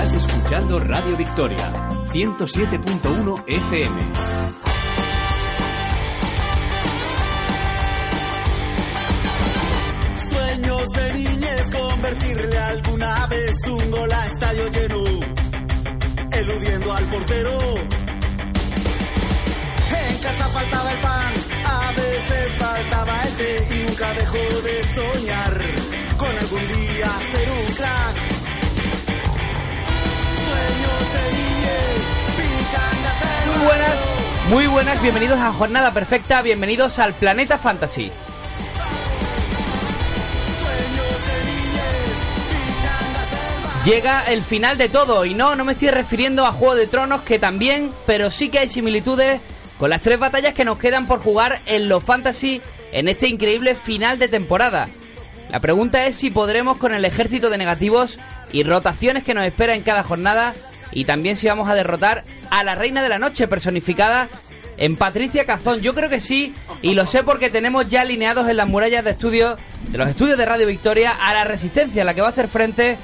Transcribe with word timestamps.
Estás 0.00 0.14
escuchando 0.14 0.78
Radio 0.78 1.16
Victoria, 1.16 1.72
107.1 2.12 3.44
FM. 3.48 4.00
Sueños 10.30 10.88
de 10.90 11.12
niñez, 11.14 11.70
convertirle 11.72 12.58
alguna 12.58 13.26
vez 13.26 13.66
un 13.66 13.90
gol 13.90 14.12
a 14.12 14.26
estadio 14.26 14.68
lleno, 14.68 15.04
eludiendo 16.30 16.92
al 16.92 17.04
portero. 17.06 17.58
En 19.98 20.18
casa 20.18 20.48
faltaba 20.48 20.92
el 20.92 21.00
pan, 21.00 21.32
a 21.66 21.92
veces 21.92 22.54
faltaba 22.56 23.22
el 23.24 23.36
té 23.36 23.68
y 23.68 23.78
nunca 23.84 24.12
dejó 24.14 24.62
de 24.62 24.84
soñar 24.84 25.60
con 26.16 26.38
algún 26.38 26.68
día 26.68 27.10
ser 27.32 27.50
un 27.50 27.74
crack. 27.74 28.27
Muy 33.46 33.64
buenas, 33.64 34.08
muy 34.50 34.66
buenas, 34.66 35.02
bienvenidos 35.02 35.38
a 35.38 35.52
Jornada 35.52 35.92
Perfecta, 35.92 36.42
bienvenidos 36.42 36.98
al 36.98 37.14
Planeta 37.14 37.58
Fantasy. 37.58 38.10
Llega 43.84 44.24
el 44.24 44.42
final 44.42 44.76
de 44.76 44.90
todo 44.90 45.24
y 45.24 45.32
no, 45.32 45.56
no 45.56 45.64
me 45.64 45.72
estoy 45.72 45.88
refiriendo 45.88 46.44
a 46.44 46.52
Juego 46.52 46.74
de 46.74 46.86
Tronos 46.86 47.22
que 47.22 47.38
también, 47.38 47.90
pero 48.06 48.30
sí 48.30 48.50
que 48.50 48.58
hay 48.58 48.68
similitudes 48.68 49.40
con 49.78 49.88
las 49.88 50.02
tres 50.02 50.18
batallas 50.18 50.52
que 50.52 50.66
nos 50.66 50.78
quedan 50.78 51.06
por 51.06 51.20
jugar 51.20 51.60
en 51.64 51.88
los 51.88 52.04
Fantasy 52.04 52.60
en 52.92 53.08
este 53.08 53.28
increíble 53.28 53.74
final 53.74 54.18
de 54.18 54.28
temporada. 54.28 54.88
La 55.50 55.60
pregunta 55.60 56.04
es 56.04 56.16
si 56.16 56.30
podremos 56.30 56.76
con 56.76 56.94
el 56.94 57.04
ejército 57.06 57.48
de 57.48 57.56
negativos 57.56 58.18
y 58.52 58.62
rotaciones 58.62 59.24
que 59.24 59.32
nos 59.32 59.46
espera 59.46 59.74
en 59.74 59.82
cada 59.82 60.02
jornada 60.02 60.54
y 60.92 61.04
también 61.04 61.36
si 61.36 61.46
vamos 61.46 61.68
a 61.68 61.74
derrotar 61.74 62.24
a 62.50 62.64
la 62.64 62.74
reina 62.74 63.02
de 63.02 63.08
la 63.08 63.18
noche 63.18 63.48
personificada 63.48 64.28
en 64.78 64.96
Patricia 64.96 65.44
Cazón. 65.44 65.80
Yo 65.80 65.94
creo 65.94 66.08
que 66.08 66.20
sí 66.20 66.54
y 66.82 66.94
lo 66.94 67.06
sé 67.06 67.22
porque 67.22 67.50
tenemos 67.50 67.88
ya 67.88 68.02
alineados 68.02 68.48
en 68.48 68.56
las 68.56 68.68
murallas 68.68 69.04
de 69.04 69.10
estudio 69.10 69.58
de 69.88 69.98
los 69.98 70.08
estudios 70.08 70.38
de 70.38 70.46
Radio 70.46 70.66
Victoria 70.66 71.12
a 71.20 71.34
la 71.34 71.44
resistencia, 71.44 72.04
la 72.04 72.14
que 72.14 72.20
va 72.20 72.28
a 72.28 72.30
hacer 72.30 72.48
frente 72.48 72.96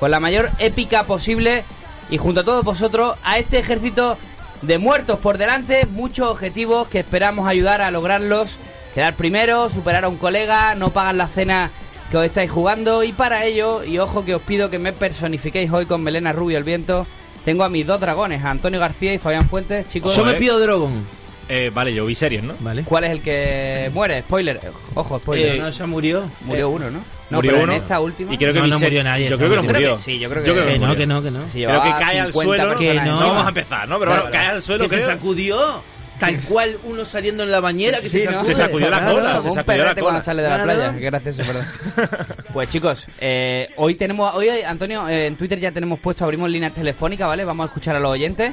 con 0.00 0.10
la 0.10 0.20
mayor 0.20 0.50
épica 0.58 1.04
posible. 1.04 1.64
Y 2.08 2.18
junto 2.18 2.42
a 2.42 2.44
todos 2.44 2.64
vosotros 2.64 3.18
a 3.24 3.38
este 3.38 3.58
ejército 3.58 4.16
de 4.62 4.78
muertos 4.78 5.18
por 5.18 5.38
delante, 5.38 5.86
muchos 5.86 6.30
objetivos 6.30 6.86
que 6.88 7.00
esperamos 7.00 7.48
ayudar 7.48 7.82
a 7.82 7.90
lograrlos, 7.90 8.50
quedar 8.94 9.14
primero, 9.14 9.68
superar 9.70 10.04
a 10.04 10.08
un 10.08 10.16
colega, 10.16 10.74
no 10.76 10.90
pagar 10.90 11.16
la 11.16 11.26
cena 11.26 11.70
que 12.10 12.16
os 12.16 12.24
estáis 12.24 12.50
jugando. 12.50 13.02
Y 13.02 13.12
para 13.12 13.44
ello, 13.44 13.82
y 13.82 13.98
ojo 13.98 14.24
que 14.24 14.36
os 14.36 14.42
pido 14.42 14.70
que 14.70 14.78
me 14.78 14.92
personifiquéis 14.92 15.72
hoy 15.72 15.86
con 15.86 16.02
Melena 16.02 16.32
Rubio 16.32 16.58
el 16.58 16.64
viento, 16.64 17.06
tengo 17.46 17.64
a 17.64 17.68
mis 17.70 17.86
dos 17.86 17.98
dragones, 18.00 18.44
a 18.44 18.50
Antonio 18.50 18.78
García 18.80 19.14
y 19.14 19.18
Fabián 19.18 19.48
Fuentes, 19.48 19.88
chicos. 19.88 20.14
Yo 20.14 20.24
me 20.24 20.34
pido 20.34 20.58
Drogon. 20.58 21.04
Eh, 21.48 21.70
vale, 21.72 21.94
yo 21.94 22.04
vi 22.04 22.16
series, 22.16 22.42
¿no? 22.42 22.54
Vale. 22.58 22.82
¿Cuál 22.82 23.04
es 23.04 23.10
el 23.12 23.22
que 23.22 23.88
muere? 23.94 24.20
Spoiler, 24.22 24.56
eh, 24.60 24.70
ojo, 24.94 25.20
spoiler. 25.20 25.54
Eh, 25.54 25.58
no, 25.60 25.70
ya 25.70 25.86
murió. 25.86 26.24
Murió 26.40 26.68
uno, 26.70 26.90
¿no? 26.90 26.98
No, 27.30 27.38
murió 27.38 27.52
pero 27.52 27.62
uno. 27.64 27.72
en 27.74 27.82
esta 27.82 28.00
última. 28.00 28.34
Y 28.34 28.36
creo 28.36 28.52
que 28.52 28.60
No, 28.60 28.78
murió 28.80 29.04
nadie, 29.04 29.28
Yo 29.28 29.36
creo 29.38 29.50
que 29.50 29.56
no 29.56 29.62
murió. 29.62 29.78
Creo 29.78 29.96
que 29.96 30.02
sí, 30.02 30.18
yo 30.18 30.28
creo 30.28 30.42
que- 30.42 30.48
Yo 30.48 30.54
Que 30.56 30.60
no, 30.78 30.86
murió. 30.88 30.96
que 30.96 31.06
no, 31.06 31.22
que 31.22 31.30
no. 31.30 31.40
Creo 31.52 31.82
que 31.82 31.90
cae 32.00 32.18
al 32.20 32.32
50 32.32 32.64
suelo. 32.64 32.78
Que 32.80 32.94
no. 32.94 33.20
No 33.20 33.26
vamos 33.28 33.44
a 33.44 33.48
empezar, 33.48 33.88
¿no? 33.88 33.98
Pero 34.00 34.10
bueno, 34.10 34.26
cae 34.32 34.46
al 34.48 34.62
suelo. 34.62 34.82
que 34.84 34.88
se 34.90 34.96
creo. 34.96 35.06
sacudió. 35.06 35.82
Tal 36.18 36.40
cual 36.42 36.76
uno 36.84 37.04
saliendo 37.04 37.42
en 37.42 37.50
la 37.50 37.60
bañera 37.60 38.00
que 38.00 38.08
Sí, 38.08 38.20
se 38.20 38.30
¿no? 38.30 38.42
Se 38.42 38.54
sacudió 38.54 38.88
la 38.90 39.04
cola, 39.04 39.40
se 39.40 39.50
sacudió 39.50 39.84
la 39.84 39.94
cola. 39.94 40.22
sale 40.22 40.42
de 40.42 40.48
la 40.48 40.62
playa. 40.62 40.94
Qué 40.94 41.00
gracioso, 41.00 41.42
perdón. 41.42 41.66
Pues 42.52 42.70
chicos, 42.70 43.06
eh, 43.20 43.68
hoy 43.76 43.96
tenemos, 43.96 44.34
hoy 44.34 44.48
Antonio, 44.48 45.06
eh, 45.08 45.26
en 45.26 45.36
Twitter 45.36 45.60
ya 45.60 45.72
tenemos 45.72 46.00
puesto, 46.00 46.24
abrimos 46.24 46.48
líneas 46.48 46.72
telefónicas, 46.72 47.28
¿vale? 47.28 47.44
Vamos 47.44 47.64
a 47.64 47.66
escuchar 47.68 47.96
a 47.96 48.00
los 48.00 48.10
oyentes. 48.12 48.52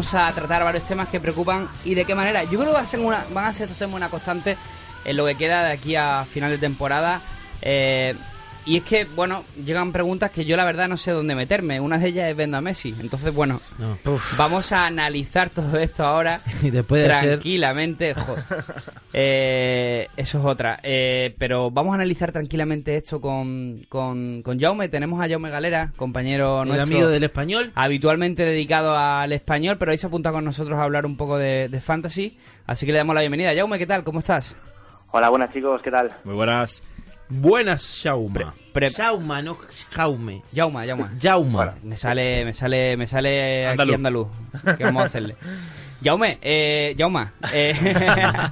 Vamos 0.00 0.14
a 0.14 0.32
tratar 0.32 0.64
varios 0.64 0.84
temas 0.84 1.08
que 1.08 1.20
preocupan 1.20 1.68
y 1.84 1.94
de 1.94 2.06
qué 2.06 2.14
manera. 2.14 2.42
Yo 2.44 2.58
creo 2.58 2.74
que 2.74 2.96
van 2.96 3.44
a 3.44 3.52
ser 3.52 3.64
estos 3.64 3.76
temas 3.76 3.96
una 3.96 4.08
constante 4.08 4.56
en 5.04 5.14
lo 5.14 5.26
que 5.26 5.34
queda 5.34 5.62
de 5.62 5.72
aquí 5.72 5.94
a 5.94 6.24
final 6.24 6.50
de 6.50 6.56
temporada. 6.56 7.20
Eh, 7.60 8.14
y 8.66 8.76
es 8.76 8.84
que, 8.84 9.04
bueno, 9.16 9.44
llegan 9.64 9.90
preguntas 9.92 10.30
que 10.30 10.44
yo 10.44 10.56
la 10.56 10.64
verdad 10.64 10.86
no 10.88 10.96
sé 10.96 11.10
dónde 11.12 11.34
meterme. 11.34 11.80
Una 11.80 11.98
de 11.98 12.08
ellas 12.08 12.28
es 12.30 12.36
vendo 12.36 12.56
a 12.56 12.60
Messi. 12.60 12.94
Entonces, 13.00 13.34
bueno, 13.34 13.60
No. 13.78 13.96
vamos 14.36 14.70
a 14.72 14.86
analizar 14.86 15.50
todo 15.50 15.78
esto 15.78 16.04
ahora 16.04 16.40
Y 16.62 16.70
después 16.70 17.02
de 17.02 17.08
tranquilamente. 17.08 18.14
jo- 18.14 18.36
Eh, 19.12 20.06
eso 20.16 20.38
es 20.38 20.44
otra. 20.44 20.78
Eh, 20.82 21.34
pero 21.38 21.70
vamos 21.70 21.92
a 21.92 21.94
analizar 21.96 22.30
tranquilamente 22.32 22.96
esto 22.96 23.20
con, 23.20 23.84
con, 23.88 24.42
con 24.42 24.60
Jaume. 24.60 24.88
Tenemos 24.88 25.20
a 25.24 25.28
Jaume 25.28 25.50
Galera, 25.50 25.92
compañero 25.96 26.62
El 26.62 26.68
nuestro 26.68 26.86
amigo 26.94 27.08
del 27.08 27.24
español. 27.24 27.72
habitualmente 27.74 28.44
dedicado 28.44 28.96
al 28.96 29.32
español, 29.32 29.78
pero 29.78 29.90
hoy 29.92 29.98
se 29.98 30.06
apunta 30.06 30.30
con 30.32 30.44
nosotros 30.44 30.78
a 30.78 30.84
hablar 30.84 31.06
un 31.06 31.16
poco 31.16 31.38
de, 31.38 31.68
de 31.68 31.80
fantasy. 31.80 32.38
Así 32.66 32.86
que 32.86 32.92
le 32.92 32.98
damos 32.98 33.14
la 33.14 33.22
bienvenida. 33.22 33.52
Jaume, 33.54 33.78
¿qué 33.78 33.86
tal? 33.86 34.04
¿Cómo 34.04 34.20
estás? 34.20 34.54
Hola, 35.12 35.28
buenas 35.28 35.52
chicos, 35.52 35.82
¿qué 35.82 35.90
tal? 35.90 36.08
Muy 36.22 36.34
buenas. 36.36 36.82
Buenas, 37.30 38.00
Jauma. 38.02 38.52
Pre- 38.72 38.90
Jauma, 38.90 39.40
no 39.42 39.56
Jaume. 39.92 40.42
Jaume, 40.54 40.86
Jaume. 40.86 41.04
Jauma. 41.20 41.74
Me 41.82 41.96
sale, 41.96 42.44
me 42.44 42.52
sale, 42.52 42.96
me 42.96 43.06
sale 43.06 43.66
aquí 43.66 43.70
Andaluz. 43.72 43.94
andaluz. 43.94 44.28
¿Qué 44.76 44.84
vamos 44.84 45.02
a 45.04 45.06
hacerle? 45.06 45.36
Jaume, 46.04 46.38
eh, 46.42 46.94
Jaume, 46.98 47.28
eh, 47.52 47.74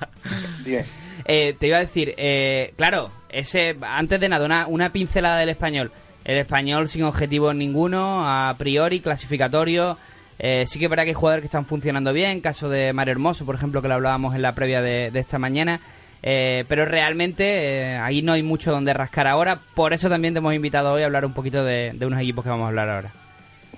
eh, 1.25 1.57
te 1.59 1.67
iba 1.67 1.77
a 1.79 1.81
decir, 1.81 2.15
eh, 2.17 2.73
claro, 2.77 3.11
ese, 3.29 3.77
antes 3.83 4.21
de 4.21 4.29
nada, 4.29 4.45
una, 4.47 4.67
una 4.67 4.91
pincelada 4.93 5.39
del 5.39 5.49
español. 5.51 5.91
El 6.25 6.37
español 6.39 6.89
sin 6.89 7.05
objetivos 7.05 7.55
ninguno, 7.55 8.25
a 8.29 8.55
priori, 8.59 9.01
clasificatorio. 9.01 9.97
Eh, 10.39 10.67
sí 10.67 10.79
que 10.79 10.85
es 10.85 10.91
verdad 10.91 11.05
que 11.05 11.11
hay 11.11 11.15
jugadores 11.15 11.43
que 11.43 11.47
están 11.47 11.67
funcionando 11.67 12.13
bien, 12.13 12.41
caso 12.41 12.69
de 12.69 12.93
Mario 12.93 13.13
Hermoso, 13.13 13.45
por 13.47 13.55
ejemplo, 13.55 13.81
que 13.83 13.89
lo 13.89 13.95
hablábamos 13.95 14.35
en 14.37 14.43
la 14.43 14.55
previa 14.55 14.83
de, 14.83 15.11
de 15.11 15.19
esta 15.19 15.39
mañana. 15.39 15.81
Eh, 16.23 16.65
pero 16.69 16.85
realmente 16.85 17.45
eh, 17.45 17.97
ahí 17.97 18.23
no 18.23 18.33
hay 18.33 18.43
mucho 18.43 18.71
donde 18.71 18.93
rascar 18.93 19.27
ahora. 19.27 19.59
Por 19.75 19.93
eso 19.93 20.09
también 20.09 20.35
te 20.35 20.39
hemos 20.39 20.55
invitado 20.55 20.93
hoy 20.93 21.03
a 21.03 21.07
hablar 21.07 21.25
un 21.25 21.35
poquito 21.35 21.65
de, 21.65 21.97
unos 22.01 22.21
equipos 22.21 22.45
que 22.45 22.51
vamos 22.51 22.65
a 22.65 22.69
hablar 22.69 22.91
ahora. 22.91 23.13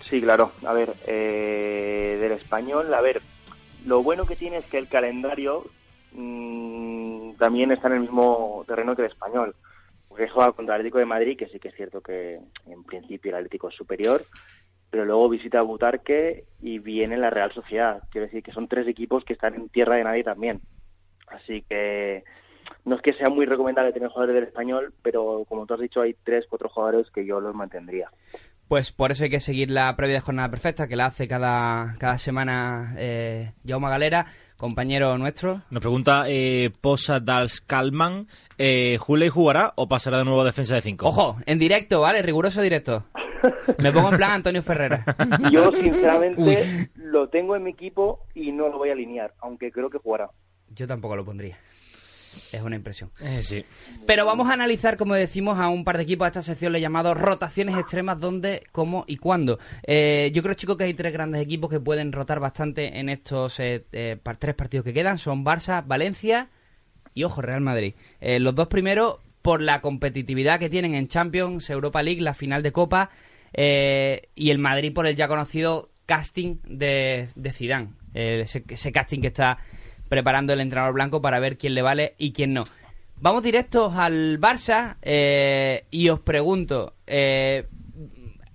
Sí, 0.09 0.21
claro. 0.21 0.53
A 0.67 0.73
ver, 0.73 0.91
eh, 1.07 2.19
del 2.21 2.33
español, 2.33 2.93
a 2.93 3.01
ver, 3.01 3.21
lo 3.87 4.03
bueno 4.03 4.27
que 4.27 4.37
tiene 4.37 4.59
es 4.59 4.65
que 4.67 4.79
el 4.79 4.89
calendario 4.89 5.65
mm, 6.13 7.33
también 7.39 7.73
está 7.73 7.89
en 7.89 7.95
el 7.95 8.01
mismo 8.01 8.65
terreno 8.67 8.97
que 8.97 9.03
el 9.03 9.09
español. 9.09 9.55
Porque 10.09 10.29
juega 10.29 10.53
contra 10.53 10.75
el 10.75 10.81
Atlético 10.81 10.99
de 10.99 11.07
Madrid, 11.07 11.37
que 11.39 11.47
sí 11.49 11.61
que 11.61 11.69
es 11.69 11.75
cierto 11.77 12.01
que 12.01 12.41
en 12.67 12.83
principio 12.85 13.31
el 13.31 13.37
Atlético 13.37 13.69
es 13.69 13.77
superior, 13.77 14.25
pero 14.91 15.05
luego 15.05 15.29
visita 15.29 15.61
a 15.61 15.63
Butarque 15.63 16.47
y 16.61 16.81
viene 16.81 17.17
la 17.17 17.31
Real 17.31 17.53
Sociedad. 17.53 18.03
Quiero 18.11 18.27
decir 18.27 18.43
que 18.43 18.51
son 18.51 18.67
tres 18.67 18.89
equipos 18.89 19.25
que 19.25 19.35
están 19.35 19.55
en 19.55 19.69
tierra 19.69 19.95
de 19.95 20.05
nadie 20.05 20.25
también. 20.25 20.61
Así 21.31 21.63
que 21.69 22.25
no 22.85 22.97
es 22.97 23.03
que 23.03 23.15
sea 23.15 23.29
muy 23.29 23.47
recomendable 23.47 23.93
tener 23.93 24.09
jugadores 24.09 24.35
del 24.35 24.45
español, 24.45 24.93
pero 25.03 25.45
como 25.49 25.67
tú 25.67 25.75
has 25.75 25.81
dicho, 25.81 26.01
hay 26.01 26.15
tres, 26.25 26.47
cuatro 26.49 26.69
jugadores 26.69 27.11
que 27.11 27.25
yo 27.25 27.41
los 27.41 27.55
mantendría. 27.55 28.11
Pues 28.69 28.93
por 28.93 29.11
eso 29.11 29.25
hay 29.25 29.31
que 29.31 29.41
seguir 29.41 29.69
la 29.69 29.97
previa 29.97 30.17
de 30.17 30.21
jornada 30.21 30.49
perfecta, 30.49 30.87
que 30.87 30.95
la 30.95 31.07
hace 31.07 31.27
cada, 31.27 31.97
cada 31.99 32.17
semana 32.19 32.95
eh, 32.99 33.51
Jaume 33.67 33.89
Galera, 33.89 34.27
compañero 34.57 35.19
nuestro. 35.19 35.63
Nos 35.71 35.81
pregunta 35.81 36.27
eh, 36.29 36.71
Posa 36.81 37.19
Dals 37.19 37.61
Kalman, 37.63 38.29
eh, 38.59 38.97
¿Juley 38.99 39.29
jugará 39.29 39.73
o 39.75 39.89
pasará 39.89 40.19
de 40.19 40.25
nuevo 40.25 40.43
a 40.43 40.45
defensa 40.45 40.77
de 40.77 40.83
5? 40.83 41.05
Ojo, 41.05 41.39
en 41.47 41.59
directo, 41.59 42.03
¿vale? 42.03 42.23
Riguroso 42.23 42.63
directo. 42.63 43.07
Me 43.79 43.91
pongo 43.91 44.11
en 44.11 44.17
plan 44.19 44.33
Antonio 44.33 44.63
Ferrera. 44.63 45.05
Yo, 45.51 45.73
sinceramente, 45.73 46.91
lo 46.95 47.29
tengo 47.29 47.57
en 47.57 47.65
mi 47.65 47.71
equipo 47.71 48.21
y 48.35 48.53
no 48.53 48.69
lo 48.69 48.79
voy 48.79 48.91
a 48.91 48.93
alinear, 48.93 49.35
aunque 49.41 49.73
creo 49.73 49.91
que 49.91 49.99
jugará. 49.99 50.31
Yo 50.75 50.87
tampoco 50.87 51.17
lo 51.17 51.25
pondría. 51.25 51.59
Es 52.53 52.63
una 52.63 52.77
impresión. 52.77 53.11
Eh, 53.21 53.43
sí. 53.43 53.65
Pero 54.07 54.25
vamos 54.25 54.49
a 54.49 54.53
analizar, 54.53 54.97
como 54.97 55.15
decimos, 55.15 55.59
a 55.59 55.69
un 55.69 55.83
par 55.83 55.97
de 55.97 56.05
equipos. 56.05 56.27
A 56.27 56.29
esta 56.29 56.43
sección 56.43 56.73
le 56.73 56.79
he 56.79 56.81
llamado 56.81 57.13
rotaciones 57.13 57.77
extremas, 57.77 58.21
dónde, 58.21 58.63
cómo 58.71 59.05
y 59.09 59.17
cuándo. 59.17 59.59
Eh, 59.83 60.31
yo 60.33 60.41
creo, 60.41 60.55
chicos, 60.55 60.77
que 60.77 60.85
hay 60.85 60.95
tres 60.95 61.13
grandes 61.13 61.43
equipos 61.43 61.69
que 61.69 61.81
pueden 61.81 62.13
rotar 62.13 62.39
bastante 62.39 63.01
en 63.01 63.09
estos 63.09 63.59
eh, 63.59 63.85
eh, 63.91 64.17
par- 64.23 64.37
tres 64.37 64.55
partidos 64.55 64.85
que 64.85 64.93
quedan. 64.95 65.19
Son 65.19 65.45
Barça, 65.45 65.85
Valencia 65.85 66.49
y, 67.15 67.25
ojo, 67.25 67.43
Real 67.43 67.63
Madrid. 67.63 67.95
Eh, 68.21 68.39
los 68.39 68.55
dos 68.55 68.69
primeros, 68.69 69.17
por 69.43 69.61
la 69.61 69.81
competitividad 69.81 70.61
que 70.61 70.71
tienen 70.71 70.95
en 70.95 71.09
Champions, 71.09 71.69
Europa 71.69 72.01
League, 72.01 72.21
la 72.21 72.35
final 72.35 72.63
de 72.63 72.71
Copa, 72.71 73.11
eh, 73.53 74.29
y 74.37 74.51
el 74.51 74.59
Madrid 74.59 74.95
por 74.95 75.09
el 75.09 75.17
ya 75.17 75.27
conocido 75.27 75.91
casting 76.07 76.59
de, 76.63 77.29
de 77.35 77.53
Zidane. 77.53 77.89
Ese, 78.15 78.63
ese 78.69 78.93
casting 78.93 79.21
que 79.21 79.29
está 79.29 79.59
preparando 80.11 80.53
el 80.53 80.61
entrenador 80.61 80.93
blanco 80.93 81.23
para 81.23 81.39
ver 81.39 81.57
quién 81.57 81.75
le 81.75 81.83
vale 81.83 82.15
y 82.19 82.33
quién 82.33 82.53
no. 82.53 82.65
Vamos 83.21 83.45
directos 83.45 83.95
al 83.95 84.41
Barça 84.41 84.97
eh, 85.03 85.85
y 85.91 86.09
os 86.09 86.19
pregunto, 86.19 86.95
eh, 87.07 87.69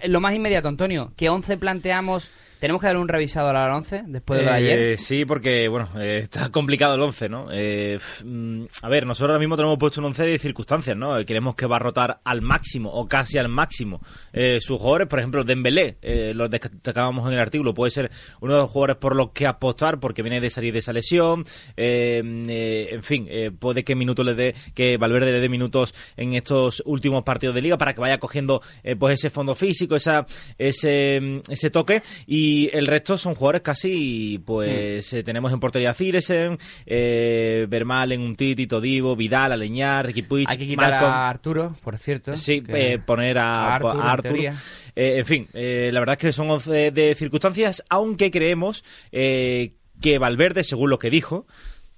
lo 0.03 0.19
más 0.19 0.35
inmediato, 0.35 0.67
Antonio, 0.67 1.13
¿qué 1.15 1.29
11 1.29 1.57
planteamos? 1.57 2.29
¿Tenemos 2.65 2.81
que 2.81 2.87
dar 2.87 2.97
un 2.97 3.07
revisado 3.07 3.49
a 3.49 3.53
la 3.53 3.75
11 3.75 4.05
después 4.07 4.43
de 4.43 4.49
ayer? 4.49 4.79
Eh, 4.79 4.97
sí, 4.97 5.23
porque 5.23 5.67
bueno, 5.67 5.87
eh, 5.99 6.21
está 6.23 6.49
complicado 6.49 6.95
el 6.95 7.01
11, 7.03 7.29
¿no? 7.29 7.45
Eh, 7.51 7.99
mm, 8.23 8.63
a 8.81 8.89
ver, 8.89 9.05
nosotros 9.05 9.29
ahora 9.29 9.39
mismo 9.39 9.55
tenemos 9.55 9.77
puesto 9.77 10.01
un 10.01 10.07
11 10.07 10.23
de 10.23 10.39
circunstancias, 10.39 10.97
¿no? 10.97 11.23
Queremos 11.25 11.53
que 11.53 11.67
va 11.67 11.75
a 11.75 11.79
rotar 11.79 12.21
al 12.23 12.41
máximo 12.41 12.89
o 12.89 13.07
casi 13.07 13.37
al 13.37 13.49
máximo 13.49 14.01
eh, 14.33 14.57
sus 14.61 14.79
jugadores, 14.79 15.07
por 15.07 15.19
ejemplo, 15.19 15.43
Dembélé, 15.43 15.97
eh, 16.01 16.33
lo 16.33 16.49
destacábamos 16.49 17.27
en 17.27 17.33
el 17.33 17.39
artículo, 17.39 17.75
puede 17.75 17.91
ser 17.91 18.09
uno 18.41 18.55
de 18.55 18.61
los 18.61 18.71
jugadores 18.71 18.95
por 18.95 19.15
los 19.15 19.29
que 19.29 19.45
apostar 19.45 19.99
porque 19.99 20.23
viene 20.23 20.41
de 20.41 20.49
salir 20.49 20.73
de 20.73 20.79
esa 20.79 20.91
lesión, 20.91 21.45
eh, 21.77 22.89
en 22.91 23.03
fin, 23.03 23.29
puede 23.59 23.83
que 23.83 23.93
minutos 23.93 24.25
le 24.25 24.33
dé, 24.33 24.55
que 24.73 24.97
Valverde 24.97 25.33
le 25.33 25.39
dé 25.39 25.49
minutos 25.49 25.93
en 26.17 26.33
estos 26.33 26.81
últimos 26.87 27.23
partidos 27.23 27.53
de 27.53 27.61
liga 27.61 27.77
para 27.77 27.93
que 27.93 28.01
vaya 28.01 28.17
cogiendo 28.17 28.63
pues 28.97 29.19
ese 29.19 29.29
fondo 29.29 29.53
físico, 29.53 29.95
esa, 29.95 30.25
ese, 30.57 31.19
mm, 31.21 31.51
ese 31.51 31.69
toque 31.69 32.01
y 32.25 32.54
el 32.73 32.87
resto 32.87 33.17
son 33.17 33.35
jugadores 33.35 33.61
casi, 33.61 34.41
pues 34.45 35.11
eh, 35.13 35.23
tenemos 35.23 35.51
en 35.53 35.59
portería 35.59 35.91
a 35.91 35.93
Ciresen, 35.93 36.57
eh, 36.85 37.65
Vermaelen, 37.69 38.21
Untiti, 38.21 38.67
Todivo, 38.67 39.15
Vidal, 39.15 39.51
Aleñar, 39.51 40.05
Ricky 40.05 40.21
Puig, 40.23 40.47
Hay 40.49 40.57
que 40.57 40.67
quitar 40.67 40.93
a 40.93 41.29
Arturo, 41.29 41.75
por 41.83 41.97
cierto. 41.97 42.35
Sí, 42.35 42.61
que- 42.61 42.93
eh, 42.93 42.99
poner 42.99 43.37
a, 43.37 43.67
a 43.67 43.75
Arthur, 43.75 44.01
a 44.01 44.11
en. 44.11 44.53
Eh, 44.95 45.15
en 45.19 45.25
fin, 45.25 45.47
eh, 45.53 45.89
la 45.93 45.99
verdad 45.99 46.13
es 46.13 46.19
que 46.19 46.33
son 46.33 46.49
11 46.49 46.91
de 46.91 47.15
circunstancias, 47.15 47.83
aunque 47.89 48.31
creemos 48.31 48.83
eh, 49.11 49.73
que 50.01 50.17
Valverde, 50.17 50.63
según 50.63 50.89
lo 50.89 50.99
que 50.99 51.09
dijo, 51.09 51.47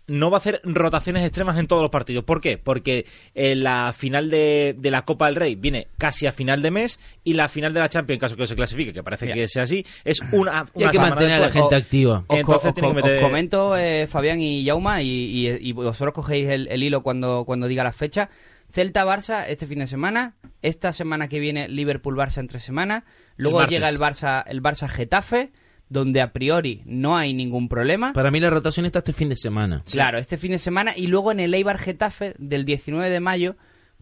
no 0.07 0.31
va 0.31 0.38
a 0.38 0.39
hacer 0.39 0.62
rotaciones 0.63 1.24
extremas 1.24 1.57
en 1.57 1.68
todos 1.68 1.81
los 1.81 1.92
partidos. 1.92 2.24
¿Por 2.24 2.39
qué? 2.42 2.57
Porque 2.57 3.06
eh, 3.36 3.56
la 3.56 3.94
final 3.94 4.30
de, 4.30 4.74
de 4.77 4.89
la 4.92 5.04
Copa 5.04 5.25
del 5.27 5.36
Rey 5.36 5.56
viene 5.56 5.88
casi 5.98 6.25
a 6.27 6.31
final 6.31 6.62
de 6.62 6.71
mes 6.71 7.00
y 7.24 7.33
la 7.33 7.50
final 7.50 7.74
de 7.74 7.81
la 7.81 7.89
Champions, 7.89 8.15
en 8.15 8.19
caso 8.21 8.36
que 8.38 8.48
se 8.48 8.56
clasifique, 8.56 8.94
que 8.94 9.04
parece 9.04 9.27
que 9.33 9.48
sea 9.48 9.63
así, 9.63 9.86
es 10.06 10.21
una, 10.31 10.65
Y 10.75 10.80
hay 10.80 10.83
una 10.83 10.92
que 10.92 10.98
semana 10.98 11.15
mantener 11.15 11.36
a 11.36 11.39
la 11.45 11.51
gente 11.51 11.75
activa. 11.75 12.24
Entonces 12.30 12.69
os 12.69 12.74
que 12.75 12.81
meter- 12.94 13.18
os 13.18 13.24
comento, 13.24 13.75
eh, 13.77 14.07
Fabián 14.07 14.39
y 14.39 14.63
Yauma, 14.63 15.01
y, 15.01 15.07
y- 15.09 15.57
y 15.69 15.71
vosotros 15.74 16.13
cogéis 16.13 16.48
el, 16.50 16.68
el 16.69 16.83
hilo 16.83 17.04
cuando, 17.04 17.44
cuando 17.45 17.68
diga 17.68 17.83
la 17.83 17.92
fecha. 17.92 18.30
Celta-Barça 18.74 19.45
este 19.48 19.65
fin 19.65 19.80
de 19.80 19.88
semana. 19.88 20.36
Esta 20.62 20.92
semana 20.92 21.27
que 21.30 21.39
viene 21.39 21.68
Liverpool-Barça 21.69 22.39
entre 22.39 22.59
semana. 22.59 23.06
Luego 23.38 23.65
llega 23.65 23.88
el 23.89 23.98
Barça 24.00 24.44
el 24.48 24.62
Barça-Getafe, 24.62 25.51
donde 25.89 26.22
a 26.22 26.31
priori 26.34 26.81
no 26.86 27.16
hay 27.18 27.34
ningún 27.34 27.69
problema. 27.69 28.13
Para 28.13 28.31
mí 28.31 28.39
la 28.39 28.50
rotación 28.50 28.86
está 28.86 29.00
este 29.00 29.13
fin 29.13 29.30
de 29.30 29.36
semana. 29.38 29.84
Claro, 29.89 30.18
este 30.18 30.38
fin 30.38 30.51
de 30.51 30.60
semana. 30.60 30.94
Y 30.95 31.07
luego 31.07 31.31
en 31.31 31.39
el 31.39 31.54
Eibar-Getafe 31.54 32.36
del 32.38 32.66
19 32.66 33.10
de 33.10 33.19
mayo, 33.19 33.56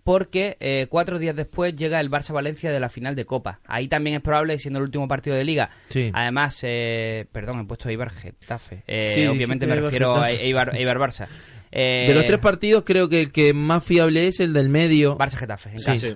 porque 0.04 0.58
eh, 0.60 0.86
cuatro 0.90 1.18
días 1.18 1.36
después 1.36 1.76
llega 1.76 2.00
el 2.00 2.12
Barça-Valencia 2.12 2.72
de 2.72 2.80
la 2.80 2.90
final 2.90 3.16
de 3.16 3.26
Copa. 3.26 3.60
Ahí 3.66 3.88
también 3.88 4.16
es 4.18 4.22
probable, 4.22 4.60
siendo 4.60 4.80
el 4.80 4.86
último 4.86 5.08
partido 5.08 5.36
de 5.36 5.44
Liga. 5.44 5.70
Sí. 5.90 6.12
Además, 6.14 6.60
eh, 6.62 7.26
perdón, 7.32 7.62
he 7.62 7.66
puesto 7.66 7.90
Eibar-Getafe. 7.90 8.84
Eh, 8.88 9.12
Sí, 9.16 9.26
obviamente 9.28 9.66
me 9.66 9.76
refiero 9.76 10.16
a. 10.16 10.32
Eibar- 10.32 10.74
Eibar-Barça. 10.76 11.28
Eh, 11.72 12.06
De 12.08 12.14
los 12.14 12.26
tres 12.26 12.40
partidos 12.40 12.84
creo 12.86 13.10
que 13.10 13.20
el 13.20 13.32
que 13.32 13.54
más 13.54 13.84
fiable 13.84 14.28
es 14.28 14.40
el 14.40 14.54
del 14.54 14.70
medio. 14.70 15.18
Barça-Getafe, 15.18 15.72
en 15.72 15.80
Sí. 15.80 16.16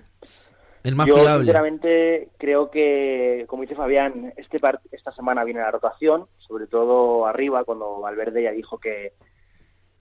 El 0.83 0.95
más 0.95 1.07
Yo, 1.07 1.15
fiable. 1.15 1.43
sinceramente, 1.43 2.29
creo 2.37 2.71
que, 2.71 3.45
como 3.47 3.63
dice 3.63 3.75
Fabián, 3.75 4.33
este 4.37 4.59
part- 4.61 4.79
esta 4.91 5.11
semana 5.11 5.43
viene 5.43 5.59
la 5.59 5.71
rotación, 5.71 6.27
sobre 6.37 6.67
todo 6.67 7.25
arriba, 7.25 7.63
cuando 7.65 7.99
Valverde 7.99 8.43
ya 8.43 8.51
dijo 8.51 8.77
que, 8.77 9.11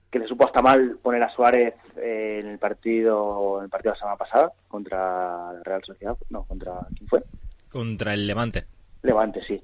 que 0.09 0.19
le 0.19 0.27
supo 0.27 0.45
hasta 0.45 0.61
mal 0.61 0.97
poner 1.01 1.21
a 1.21 1.29
Suárez 1.29 1.73
eh, 1.97 2.39
en 2.41 2.47
el 2.47 2.59
partido 2.59 3.57
en 3.59 3.65
el 3.65 3.69
partido 3.69 3.91
de 3.91 3.95
la 3.97 3.99
semana 3.99 4.17
pasada 4.17 4.51
contra 4.67 5.53
la 5.53 5.61
Real 5.63 5.83
Sociedad. 5.83 6.17
No, 6.29 6.43
contra. 6.45 6.73
¿Quién 6.95 7.07
fue? 7.09 7.23
Contra 7.69 8.13
el 8.13 8.25
Levante. 8.25 8.65
Levante, 9.03 9.41
sí. 9.43 9.61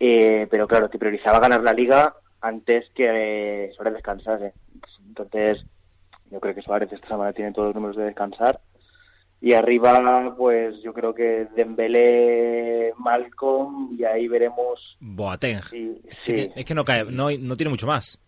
Eh, 0.00 0.46
pero 0.50 0.66
claro, 0.66 0.88
que 0.88 0.98
priorizaba 0.98 1.40
ganar 1.40 1.62
la 1.62 1.72
liga 1.72 2.14
antes 2.40 2.88
que 2.94 3.66
eh, 3.66 3.72
Suárez 3.74 3.94
descansase. 3.94 4.52
Entonces, 5.06 5.64
yo 6.30 6.40
creo 6.40 6.54
que 6.54 6.62
Suárez 6.62 6.92
esta 6.92 7.08
semana 7.08 7.32
tiene 7.32 7.52
todos 7.52 7.66
los 7.68 7.74
números 7.74 7.96
de 7.96 8.04
descansar. 8.04 8.60
Y 9.46 9.52
arriba, 9.52 10.34
pues 10.38 10.76
yo 10.82 10.94
creo 10.94 11.14
que 11.14 11.46
Dembélé, 11.54 12.92
Malcolm, 12.98 13.94
y 13.98 14.04
ahí 14.04 14.26
veremos 14.26 14.96
Boateng. 15.00 15.58
Es 15.58 15.68
que- 16.24 16.52
Es 16.56 16.64
que 16.64 16.74
no 16.74 16.84
cae, 16.84 17.04
no, 17.04 17.28
no 17.30 17.56
tiene 17.56 17.68
mucho 17.70 17.86
más. 17.86 18.18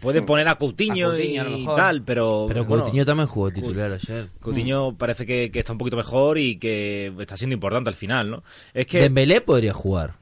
Puede 0.00 0.22
poner 0.22 0.46
a 0.48 0.54
Coutinho, 0.54 1.10
A 1.10 1.14
a 1.14 1.20
y 1.20 1.38
mejor. 1.38 1.74
tal, 1.76 2.02
pero... 2.02 2.44
Pero 2.46 2.64
bueno, 2.66 2.84
Coutinho 2.84 3.04
también 3.04 3.26
jugó 3.26 3.50
titular 3.50 3.90
ayer. 3.92 4.28
Coutinho 4.40 4.96
parece 4.96 5.26
que, 5.26 5.50
que 5.50 5.58
está 5.60 5.72
un 5.72 5.78
poquito 5.78 5.96
mejor 5.96 6.38
y 6.38 6.56
que 6.58 7.12
está 7.18 7.36
siendo 7.36 7.54
importante 7.54 7.88
al 7.90 7.96
final, 7.96 8.30
¿no? 8.30 8.42
Es 8.74 8.86
que... 8.86 9.00
Dembélé 9.00 9.40
podría 9.40 9.72
jugar. 9.72 10.14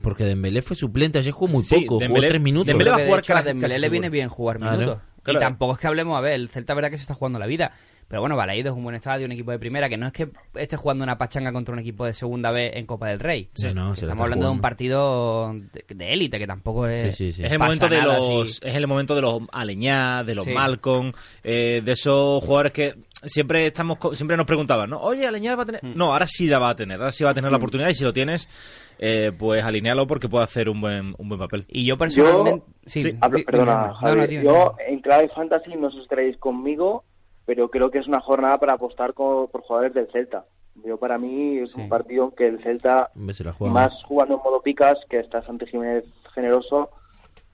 Porque 0.00 0.24
Dembélé 0.24 0.62
fue 0.62 0.76
suplente, 0.76 1.18
ayer 1.18 1.32
jugó 1.32 1.52
muy 1.52 1.62
Sí, 1.62 1.80
poco, 1.82 1.98
Dembélé- 2.00 2.08
jugó 2.08 2.28
tres 2.28 2.40
minutos. 2.40 2.66
Dembélé 2.68 2.90
va 2.90 2.96
a 2.96 2.98
que, 2.98 3.02
de 3.02 3.08
jugar 3.08 3.20
hecho, 3.24 3.32
a 3.32 3.36
casi- 3.36 3.48
Dembélé 3.48 3.74
casi 3.74 3.82
le 3.82 3.88
viene 3.90 4.08
bien 4.10 4.28
jugar 4.28 4.58
minutos. 4.58 5.00
Claro. 5.22 5.38
Y 5.40 5.42
tampoco 5.42 5.72
es 5.72 5.78
que 5.80 5.86
hablemos, 5.88 6.16
a 6.16 6.20
ver, 6.20 6.34
el 6.34 6.48
Celta 6.48 6.72
verdad 6.74 6.90
que 6.90 6.96
se 6.98 7.02
está 7.02 7.14
jugando 7.14 7.38
la 7.40 7.46
vida. 7.46 7.72
Pero 8.08 8.20
bueno, 8.20 8.36
Balaído 8.36 8.70
es 8.70 8.76
un 8.76 8.84
buen 8.84 8.94
estadio, 8.94 9.26
un 9.26 9.32
equipo 9.32 9.50
de 9.50 9.58
primera, 9.58 9.88
que 9.88 9.96
no 9.96 10.06
es 10.06 10.12
que 10.12 10.28
esté 10.54 10.76
jugando 10.76 11.02
una 11.02 11.18
pachanga 11.18 11.52
contra 11.52 11.72
un 11.72 11.80
equipo 11.80 12.04
de 12.04 12.12
segunda 12.12 12.52
B 12.52 12.70
en 12.78 12.86
Copa 12.86 13.08
del 13.08 13.18
Rey. 13.18 13.48
Sí, 13.54 13.74
no, 13.74 13.94
Estamos 13.94 14.22
hablando 14.22 14.46
de 14.46 14.52
un 14.52 14.60
partido 14.60 15.52
de- 15.88 16.12
élite, 16.12 16.38
que 16.38 16.46
tampoco 16.46 16.86
es... 16.86 17.00
Sí, 17.02 17.12
sí, 17.12 17.32
sí. 17.32 17.44
Es 17.44 17.50
el 17.52 17.58
momento 17.58 17.88
de 17.88 18.02
los 18.02 18.62
es 18.62 18.74
el 18.76 18.86
momento 18.86 19.14
de 19.16 19.22
los 19.22 19.40
Aleñá, 19.52 20.22
de 20.22 20.34
los 20.36 20.44
Sí. 20.44 20.52
Malcolm, 20.52 21.12
eh, 21.42 21.82
de 21.84 21.92
esos 21.92 22.44
jugadores 22.44 22.70
que 22.72 22.94
siempre 23.24 23.66
estamos 23.66 23.98
siempre 24.12 24.36
nos 24.36 24.46
preguntaban, 24.46 24.88
¿no? 24.90 24.98
Oye, 25.00 25.26
Aleñá 25.26 25.56
va 25.56 25.64
a 25.64 25.66
tener 25.66 25.84
Mm. 25.84 25.94
No, 25.96 26.12
ahora 26.12 26.26
sí 26.28 26.46
la 26.46 26.58
va 26.60 26.70
a 26.70 26.76
tener, 26.76 26.98
ahora 27.00 27.10
sí 27.12 27.24
va 27.24 27.30
a 27.30 27.34
tener 27.34 27.50
la 27.50 27.56
oportunidad 27.56 27.88
y 27.88 27.94
si 27.94 28.04
lo 28.04 28.12
tienes 28.12 28.48
eh, 28.98 29.32
pues 29.36 29.62
alinealo 29.64 30.06
porque 30.06 30.28
puede 30.28 30.44
hacer 30.44 30.68
un 30.68 30.80
buen 30.80 31.14
un 31.18 31.28
buen 31.28 31.40
papel. 31.40 31.64
Y 31.68 31.84
yo 31.84 31.98
personalmente... 31.98 32.64
sí, 32.86 33.02
sí, 33.02 33.16
Hablo- 33.20 33.38
di- 33.38 33.44
perdona, 33.44 33.72
dime, 33.74 33.86
no, 33.88 33.94
Javi. 33.94 34.16
no, 34.20 34.26
dime, 34.28 34.44
yo 34.44 34.74
en 34.86 35.00
clave 35.00 35.28
fantasy 35.34 35.74
no 35.76 35.90
sé 35.90 35.96
si 35.96 36.02
estaréis 36.04 36.36
conmigo, 36.38 37.04
pero 37.46 37.70
creo 37.70 37.90
que 37.90 37.98
es 37.98 38.08
una 38.08 38.20
jornada 38.20 38.58
para 38.58 38.74
apostar 38.74 39.14
co- 39.14 39.48
por 39.50 39.62
jugadores 39.62 39.94
del 39.94 40.10
Celta. 40.10 40.44
Yo 40.84 40.98
para 40.98 41.16
mí 41.16 41.58
es 41.58 41.70
Sí. 41.70 41.80
un 41.80 41.88
partido 41.88 42.34
que 42.34 42.46
el 42.48 42.62
Celta 42.62 43.10
juega. 43.52 43.72
más 43.72 44.02
jugando 44.04 44.34
en 44.36 44.42
modo 44.42 44.60
picas, 44.60 44.98
que 45.08 45.20
está 45.20 45.40
Santi 45.42 45.64
Jiménez 45.66 46.04
generoso, 46.34 46.90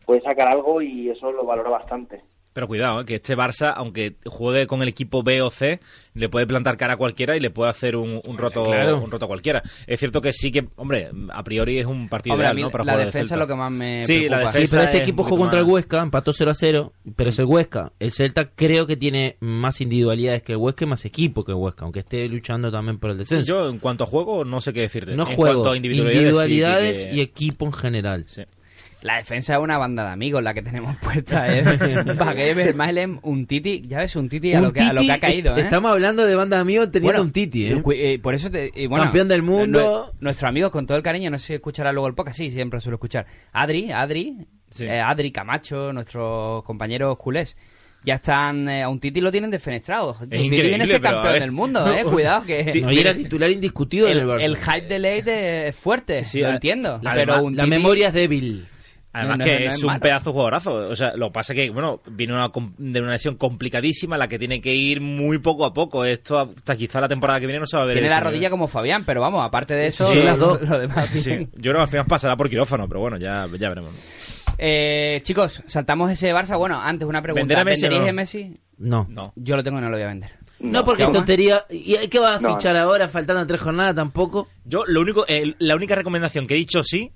puede 0.05 0.23
sacar 0.23 0.49
algo 0.49 0.83
y 0.83 1.11
eso 1.11 1.31
lo 1.31 1.45
valoro 1.45 1.71
bastante. 1.71 2.25
Pero 2.53 2.69
cuidado, 2.69 3.01
¿eh? 3.01 3.05
que 3.07 3.15
este 3.15 3.35
Barça, 3.37 3.73
aunque 3.75 4.17
juegue 4.27 4.67
con 4.67 4.83
el 4.83 4.89
equipo 4.89 5.23
B 5.23 5.41
o 5.41 5.51
C, 5.51 5.81
le 6.15 6.29
puede 6.29 6.47
plantar 6.47 6.77
cara 6.77 6.95
a 6.95 6.97
cualquiera 6.99 7.35
y 7.37 7.41
le 7.41 7.49
puede 7.51 7.71
hacer 7.71 7.97
un, 7.97 8.21
un 8.27 8.37
roto 8.39 8.65
claro. 8.65 8.99
un 8.99 9.11
roto 9.11 9.25
a 9.25 9.29
cualquiera. 9.29 9.63
Es 9.87 10.01
cierto 10.01 10.21
que 10.21 10.33
sí 10.35 10.53
que, 10.53 10.69
hombre, 10.77 11.11
a 11.31 11.43
priori 11.45 11.79
es 11.79 11.87
un 11.87 12.11
partido 12.11 12.35
Hombre, 12.35 12.49
a 12.49 12.51
ideal, 12.51 12.57
mí 12.57 12.63
¿no? 12.63 12.71
Para 12.71 12.85
la 12.85 12.93
jugar 12.93 13.07
defensa 13.07 13.35
es 13.35 13.39
lo 13.39 13.47
que 13.47 13.55
más 13.55 13.73
me 13.73 14.03
Sí, 14.05 14.29
la. 14.29 14.53
Sí, 14.53 14.65
pero 14.71 14.83
este 14.83 14.97
es 14.99 15.03
equipo 15.03 15.23
jugó 15.25 15.39
contra 15.39 15.61
el 15.61 15.65
Huesca, 15.65 16.01
empató 16.03 16.33
0 16.35 16.51
a 16.51 16.55
0, 16.55 16.93
pero 17.17 17.31
es 17.31 17.39
el 17.39 17.47
Huesca. 17.47 17.93
El 17.99 18.13
Celta 18.13 18.51
creo 18.55 18.87
que 18.87 18.97
tiene 18.97 19.37
más 19.41 19.81
individualidades 19.81 20.43
que 20.43 20.53
el 20.53 20.59
Huesca 20.59 20.85
y 20.85 20.89
más 20.89 21.05
equipo 21.07 21.45
que 21.45 21.53
el 21.53 21.57
Huesca, 21.59 21.85
aunque 21.85 22.01
esté 22.01 22.29
luchando 22.29 22.71
también 22.71 22.99
por 22.99 23.11
el 23.11 23.17
Sí, 23.17 23.21
descenso. 23.21 23.47
yo 23.47 23.69
en 23.71 23.79
cuanto 23.79 24.05
a 24.05 24.07
juego 24.07 24.45
no 24.45 24.61
sé 24.61 24.75
qué 24.75 24.81
decirte. 24.83 25.17
no 25.17 25.27
en 25.27 25.37
juego, 25.37 25.55
cuanto 25.63 25.71
a 25.71 25.77
individualidades, 25.77 26.19
individualidades, 26.21 26.99
sí 26.99 27.09
que- 27.09 27.15
y 27.17 27.21
equipo 27.23 27.65
en 27.65 27.73
general. 27.73 28.25
sí. 28.27 28.43
La 29.03 29.17
defensa 29.17 29.55
es 29.55 29.59
una 29.61 29.79
banda 29.79 30.05
de 30.07 30.11
amigos 30.13 30.43
la 30.43 30.55
que 30.55 30.63
tenemos 30.63 30.97
puesta, 30.99 31.53
¿eh? 31.53 31.63
Vermaelen, 32.55 33.19
un 33.23 33.47
Titi, 33.47 33.83
ya 33.87 33.99
ves, 33.99 34.15
un 34.17 34.29
Titi 34.29 34.55
a, 34.55 34.59
Un 34.59 34.65
lo, 34.67 34.73
que, 34.73 34.81
a 34.81 34.93
lo 34.93 35.01
que 35.03 35.13
ha 35.13 35.19
caído, 35.19 35.57
¿eh? 35.57 35.63
Estamos 35.63 35.91
hablando 35.91 36.25
de 36.25 36.35
banda 36.37 36.57
de 36.57 36.63
amigos 36.63 36.91
teniendo 36.93 37.13
Bueno, 37.19 37.23
un 37.25 37.33
Titi, 37.33 37.67
¿eh? 37.67 37.83
eh, 37.95 38.19
por 38.23 38.35
eso 38.35 38.51
te, 38.51 38.71
y 38.75 38.87
bueno, 38.87 39.05
Campeón 39.05 39.29
del 39.29 39.43
mundo. 39.43 40.13
nue- 40.13 40.17
Nuestro 40.21 40.49
amigo, 40.49 40.71
con 40.71 40.87
todo 40.87 40.97
el 40.97 41.03
cariño, 41.03 41.31
no 41.31 41.39
sé 41.39 41.47
si 41.49 41.55
escuchará 41.55 41.93
luego 41.93 42.07
el 42.07 42.15
podcast, 42.15 42.39
sí, 42.39 42.51
siempre 42.51 42.77
lo 42.77 42.81
suelo 42.81 42.97
escuchar. 42.97 43.27
Adri, 43.53 43.91
Adri, 43.91 44.37
Sí. 44.71 44.85
eh, 44.85 45.01
Adri 45.01 45.33
Camacho, 45.33 45.93
nuestros 45.93 46.63
compañeros 46.65 47.19
culés. 47.19 47.57
Ya 48.05 48.15
están, 48.15 48.69
eh, 48.69 48.83
a 48.83 48.89
un 48.89 48.99
Titi 48.99 49.21
lo 49.21 49.31
tienen 49.31 49.51
defenestrado. 49.51 50.17
Un 50.21 50.29
Titi 50.29 50.49
viene 50.49 50.85
a 50.85 51.01
campeón 51.01 51.35
del 51.41 51.53
mundo, 51.53 51.85
eh, 51.97 52.05
cuidado 52.05 52.45
que... 52.45 52.65
No, 52.83 52.91
y 52.93 52.99
era 52.99 53.15
titular 53.15 53.51
indiscutido 53.51 54.09
el, 54.09 54.19
del 54.19 54.27
Barça. 54.29 54.43
el 54.45 54.57
hype 54.57 54.87
de 54.89 54.99
Leite 54.99 55.69
es 55.69 55.77
fuerte, 55.77 56.25
Sí, 56.25 56.41
lo 56.41 56.51
entiendo. 56.51 56.99
la, 57.03 57.15
pero 57.15 57.43
un 57.43 57.57
la 57.57 57.65
Titi- 57.65 57.71
memoria 57.71 58.09
es 58.09 58.15
débil. 58.15 58.67
Además 59.15 59.39
No, 59.39 59.45
no, 59.45 59.51
que 59.51 59.61
no 59.61 59.69
es, 59.69 59.75
es 59.77 59.81
un 59.83 59.87
malo. 59.89 60.01
pedazo 60.01 60.31
de 60.31 60.33
jugadorazo. 60.33 60.75
O 60.75 60.97
sea, 60.97 61.13
lo 61.17 61.27
que 61.29 61.33
pasa 61.33 61.55
que, 61.55 61.69
bueno, 61.71 62.01
viene 62.11 62.33
una, 62.33 62.49
com- 62.49 62.73
de 62.79 63.01
una 63.01 63.11
lesión 63.13 63.37
complicadísima, 63.37 64.17
la 64.17 64.27
que 64.29 64.39
tiene 64.39 64.61
que 64.61 64.75
ir 64.75 65.01
muy 65.03 65.39
poco 65.39 65.67
a 65.67 65.75
poco. 65.75 66.05
Esto 66.05 66.39
hasta 66.39 66.77
quizá 66.77 67.01
la 67.01 67.09
temporada 67.09 67.39
que 67.39 67.47
viene 67.47 67.61
no 67.61 67.67
se 67.67 67.77
va 67.77 67.83
a 67.83 67.87
ver. 67.87 67.97
Tiene 67.97 68.09
la 68.09 68.21
rodilla 68.21 68.49
como 68.49 68.69
Fabián, 68.69 69.05
pero 69.05 69.21
vamos, 69.21 69.45
aparte 69.45 69.75
de 69.75 69.87
eso, 69.87 70.11
Sí, 70.13 70.23
las 70.23 70.39
dos. 70.39 70.63
lo 70.63 70.79
demás 70.79 71.09
Sí, 71.11 71.31
yo 71.53 71.61
creo 71.73 71.75
que 71.75 71.81
al 71.81 71.89
final 71.89 72.07
pasará 72.07 72.37
por 72.37 72.49
quirófano, 72.49 72.89
pero 72.89 73.01
bueno, 73.01 73.19
ya, 73.19 73.47
ya 73.59 73.69
veremos. 73.69 73.93
Eh, 74.59 75.21
chicos, 75.25 75.63
saltamos 75.67 76.11
ese 76.11 76.33
Barça. 76.33 76.57
Bueno, 76.57 76.81
antes 76.81 77.07
una 77.09 77.21
pregunta. 77.23 77.41
¿Vender 77.43 77.59
a 77.59 77.65
Messi 77.65 77.89
Messi? 78.13 78.55
No. 78.79 79.07
No. 79.11 79.33
Yo 79.37 79.57
lo 79.57 79.63
tengo 79.63 79.79
y 79.79 79.83
no 79.83 79.89
lo 79.89 79.97
voy 79.97 80.05
a 80.05 80.09
vender. 80.09 80.31
No, 80.61 80.85
porque 80.85 81.03
es 81.05 81.11
tontería. 81.11 81.63
¿Y 81.71 81.97
qué 82.09 82.19
vas 82.21 82.39
a 82.39 82.41
No. 82.41 82.55
fichar 82.57 82.77
ahora 82.77 83.09
faltando 83.09 83.45
tres 83.47 83.61
jornadas 83.61 83.95
tampoco? 83.97 84.49
Yo, 84.65 84.85
lo 84.87 85.01
único, 85.01 85.25
eh, 85.27 85.55
la 85.59 85.75
única 85.75 85.97
recomendación 85.97 86.47
que 86.47 86.55
he 86.55 86.59
dicho 86.59 86.85
sí 86.85 87.11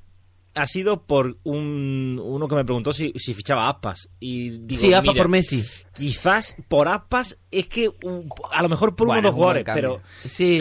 ha 0.57 0.67
sido 0.67 1.03
por 1.03 1.37
un, 1.45 2.21
uno 2.23 2.49
que 2.49 2.55
me 2.55 2.65
preguntó 2.65 2.93
si, 2.93 3.13
si 3.17 3.35
fichaba 3.35 3.69
Aspas. 3.69 4.09
Y 4.19 4.51
digo, 4.67 4.81
sí, 4.81 4.87
mira, 4.89 5.03
por 5.03 5.29
Messi. 5.29 5.63
Quizás 5.95 6.57
por 6.69 6.89
Aspas 6.89 7.39
es 7.51 7.69
que 7.69 7.89
un- 8.03 8.29
a 8.53 8.63
lo 8.63 8.69
mejor 8.69 8.97
por 8.97 9.07
Bueno, 9.07 9.31
uno 9.33 9.39
o 9.39 9.55
dos 9.55 9.57
es 9.57 9.63
un 9.63 9.65
buen 9.65 9.65
jugadores, 9.65 9.65
pero. 9.75 10.01
Sí. 10.29 10.59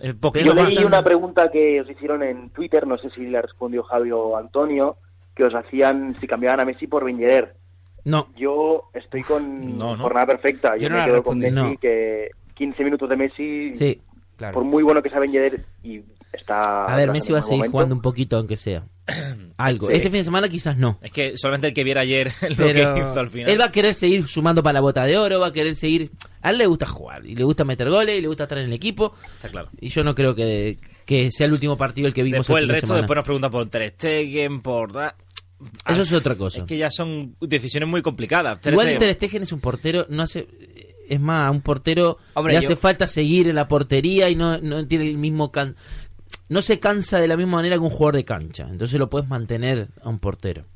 el 0.00 0.16
poquito 0.16 0.46
Yo 0.46 0.54
leí 0.54 0.84
una 0.84 1.02
pregunta 1.02 1.50
que 1.50 1.80
os 1.80 1.90
hicieron 1.90 2.22
en 2.22 2.48
Twitter, 2.50 2.86
no 2.86 2.96
sé 2.98 3.10
si 3.10 3.26
la 3.26 3.42
respondió 3.42 3.82
Javi 3.82 4.10
o 4.12 4.36
Antonio, 4.36 4.96
que 5.34 5.44
os 5.44 5.54
hacían 5.54 6.16
si 6.20 6.26
cambiaban 6.26 6.60
a 6.60 6.64
Messi 6.64 6.86
por 6.86 7.04
Viñeder. 7.04 7.54
No. 8.04 8.28
Yo 8.36 8.84
estoy 8.94 9.22
con 9.22 9.76
No, 9.78 9.96
no. 9.96 10.02
jornada 10.02 10.26
perfecta. 10.26 10.76
Yo, 10.76 10.82
Yo 10.84 10.88
no 10.90 10.96
me 10.98 11.04
quedo 11.04 11.22
con. 11.22 11.38
Messi, 11.38 11.54
No. 11.54 11.74
que 11.80 12.30
15 12.54 12.84
minutos 12.84 13.08
de 13.08 13.16
Messi, 13.16 13.74
Sí. 13.74 14.00
Claro. 14.36 14.54
por 14.54 14.64
muy 14.64 14.82
bueno 14.82 15.02
que 15.02 15.08
sea 15.10 15.20
Viñeder, 15.20 15.64
y 15.84 16.00
está... 16.32 16.86
A 16.86 16.96
ver, 16.96 17.10
Messi 17.10 17.32
va 17.32 17.38
a 17.40 17.42
seguir 17.42 17.58
momento. 17.58 17.72
jugando 17.72 17.94
un 17.94 18.00
poquito, 18.02 18.36
aunque 18.36 18.56
sea. 18.56 18.84
Algo. 19.58 19.88
Sí. 19.88 19.96
Este 19.96 20.08
fin 20.10 20.18
de 20.20 20.24
semana 20.24 20.48
quizás 20.48 20.76
no. 20.76 20.98
Es 21.02 21.12
que 21.12 21.36
solamente 21.36 21.66
el 21.68 21.74
que 21.74 21.84
viera 21.84 22.00
ayer 22.02 22.32
lo 22.50 22.56
Pero 22.56 22.94
que 22.94 23.00
hizo 23.00 23.20
al 23.20 23.28
final. 23.28 23.50
él 23.50 23.60
va 23.60 23.66
a 23.66 23.72
querer 23.72 23.94
seguir 23.94 24.26
sumando 24.28 24.62
para 24.62 24.74
la 24.74 24.80
bota 24.80 25.04
de 25.04 25.16
oro, 25.16 25.40
va 25.40 25.48
a 25.48 25.52
querer 25.52 25.74
seguir... 25.74 26.10
A 26.40 26.50
él 26.50 26.58
le 26.58 26.66
gusta 26.66 26.86
jugar, 26.86 27.24
y 27.26 27.34
le 27.34 27.44
gusta 27.44 27.64
meter 27.64 27.88
goles, 27.88 28.18
y 28.18 28.20
le 28.22 28.28
gusta 28.28 28.44
estar 28.44 28.58
en 28.58 28.64
el 28.66 28.72
equipo, 28.72 29.14
Está 29.34 29.48
claro. 29.48 29.68
y 29.80 29.88
yo 29.88 30.02
no 30.04 30.14
creo 30.14 30.34
que, 30.34 30.78
que 31.06 31.30
sea 31.30 31.46
el 31.46 31.52
último 31.52 31.76
partido 31.76 32.08
el 32.08 32.14
que 32.14 32.22
vimos 32.22 32.38
Después 32.40 32.58
el 32.58 32.64
el 32.64 32.68
de 32.68 32.72
resto, 32.74 32.86
semana. 32.88 33.02
después 33.02 33.16
nos 33.16 33.24
preguntan 33.24 33.50
por 33.50 33.68
Ter 33.68 33.90
Stegen, 33.92 34.60
por... 34.62 34.92
da- 34.92 35.14
Eso 35.60 35.68
Ah, 35.84 36.00
es 36.00 36.12
otra 36.12 36.34
cosa. 36.34 36.58
Es 36.60 36.64
que 36.64 36.76
ya 36.78 36.90
son 36.90 37.36
decisiones 37.40 37.88
muy 37.88 38.02
complicadas. 38.02 38.60
Ter 38.60 38.72
Igual 38.72 38.88
Stegen- 38.88 38.98
Ter 38.98 39.14
Stegen 39.14 39.42
es 39.42 39.52
un 39.52 39.60
portero, 39.60 40.06
no 40.08 40.22
hace... 40.22 40.48
Es 41.08 41.20
más, 41.20 41.46
a 41.46 41.50
un 41.50 41.60
portero 41.60 42.18
Hombre, 42.34 42.54
le 42.54 42.60
yo- 42.60 42.66
hace 42.66 42.76
falta 42.76 43.06
seguir 43.06 43.48
en 43.48 43.54
la 43.56 43.68
portería 43.68 44.30
y 44.30 44.34
no, 44.36 44.58
no 44.58 44.86
tiene 44.86 45.08
el 45.08 45.18
mismo... 45.18 45.52
can- 45.52 45.76
No 46.52 46.60
se 46.60 46.78
cansa 46.78 47.18
de 47.18 47.28
la 47.28 47.36
misma 47.36 47.56
manera 47.56 47.76
que 47.76 47.82
un 47.82 47.90
jugador 47.90 48.16
de 48.16 48.24
cancha. 48.26 48.66
Entonces 48.70 48.98
lo 48.98 49.08
puedes 49.08 49.26
mantener 49.26 49.88
a 50.02 50.08
un 50.10 50.18
portero. 50.18 50.66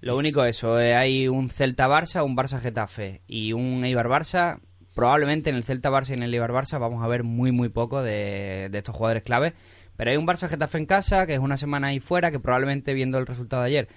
Lo 0.00 0.16
único 0.16 0.44
eso, 0.44 0.78
eh, 0.78 0.94
hay 0.94 1.26
un 1.26 1.48
Celta-Barça, 1.48 2.24
un 2.24 2.36
Barça-Getafe 2.36 3.22
y 3.26 3.52
un 3.52 3.84
Eibar-Barça. 3.84 4.60
Probablemente 4.94 5.50
en 5.50 5.56
el 5.56 5.64
Celta-Barça 5.64 6.10
y 6.10 6.12
en 6.12 6.22
el 6.22 6.32
Eibar-Barça 6.32 6.78
vamos 6.78 7.02
a 7.02 7.08
ver 7.08 7.24
muy, 7.24 7.50
muy 7.50 7.68
poco 7.68 8.02
de, 8.02 8.68
de 8.70 8.78
estos 8.78 8.94
jugadores 8.94 9.24
clave. 9.24 9.54
Pero 9.96 10.12
hay 10.12 10.16
un 10.16 10.26
Barça-Getafe 10.26 10.78
en 10.78 10.86
casa, 10.86 11.26
que 11.26 11.34
es 11.34 11.40
una 11.40 11.56
semana 11.56 11.88
ahí 11.88 11.98
fuera, 11.98 12.30
que 12.30 12.38
probablemente 12.38 12.94
viendo 12.94 13.18
el 13.18 13.26
resultado 13.26 13.62
de 13.62 13.68
ayer 13.68 13.88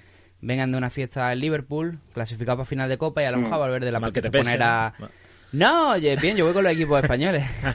vengan 0.41 0.71
de 0.71 0.77
una 0.77 0.89
fiesta 0.89 1.31
en 1.31 1.39
Liverpool, 1.39 1.99
clasificado 2.13 2.57
para 2.57 2.65
final 2.65 2.89
de 2.89 2.97
Copa 2.97 3.21
y 3.21 3.25
a 3.25 3.31
lo 3.31 3.37
mejor 3.37 3.57
Mm. 3.57 3.61
Valverde 3.61 3.91
la 3.91 3.99
Mal 3.99 4.13
que 4.13 4.21
te 4.21 4.31
pese, 4.31 4.43
poner 4.43 4.63
a... 4.63 4.93
¿no? 4.97 5.09
No, 5.51 5.91
oye, 5.91 6.15
bien, 6.17 6.37
yo 6.37 6.45
voy 6.45 6.53
con 6.53 6.63
los 6.63 6.73
equipos 6.73 7.01
españoles. 7.01 7.45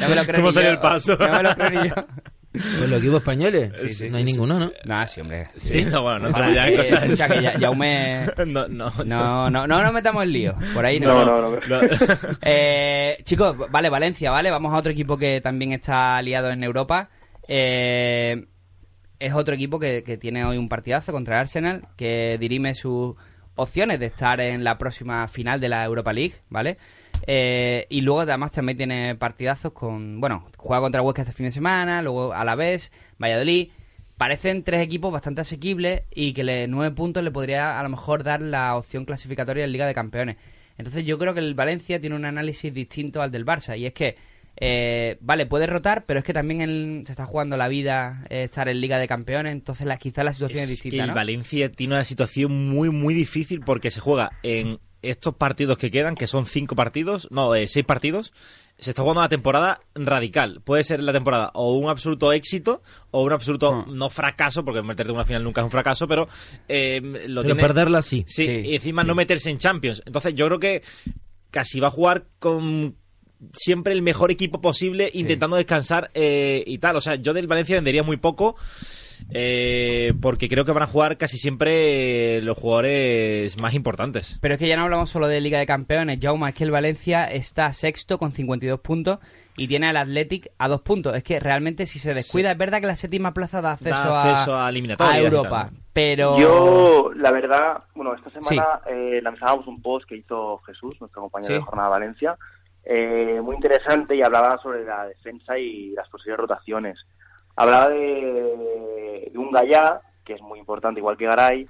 No 0.00 0.08
me 0.08 0.14
lo 0.14 0.24
creo 0.24 0.40
¿Cómo 0.40 0.52
salió 0.52 0.70
el 0.70 0.78
paso? 0.78 1.16
No 1.16 1.30
me 1.30 1.42
lo 1.42 1.54
creo 1.54 1.70
ni 1.70 1.88
yo. 1.88 1.94
¿Con 1.94 2.90
los 2.90 2.98
equipos 2.98 3.18
españoles? 3.18 3.72
Sí, 3.80 3.88
sí. 3.88 4.10
no 4.10 4.16
hay 4.16 4.24
ninguno, 4.24 4.58
¿no? 4.58 4.72
No, 4.84 5.06
sí, 5.06 5.20
hombre. 5.20 5.48
Sí, 5.54 5.84
no, 5.84 6.02
bueno, 6.02 6.18
no 6.20 6.28
Ojalá 6.30 6.52
ya 6.52 6.76
cosas... 6.76 7.10
o 7.10 7.16
sea, 7.16 7.28
que 7.28 7.42
ya, 7.42 7.58
Jaume... 7.58 8.26
no, 8.46 8.66
no, 8.68 8.92
No, 9.04 9.50
no, 9.50 9.66
no 9.66 9.82
nos 9.82 9.92
metamos 9.92 10.24
en 10.24 10.32
lío. 10.32 10.54
Por 10.74 10.84
ahí 10.84 10.98
no. 10.98 11.24
No, 11.24 11.40
no, 11.40 11.50
no. 11.50 11.60
no. 11.68 11.80
Eh, 12.42 13.18
chicos, 13.22 13.56
vale, 13.70 13.88
Valencia, 13.88 14.30
¿vale? 14.32 14.50
Vamos 14.50 14.72
a 14.74 14.78
otro 14.78 14.90
equipo 14.90 15.16
que 15.16 15.40
también 15.40 15.72
está 15.72 16.16
aliado 16.16 16.50
en 16.50 16.64
Europa. 16.64 17.10
Eh, 17.46 18.46
es 19.20 19.34
otro 19.34 19.54
equipo 19.54 19.78
que, 19.78 20.02
que 20.02 20.16
tiene 20.16 20.44
hoy 20.44 20.56
un 20.56 20.68
partidazo 20.68 21.12
contra 21.12 21.36
el 21.36 21.40
Arsenal, 21.42 21.88
que 21.96 22.36
dirime 22.40 22.74
sus 22.74 23.14
opciones 23.60 24.00
de 24.00 24.06
estar 24.06 24.40
en 24.40 24.64
la 24.64 24.78
próxima 24.78 25.28
final 25.28 25.60
de 25.60 25.68
la 25.68 25.84
Europa 25.84 26.12
League, 26.12 26.34
¿vale? 26.48 26.78
Eh, 27.26 27.86
y 27.90 28.00
luego 28.00 28.20
además 28.20 28.52
también 28.52 28.78
tiene 28.78 29.14
partidazos 29.14 29.72
con, 29.72 30.20
bueno, 30.20 30.46
juega 30.56 30.80
contra 30.80 31.02
Huesca 31.02 31.22
este 31.22 31.34
fin 31.34 31.46
de 31.46 31.52
semana, 31.52 32.02
luego 32.02 32.32
a 32.32 32.44
la 32.44 32.54
vez, 32.54 32.92
Valladolid. 33.18 33.70
Parecen 34.16 34.64
tres 34.64 34.82
equipos 34.82 35.12
bastante 35.12 35.40
asequibles 35.40 36.02
y 36.14 36.32
que 36.34 36.44
le, 36.44 36.68
nueve 36.68 36.94
puntos 36.94 37.22
le 37.22 37.30
podría 37.30 37.78
a 37.78 37.82
lo 37.82 37.88
mejor 37.88 38.22
dar 38.22 38.42
la 38.42 38.76
opción 38.76 39.04
clasificatoria 39.04 39.64
en 39.64 39.72
Liga 39.72 39.86
de 39.86 39.94
Campeones. 39.94 40.36
Entonces 40.76 41.04
yo 41.04 41.18
creo 41.18 41.34
que 41.34 41.40
el 41.40 41.54
Valencia 41.54 42.00
tiene 42.00 42.16
un 42.16 42.24
análisis 42.24 42.72
distinto 42.72 43.22
al 43.22 43.30
del 43.30 43.46
Barça 43.46 43.78
y 43.78 43.86
es 43.86 43.92
que, 43.92 44.16
eh, 44.60 45.16
vale, 45.20 45.46
puede 45.46 45.66
rotar, 45.66 46.04
pero 46.06 46.18
es 46.20 46.24
que 46.24 46.32
también 46.34 46.60
él 46.60 47.02
se 47.06 47.12
está 47.12 47.24
jugando 47.26 47.56
la 47.56 47.68
vida 47.68 48.24
eh, 48.28 48.44
estar 48.44 48.68
en 48.68 48.80
Liga 48.80 48.98
de 48.98 49.08
Campeones, 49.08 49.52
entonces 49.52 49.86
la, 49.86 49.96
quizás 49.96 50.24
la 50.24 50.32
situación 50.34 50.64
es, 50.64 50.70
Es 50.70 50.82
que 50.82 50.88
distinta, 50.90 51.04
el 51.04 51.08
¿no? 51.10 51.14
Valencia 51.14 51.72
tiene 51.72 51.94
una 51.94 52.04
situación 52.04 52.68
muy, 52.68 52.90
muy 52.90 53.14
difícil 53.14 53.60
porque 53.60 53.90
se 53.90 54.00
juega 54.00 54.30
en 54.42 54.78
estos 55.02 55.34
partidos 55.34 55.78
que 55.78 55.90
quedan, 55.90 56.14
que 56.14 56.26
son 56.26 56.44
cinco 56.44 56.76
partidos, 56.76 57.26
no, 57.30 57.54
eh, 57.54 57.68
seis 57.68 57.86
partidos, 57.86 58.34
se 58.76 58.90
está 58.90 59.00
jugando 59.00 59.22
una 59.22 59.30
temporada 59.30 59.80
radical. 59.94 60.60
Puede 60.62 60.84
ser 60.84 61.02
la 61.02 61.12
temporada 61.14 61.50
o 61.54 61.74
un 61.76 61.88
absoluto 61.88 62.30
éxito 62.34 62.82
o 63.10 63.22
un 63.22 63.32
absoluto, 63.32 63.86
Hmm. 63.86 63.96
no 63.96 64.10
fracaso, 64.10 64.62
porque 64.62 64.82
meterte 64.82 65.10
en 65.10 65.16
una 65.16 65.24
final 65.24 65.42
nunca 65.42 65.62
es 65.62 65.64
un 65.64 65.70
fracaso, 65.70 66.06
pero 66.06 66.28
eh, 66.68 67.00
lo 67.28 67.40
Pero 67.42 67.54
tiene... 67.54 67.62
perderla 67.62 68.02
sí. 68.02 68.24
Sí, 68.26 68.44
Sí, 68.44 68.52
y 68.66 68.74
encima 68.74 69.02
no 69.02 69.14
meterse 69.14 69.48
en 69.50 69.56
Champions. 69.56 70.02
Entonces 70.04 70.34
yo 70.34 70.46
creo 70.48 70.58
que 70.60 70.82
casi 71.50 71.80
va 71.80 71.88
a 71.88 71.92
jugar 71.92 72.26
con 72.38 72.96
siempre 73.52 73.92
el 73.92 74.02
mejor 74.02 74.30
equipo 74.30 74.60
posible, 74.60 75.10
intentando 75.14 75.56
descansar 75.56 76.10
eh, 76.14 76.62
y 76.66 76.78
tal. 76.78 76.96
O 76.96 77.00
sea, 77.00 77.14
yo 77.16 77.32
del 77.32 77.46
Valencia 77.46 77.76
vendería 77.76 78.02
muy 78.02 78.16
poco. 78.16 78.56
eh, 79.32 80.14
porque 80.20 80.48
creo 80.48 80.64
que 80.64 80.72
van 80.72 80.82
a 80.82 80.86
jugar 80.86 81.18
casi 81.18 81.36
siempre 81.38 82.38
eh, 82.38 82.42
los 82.42 82.56
jugadores 82.58 83.56
más 83.58 83.74
importantes. 83.74 84.38
Pero 84.40 84.54
es 84.54 84.60
que 84.60 84.66
ya 84.68 84.76
no 84.76 84.84
hablamos 84.84 85.10
solo 85.10 85.26
de 85.28 85.40
Liga 85.40 85.58
de 85.58 85.66
Campeones, 85.66 86.18
Jauma, 86.22 86.48
es 86.48 86.54
que 86.54 86.64
el 86.64 86.70
Valencia 86.70 87.24
está 87.24 87.72
sexto 87.72 88.18
con 88.18 88.32
52 88.32 88.80
puntos 88.80 89.18
y 89.56 89.68
tiene 89.68 89.88
al 89.88 89.96
Athletic 89.98 90.50
a 90.58 90.68
dos 90.68 90.80
puntos. 90.80 91.14
Es 91.14 91.22
que 91.22 91.38
realmente 91.38 91.84
si 91.86 91.98
se 91.98 92.14
descuida, 92.14 92.50
es 92.52 92.58
verdad 92.58 92.80
que 92.80 92.86
la 92.86 92.96
séptima 92.96 93.34
plaza 93.34 93.60
da 93.60 93.72
acceso, 93.72 93.90
Da 93.90 94.22
acceso 94.32 94.54
a, 94.54 94.66
a 94.66 94.70
eliminatorias 94.70 95.14
a 95.16 95.18
Europa, 95.20 95.70
pero... 95.92 96.38
Yo, 96.38 97.10
la 97.14 97.30
verdad, 97.30 97.82
bueno, 97.94 98.14
esta 98.14 98.30
semana 98.30 98.80
eh, 98.90 99.20
lanzábamos 99.22 99.66
un 99.66 99.82
post 99.82 100.08
que 100.08 100.16
hizo 100.16 100.58
Jesús, 100.66 100.96
nuestro 100.98 101.20
compañero 101.22 101.54
Sí. 101.56 101.58
de 101.60 101.64
Jornada 101.66 101.88
Valencia, 101.90 102.36
eh, 102.84 103.40
muy 103.42 103.56
interesante 103.56 104.16
y 104.16 104.22
hablaba 104.22 104.58
sobre 104.58 104.84
la 104.84 105.06
defensa 105.06 105.58
y 105.58 105.90
las 105.90 106.08
posibles 106.08 106.38
rotaciones. 106.38 106.98
Hablaba 107.56 107.90
de, 107.90 109.30
un 109.34 109.50
Gallá, 109.50 110.00
que 110.24 110.34
es 110.34 110.40
muy 110.40 110.58
importante, 110.58 111.00
igual 111.00 111.16
que 111.16 111.26
Garay, 111.26 111.68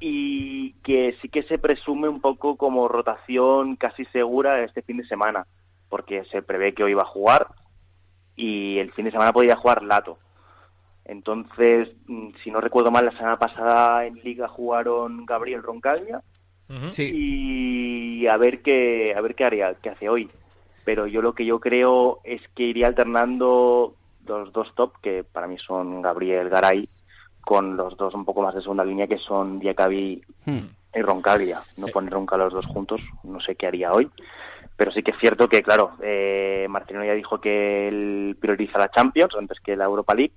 y 0.00 0.72
que 0.82 1.16
sí 1.22 1.28
que 1.28 1.44
se 1.44 1.58
presume 1.58 2.08
un 2.08 2.20
poco 2.20 2.56
como 2.56 2.88
rotación 2.88 3.76
casi 3.76 4.04
segura 4.06 4.62
este 4.62 4.82
fin 4.82 4.96
de 4.96 5.06
semana, 5.06 5.46
porque 5.88 6.24
se 6.26 6.42
prevé 6.42 6.74
que 6.74 6.84
hoy 6.84 6.94
va 6.94 7.02
a 7.02 7.06
jugar 7.06 7.46
y 8.36 8.78
el 8.78 8.92
fin 8.92 9.04
de 9.04 9.12
semana 9.12 9.32
podría 9.32 9.56
jugar 9.56 9.82
Lato. 9.82 10.18
Entonces, 11.04 11.90
mm, 12.06 12.30
si 12.42 12.50
no 12.50 12.60
recuerdo 12.60 12.90
mal, 12.90 13.04
la 13.04 13.12
semana 13.12 13.38
pasada 13.38 14.06
en 14.06 14.14
Liga 14.14 14.48
jugaron 14.48 15.24
Gabriel 15.26 15.62
Roncaglia 15.62 16.22
Y 17.14 18.26
a 18.26 18.36
ver 18.36 18.62
qué 18.62 19.14
a 19.16 19.20
ver 19.20 19.34
qué 19.34 19.44
haría 19.44 19.74
qué 19.74 19.90
hace 19.90 20.08
hoy. 20.08 20.30
Pero 20.84 21.06
yo 21.06 21.22
lo 21.22 21.34
que 21.34 21.44
yo 21.44 21.60
creo 21.60 22.20
es 22.24 22.42
que 22.54 22.64
iría 22.64 22.86
alternando 22.86 23.94
los 24.26 24.52
dos 24.52 24.74
top 24.74 24.92
que 25.02 25.24
para 25.24 25.46
mí 25.46 25.56
son 25.58 26.02
Gabriel 26.02 26.48
Garay 26.48 26.88
con 27.40 27.76
los 27.76 27.96
dos 27.96 28.14
un 28.14 28.24
poco 28.24 28.42
más 28.42 28.54
de 28.54 28.62
segunda 28.62 28.84
línea 28.84 29.06
que 29.06 29.18
son 29.18 29.58
Diakabi 29.60 30.22
Hmm. 30.46 30.66
y 30.94 31.02
Roncaglia. 31.02 31.60
No 31.76 31.86
poner 31.88 32.12
Ronca 32.12 32.36
los 32.36 32.52
dos 32.52 32.66
juntos 32.66 33.00
no 33.22 33.40
sé 33.40 33.56
qué 33.56 33.66
haría 33.66 33.92
hoy. 33.92 34.10
Pero 34.76 34.90
sí 34.90 35.02
que 35.02 35.12
es 35.12 35.18
cierto 35.18 35.48
que 35.48 35.62
claro 35.62 35.92
eh, 36.02 36.66
Martino 36.68 37.04
ya 37.04 37.14
dijo 37.14 37.40
que 37.40 37.88
él 37.88 38.36
prioriza 38.40 38.78
la 38.78 38.90
Champions 38.90 39.34
antes 39.36 39.60
que 39.60 39.76
la 39.76 39.84
Europa 39.84 40.14
League. 40.14 40.34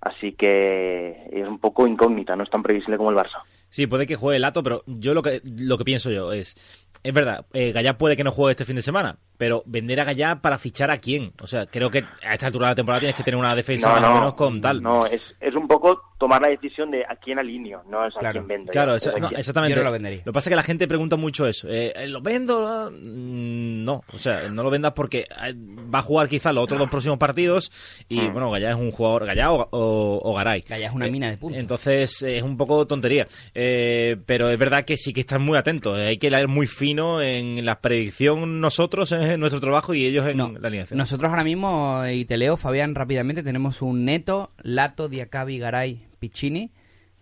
Así 0.00 0.32
que 0.32 1.28
es 1.32 1.46
un 1.48 1.58
poco 1.58 1.86
incógnita 1.86 2.36
no 2.36 2.44
es 2.44 2.50
tan 2.50 2.62
previsible 2.62 2.96
como 2.96 3.10
el 3.10 3.16
Barça 3.16 3.42
Sí, 3.70 3.86
puede 3.86 4.06
que 4.06 4.16
juegue 4.16 4.38
Lato, 4.38 4.62
pero 4.62 4.82
yo 4.86 5.14
lo 5.14 5.22
que, 5.22 5.40
lo 5.44 5.76
que 5.78 5.84
pienso 5.84 6.10
yo 6.10 6.32
es, 6.32 6.54
es 7.02 7.12
verdad, 7.12 7.44
eh, 7.52 7.72
Gallá 7.72 7.98
puede 7.98 8.16
que 8.16 8.24
no 8.24 8.32
juegue 8.32 8.52
este 8.52 8.64
fin 8.64 8.76
de 8.76 8.82
semana, 8.82 9.18
pero 9.36 9.62
vender 9.66 10.00
a 10.00 10.04
Gallá 10.04 10.40
para 10.40 10.56
fichar 10.58 10.90
a 10.90 10.98
quién. 10.98 11.32
O 11.40 11.46
sea, 11.46 11.66
creo 11.66 11.90
que 11.90 12.04
a 12.26 12.34
esta 12.34 12.46
altura 12.46 12.66
de 12.68 12.70
la 12.72 12.76
temporada 12.76 13.00
tienes 13.00 13.16
que 13.16 13.22
tener 13.22 13.38
una 13.38 13.54
defensa 13.54 13.90
más 14.00 14.10
o 14.10 14.14
menos 14.14 14.34
con 14.34 14.60
tal. 14.60 14.82
No, 14.82 15.00
es, 15.06 15.22
es 15.40 15.54
un 15.54 15.68
poco 15.68 16.00
tomar 16.18 16.40
la 16.42 16.48
decisión 16.48 16.90
de 16.90 17.04
a 17.04 17.14
quién 17.16 17.38
alineo, 17.38 17.82
no 17.88 18.04
es 18.06 18.16
a 18.16 18.20
Claro. 18.20 18.32
quién 18.40 18.48
vendo. 18.48 18.72
Claro, 18.72 18.94
esa- 18.96 19.12
no, 19.18 19.28
exactamente. 19.30 19.74
Yo 19.76 19.82
no 19.82 19.84
lo 19.88 19.92
vendería. 19.92 20.18
Lo 20.24 20.32
que 20.32 20.32
pasa 20.32 20.48
es 20.48 20.52
que 20.52 20.56
la 20.56 20.62
gente 20.64 20.88
pregunta 20.88 21.16
mucho 21.16 21.46
eso. 21.46 21.68
Eh, 21.68 21.92
eh, 21.94 22.08
¿Lo 22.08 22.20
vendo? 22.22 22.90
Mm, 22.90 23.84
No, 23.84 24.02
o 24.12 24.18
sea, 24.18 24.48
no 24.50 24.62
lo 24.62 24.70
vendas 24.70 24.92
porque 24.92 25.20
eh, 25.20 25.54
va 25.54 26.00
a 26.00 26.02
jugar 26.02 26.28
quizás 26.28 26.52
los 26.54 26.64
otros 26.64 26.78
dos 26.78 26.90
próximos 26.90 27.16
partidos 27.18 27.70
y, 28.08 28.20
Hmm. 28.20 28.32
bueno, 28.32 28.50
Gallá 28.50 28.70
es 28.70 28.76
un 28.76 28.90
jugador, 28.90 29.24
Gallá 29.26 29.52
o, 29.52 29.68
o, 29.70 30.20
o 30.22 30.34
Garay. 30.34 30.62
Gallá 30.68 30.88
es 30.88 30.92
una 30.94 31.06
Eh, 31.06 31.10
mina 31.10 31.30
de 31.30 31.38
puntos. 31.38 31.58
Entonces 31.60 32.22
eh, 32.22 32.38
es 32.38 32.42
un 32.42 32.56
poco 32.56 32.86
tontería. 32.86 33.26
Eh, 33.60 34.16
pero 34.24 34.50
es 34.50 34.58
verdad 34.58 34.84
que 34.84 34.96
sí 34.96 35.12
que 35.12 35.22
están 35.22 35.42
muy 35.42 35.58
atentos. 35.58 35.98
Eh, 35.98 36.06
Hay 36.06 36.18
que 36.18 36.30
leer 36.30 36.46
muy 36.46 36.68
fino 36.68 37.20
en 37.20 37.64
la 37.66 37.80
predicción 37.80 38.60
nosotros, 38.60 39.10
en 39.10 39.40
nuestro 39.40 39.58
trabajo, 39.58 39.94
y 39.94 40.06
ellos 40.06 40.28
en 40.28 40.36
No, 40.36 40.52
la 40.60 40.68
alineación. 40.68 40.96
nosotros 40.96 41.28
ahora 41.28 41.42
mismo, 41.42 42.06
y 42.06 42.24
te 42.24 42.36
leo, 42.36 42.56
Fabián, 42.56 42.94
rápidamente, 42.94 43.42
tenemos 43.42 43.82
un 43.82 44.04
Neto, 44.04 44.52
Lato, 44.62 45.08
Diacabi, 45.08 45.58
Garay, 45.58 46.06
Piccini, 46.20 46.70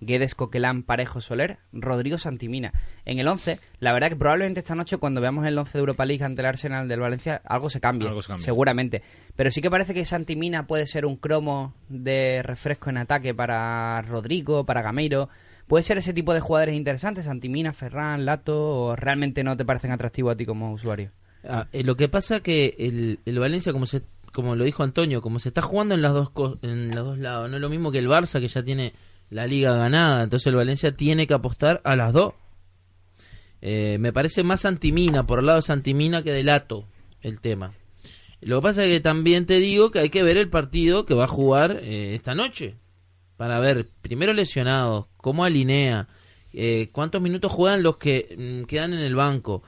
Guedes, 0.00 0.34
Coquelán, 0.34 0.82
Parejo, 0.82 1.22
Soler, 1.22 1.56
Rodrigo 1.72 2.18
Santimina. 2.18 2.70
En 3.06 3.18
el 3.18 3.26
11, 3.28 3.58
la 3.80 3.94
verdad 3.94 4.10
que 4.10 4.16
probablemente 4.16 4.60
esta 4.60 4.74
noche, 4.74 4.98
cuando 4.98 5.22
veamos 5.22 5.46
el 5.46 5.56
11 5.56 5.72
de 5.72 5.78
Europa 5.80 6.04
League 6.04 6.22
ante 6.22 6.42
el 6.42 6.46
Arsenal 6.48 6.86
del 6.86 7.00
Valencia, 7.00 7.40
algo 7.46 7.70
se 7.70 7.80
cambie, 7.80 8.06
Algo 8.08 8.20
se 8.20 8.28
cambia. 8.28 8.44
seguramente. 8.44 9.00
Pero 9.36 9.50
sí 9.50 9.62
que 9.62 9.70
parece 9.70 9.94
que 9.94 10.04
Santimina 10.04 10.66
puede 10.66 10.86
ser 10.86 11.06
un 11.06 11.16
cromo 11.16 11.72
de 11.88 12.42
refresco 12.42 12.90
en 12.90 12.98
ataque 12.98 13.32
para 13.32 14.02
Rodrigo, 14.02 14.66
para 14.66 14.82
Gameiro. 14.82 15.30
Puede 15.66 15.82
ser 15.82 15.98
ese 15.98 16.12
tipo 16.12 16.32
de 16.32 16.40
jugadores 16.40 16.74
interesantes, 16.76 17.24
Santimina, 17.24 17.72
Ferran, 17.72 18.24
Lato, 18.24 18.56
o 18.70 18.96
realmente 18.96 19.42
no 19.42 19.56
te 19.56 19.64
parecen 19.64 19.90
atractivos 19.92 20.32
a 20.32 20.36
ti 20.36 20.46
como 20.46 20.72
usuario. 20.72 21.10
Ah, 21.48 21.66
eh, 21.72 21.82
lo 21.84 21.96
que 21.96 22.08
pasa 22.08 22.40
que 22.40 22.74
el, 22.78 23.18
el 23.24 23.38
Valencia, 23.38 23.72
como 23.72 23.86
se 23.86 24.02
como 24.32 24.54
lo 24.54 24.64
dijo 24.64 24.82
Antonio, 24.82 25.22
como 25.22 25.38
se 25.38 25.48
está 25.48 25.62
jugando 25.62 25.94
en 25.94 26.02
las 26.02 26.12
dos 26.12 26.28
co- 26.30 26.58
en 26.62 26.94
los 26.94 27.06
dos 27.06 27.18
lados, 27.18 27.48
no 27.48 27.56
es 27.56 27.62
lo 27.62 27.70
mismo 27.70 27.90
que 27.90 27.98
el 27.98 28.08
Barça 28.08 28.38
que 28.38 28.48
ya 28.48 28.62
tiene 28.62 28.92
la 29.30 29.46
liga 29.46 29.72
ganada, 29.74 30.22
entonces 30.22 30.46
el 30.48 30.56
Valencia 30.56 30.92
tiene 30.94 31.26
que 31.26 31.32
apostar 31.34 31.80
a 31.84 31.96
las 31.96 32.12
dos. 32.12 32.34
Eh, 33.62 33.96
me 33.98 34.12
parece 34.12 34.42
más 34.44 34.60
Santimina 34.60 35.26
por 35.26 35.38
el 35.40 35.46
lado 35.46 35.58
de 35.58 35.62
Santimina 35.62 36.22
que 36.22 36.32
de 36.32 36.44
Lato 36.44 36.84
el 37.22 37.40
tema. 37.40 37.72
Lo 38.42 38.60
que 38.60 38.62
pasa 38.62 38.84
es 38.84 38.90
que 38.90 39.00
también 39.00 39.46
te 39.46 39.58
digo 39.58 39.90
que 39.90 40.00
hay 40.00 40.10
que 40.10 40.22
ver 40.22 40.36
el 40.36 40.50
partido 40.50 41.06
que 41.06 41.14
va 41.14 41.24
a 41.24 41.28
jugar 41.28 41.80
eh, 41.82 42.14
esta 42.14 42.34
noche 42.34 42.74
para 43.36 43.58
ver 43.60 43.88
primero 44.02 44.32
lesionados, 44.32 45.06
cómo 45.16 45.44
alinea, 45.44 46.08
eh, 46.52 46.88
cuántos 46.92 47.20
minutos 47.20 47.52
juegan 47.52 47.82
los 47.82 47.96
que 47.98 48.34
mm, 48.62 48.66
quedan 48.66 48.92
en 48.94 49.00
el 49.00 49.14
banco. 49.14 49.62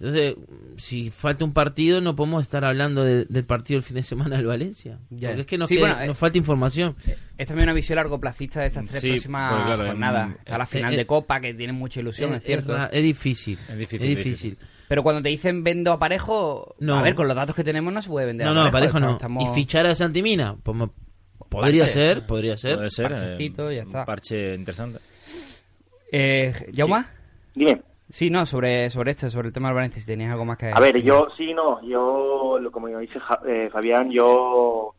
Entonces, 0.00 0.36
si 0.76 1.10
falta 1.10 1.44
un 1.44 1.52
partido, 1.52 2.00
no 2.00 2.14
podemos 2.14 2.42
estar 2.44 2.64
hablando 2.64 3.02
de- 3.02 3.24
del 3.24 3.44
partido 3.44 3.78
del 3.78 3.82
fin 3.84 3.96
de 3.96 4.04
semana 4.04 4.36
del 4.36 4.46
Valencia. 4.46 5.00
Ya. 5.10 5.30
Porque 5.30 5.40
es 5.40 5.46
que 5.48 5.58
nos, 5.58 5.68
Sí, 5.68 5.74
queda- 5.76 5.96
bueno, 5.96 6.12
eh, 6.12 6.14
falta 6.14 6.38
información. 6.38 6.94
Es 7.36 7.48
también 7.48 7.64
una 7.68 7.72
visión 7.74 7.96
largo 7.96 8.20
placista 8.20 8.60
de 8.60 8.68
estas 8.68 8.84
tres 8.86 9.00
Sí, 9.00 9.08
próximas 9.10 9.64
claro, 9.66 9.84
jornadas. 9.86 10.36
Está 10.38 10.56
la 10.58 10.66
final 10.66 10.92
eh, 10.92 10.96
de 10.96 11.02
eh, 11.02 11.06
Copa, 11.06 11.40
que 11.40 11.52
tiene 11.52 11.72
mucha 11.72 11.98
ilusión, 11.98 12.32
es, 12.34 12.44
cierto. 12.44 12.76
es 12.92 13.02
difícil. 13.02 13.58
Es 13.68 13.76
difícil, 13.76 14.02
Es 14.04 14.10
es 14.10 14.16
difícil. 14.16 14.50
difícil. 14.52 14.58
Pero 14.86 15.02
cuando 15.02 15.20
te 15.20 15.30
dicen 15.30 15.64
vendo 15.64 15.90
a 15.92 15.98
parejo, 15.98 16.76
No. 16.78 16.96
a 16.98 17.02
ver, 17.02 17.16
con 17.16 17.26
los 17.26 17.36
datos 17.36 17.56
que 17.56 17.64
tenemos 17.64 17.92
no 17.92 18.00
se 18.00 18.08
puede 18.08 18.26
vender 18.26 18.46
No, 18.46 18.52
a 18.52 18.54
no, 18.66 18.70
parejo. 18.70 18.92
parejo 18.92 19.00
no. 19.00 19.12
estamos- 19.16 19.50
Y 19.50 19.54
fichar 19.60 19.84
a 19.86 19.96
Santimina, 19.96 20.54
pues 20.62 20.76
me- 20.76 20.90
podría 21.48 21.82
Parche. 21.84 21.92
ser, 21.98 22.26
podría 22.26 22.56
ser. 22.56 22.76
Puede 22.76 22.90
ser. 22.90 23.08
Parchecito, 23.10 23.70
eh, 23.70 23.76
ya 23.76 23.82
está. 23.82 24.00
Un 24.00 24.04
parche 24.06 24.54
interesante. 24.54 24.98
Eh, 26.12 26.52
¿Jauma? 26.74 27.06
Dime. 27.54 27.82
Sí, 28.10 28.30
no, 28.30 28.46
sobre, 28.46 28.88
sobre 28.88 29.10
esto, 29.10 29.28
sobre 29.28 29.48
el 29.48 29.52
tema 29.52 29.68
del 29.68 29.74
Valencia, 29.76 30.00
si 30.00 30.06
tenías 30.06 30.32
algo 30.32 30.46
más 30.46 30.56
que 30.56 30.70
A 30.74 30.80
ver, 30.80 31.02
yo 31.02 31.28
sí, 31.36 31.52
no, 31.52 31.82
yo, 31.86 32.58
lo- 32.58 32.70
como 32.72 32.88
dice 32.88 33.20
Ja- 33.20 33.40
eh, 33.46 33.68
Fabián, 33.70 34.10
yo 34.10 34.94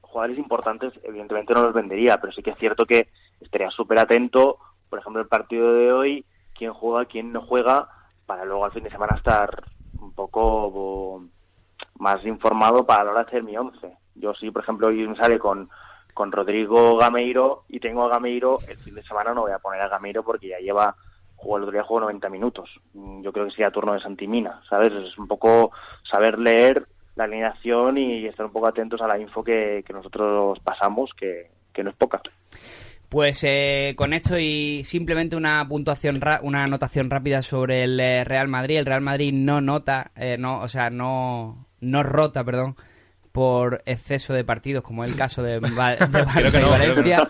jugadores 0.00 0.38
importantes 0.38 0.92
evidentemente 1.04 1.54
no 1.54 1.62
los 1.62 1.74
vendería, 1.74 2.18
pero 2.20 2.32
sí 2.32 2.42
que 2.42 2.50
es 2.50 2.58
cierto 2.58 2.84
que 2.84 3.08
estaría 3.40 3.70
súper 3.70 3.98
atento, 4.00 4.58
por 4.90 4.98
ejemplo, 4.98 5.22
el 5.22 5.28
partido 5.28 5.72
de 5.72 5.92
hoy, 5.92 6.24
quién 6.56 6.72
juega, 6.72 7.04
quién 7.04 7.30
no 7.32 7.42
juega, 7.42 7.88
para 8.26 8.44
luego 8.44 8.64
al 8.64 8.72
fin 8.72 8.82
de 8.82 8.90
semana 8.90 9.14
estar 9.16 9.62
un 10.00 10.12
poco 10.12 10.70
bo, 10.72 11.24
más 12.00 12.24
informado 12.26 12.84
para 12.84 13.04
la 13.04 13.10
hora 13.12 13.20
de 13.22 13.28
hacer 13.28 13.42
mi 13.44 13.56
once. 13.56 13.92
Yo 14.16 14.34
sí, 14.34 14.50
por 14.50 14.62
ejemplo, 14.64 14.88
hoy 14.88 15.06
me 15.06 15.14
sale 15.16 15.38
con, 15.38 15.68
con 16.18 16.32
Rodrigo 16.32 16.96
Gameiro 16.96 17.62
y 17.68 17.78
tengo 17.78 18.04
a 18.04 18.08
Gameiro, 18.08 18.58
el 18.68 18.76
fin 18.78 18.96
de 18.96 19.04
semana 19.04 19.32
no 19.32 19.42
voy 19.42 19.52
a 19.52 19.60
poner 19.60 19.80
a 19.80 19.88
Gameiro 19.88 20.24
porque 20.24 20.48
ya 20.48 20.58
lleva 20.58 20.96
jugó 21.36 21.56
el 21.58 21.62
otro 21.62 21.72
día 21.72 21.84
jugó 21.84 22.00
90 22.00 22.28
minutos. 22.28 22.68
Mm, 22.94 23.22
Yo 23.22 23.32
creo 23.32 23.44
que 23.44 23.52
sería 23.52 23.70
turno 23.70 23.92
de 23.94 24.00
Santimina, 24.00 24.60
¿sabes? 24.68 24.92
Es 24.92 25.16
un 25.16 25.28
poco 25.28 25.70
saber 26.02 26.36
leer 26.40 26.88
la 27.14 27.24
alineación 27.24 27.98
y 27.98 28.26
estar 28.26 28.44
un 28.46 28.52
poco 28.52 28.66
atentos 28.66 29.00
a 29.00 29.06
la 29.06 29.16
info 29.18 29.44
que, 29.44 29.84
que 29.86 29.92
nosotros 29.92 30.58
pasamos, 30.64 31.12
que, 31.16 31.50
que 31.72 31.84
no 31.84 31.90
es 31.90 31.96
poca. 31.96 32.20
Pues 33.08 33.42
eh, 33.44 33.94
con 33.96 34.12
esto 34.12 34.36
y 34.38 34.82
simplemente 34.84 35.36
una 35.36 35.64
puntuación, 35.68 36.20
ra- 36.20 36.40
una 36.42 36.64
anotación 36.64 37.08
rápida 37.08 37.40
sobre 37.42 37.84
el 37.84 37.98
eh, 38.00 38.24
Real 38.24 38.48
Madrid. 38.48 38.76
El 38.78 38.86
Real 38.86 39.00
Madrid 39.00 39.32
no 39.32 39.60
nota, 39.60 40.10
eh, 40.16 40.36
no, 40.38 40.60
o 40.60 40.68
sea, 40.68 40.90
no, 40.90 41.66
no 41.80 42.02
rota, 42.02 42.42
perdón, 42.44 42.74
por 43.38 43.80
exceso 43.86 44.34
de 44.34 44.42
partidos, 44.42 44.82
como 44.82 45.04
es 45.04 45.12
el 45.12 45.16
caso 45.16 45.44
de, 45.44 45.60
Va- 45.78 45.94
de 45.94 45.98
Barça 46.06 46.32
Creo 46.34 46.50
que 46.50 46.58
y 46.58 46.62
no, 46.62 46.70
Valencia. 46.70 47.28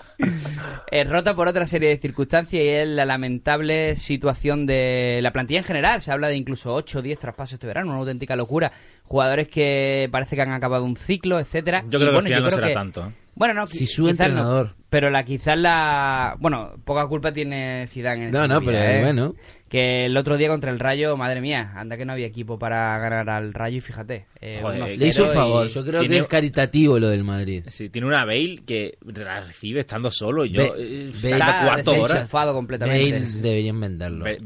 Eh, 0.90 1.04
rota 1.04 1.34
por 1.36 1.48
otra 1.48 1.66
serie 1.66 1.90
de 1.90 1.98
circunstancias 1.98 2.62
y 2.62 2.66
es 2.66 2.88
la 2.88 3.04
lamentable 3.04 3.94
situación 3.94 4.64
de 4.64 5.20
la 5.22 5.32
plantilla 5.32 5.58
en 5.60 5.64
general. 5.66 6.00
Se 6.00 6.10
habla 6.10 6.28
de 6.28 6.36
incluso 6.36 6.72
8 6.72 7.00
o 7.00 7.02
10 7.02 7.18
traspasos 7.18 7.54
este 7.54 7.66
verano, 7.66 7.90
una 7.90 7.98
auténtica 7.98 8.36
locura. 8.36 8.72
Jugadores 9.02 9.48
que 9.48 10.08
parece 10.10 10.34
que 10.34 10.40
han 10.42 10.52
acabado 10.52 10.84
un 10.84 10.96
ciclo, 10.96 11.38
etcétera. 11.40 11.84
Yo 11.90 11.98
Y 11.98 12.02
creo 12.02 12.12
que 12.12 12.18
al 12.18 12.24
final 12.24 12.42
no 12.44 12.50
será 12.50 12.68
que- 12.68 12.74
tanto. 12.74 13.06
¿eh? 13.06 13.12
Bueno, 13.34 13.52
no, 13.54 13.66
Si 13.66 13.86
su 13.86 14.04
no. 14.04 14.74
Pero 14.90 15.10
la 15.10 15.22
quizás 15.22 15.58
la... 15.58 16.34
Bueno, 16.38 16.72
poca 16.84 17.06
culpa 17.06 17.30
tiene 17.30 17.86
Zidane 17.88 18.24
en 18.24 18.30
No, 18.30 18.48
no, 18.48 18.62
pero 18.62 18.78
¿eh? 18.78 19.02
bueno. 19.02 19.34
Que 19.68 20.06
el 20.06 20.16
otro 20.16 20.38
día 20.38 20.48
contra 20.48 20.70
el 20.70 20.78
Rayo, 20.80 21.14
madre 21.18 21.42
mía, 21.42 21.72
anda 21.76 21.98
que 21.98 22.06
no 22.06 22.14
había 22.14 22.26
equipo 22.26 22.58
para 22.58 22.96
ganar 22.98 23.28
al 23.28 23.52
Rayo 23.52 23.76
y 23.76 23.80
fíjate. 23.82 24.24
eh, 24.40 24.60
Joder, 24.62 24.80
1-0 24.84 24.96
Le 24.96 25.06
hizo 25.08 25.24
un 25.24 25.30
y- 25.30 25.34
favor. 25.34 25.68
Yo 25.68 25.84
creo 25.84 26.00
tiene- 26.00 26.14
que 26.16 26.20
es 26.22 26.26
caritativo 26.28 26.98
lo 26.98 27.10
del 27.10 27.22
Madrid. 27.22 27.64
Sí, 27.68 27.90
tiene 27.90 28.06
una 28.06 28.24
Bale 28.24 28.62
que 28.66 28.96
la 29.14 29.42
recibe 29.42 29.80
estando 29.80 30.10
solo. 30.10 30.46
y 30.46 30.52
Yo, 30.52 30.72
Be- 30.72 31.08
eh, 31.08 31.10
Bale- 31.22 31.36
está 31.36 31.64
cuarto 31.66 31.90
hora. 32.00 32.52
completamente. 32.54 33.10
Bale 33.10 33.26
deberían 33.42 33.78
venderlo. 33.80 34.24
Bale 34.24 34.36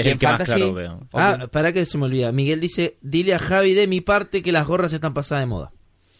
es 0.00 0.06
En 0.06 0.12
el 0.12 0.18
que 0.18 0.26
más 0.26 0.42
claro 0.42 0.74
veo. 0.74 1.00
Ah, 1.14 1.46
para 1.50 1.72
que 1.72 1.86
se 1.86 1.96
me 1.96 2.04
olvida. 2.04 2.30
Miguel 2.30 2.60
dice, 2.60 2.98
dile 3.00 3.32
a 3.32 3.38
Javi 3.38 3.72
de 3.72 3.86
mi 3.86 4.02
parte 4.02 4.42
que 4.42 4.52
las 4.52 4.66
gorras 4.66 4.92
están 4.92 5.14
pasadas 5.14 5.44
de 5.44 5.46
moda. 5.46 5.72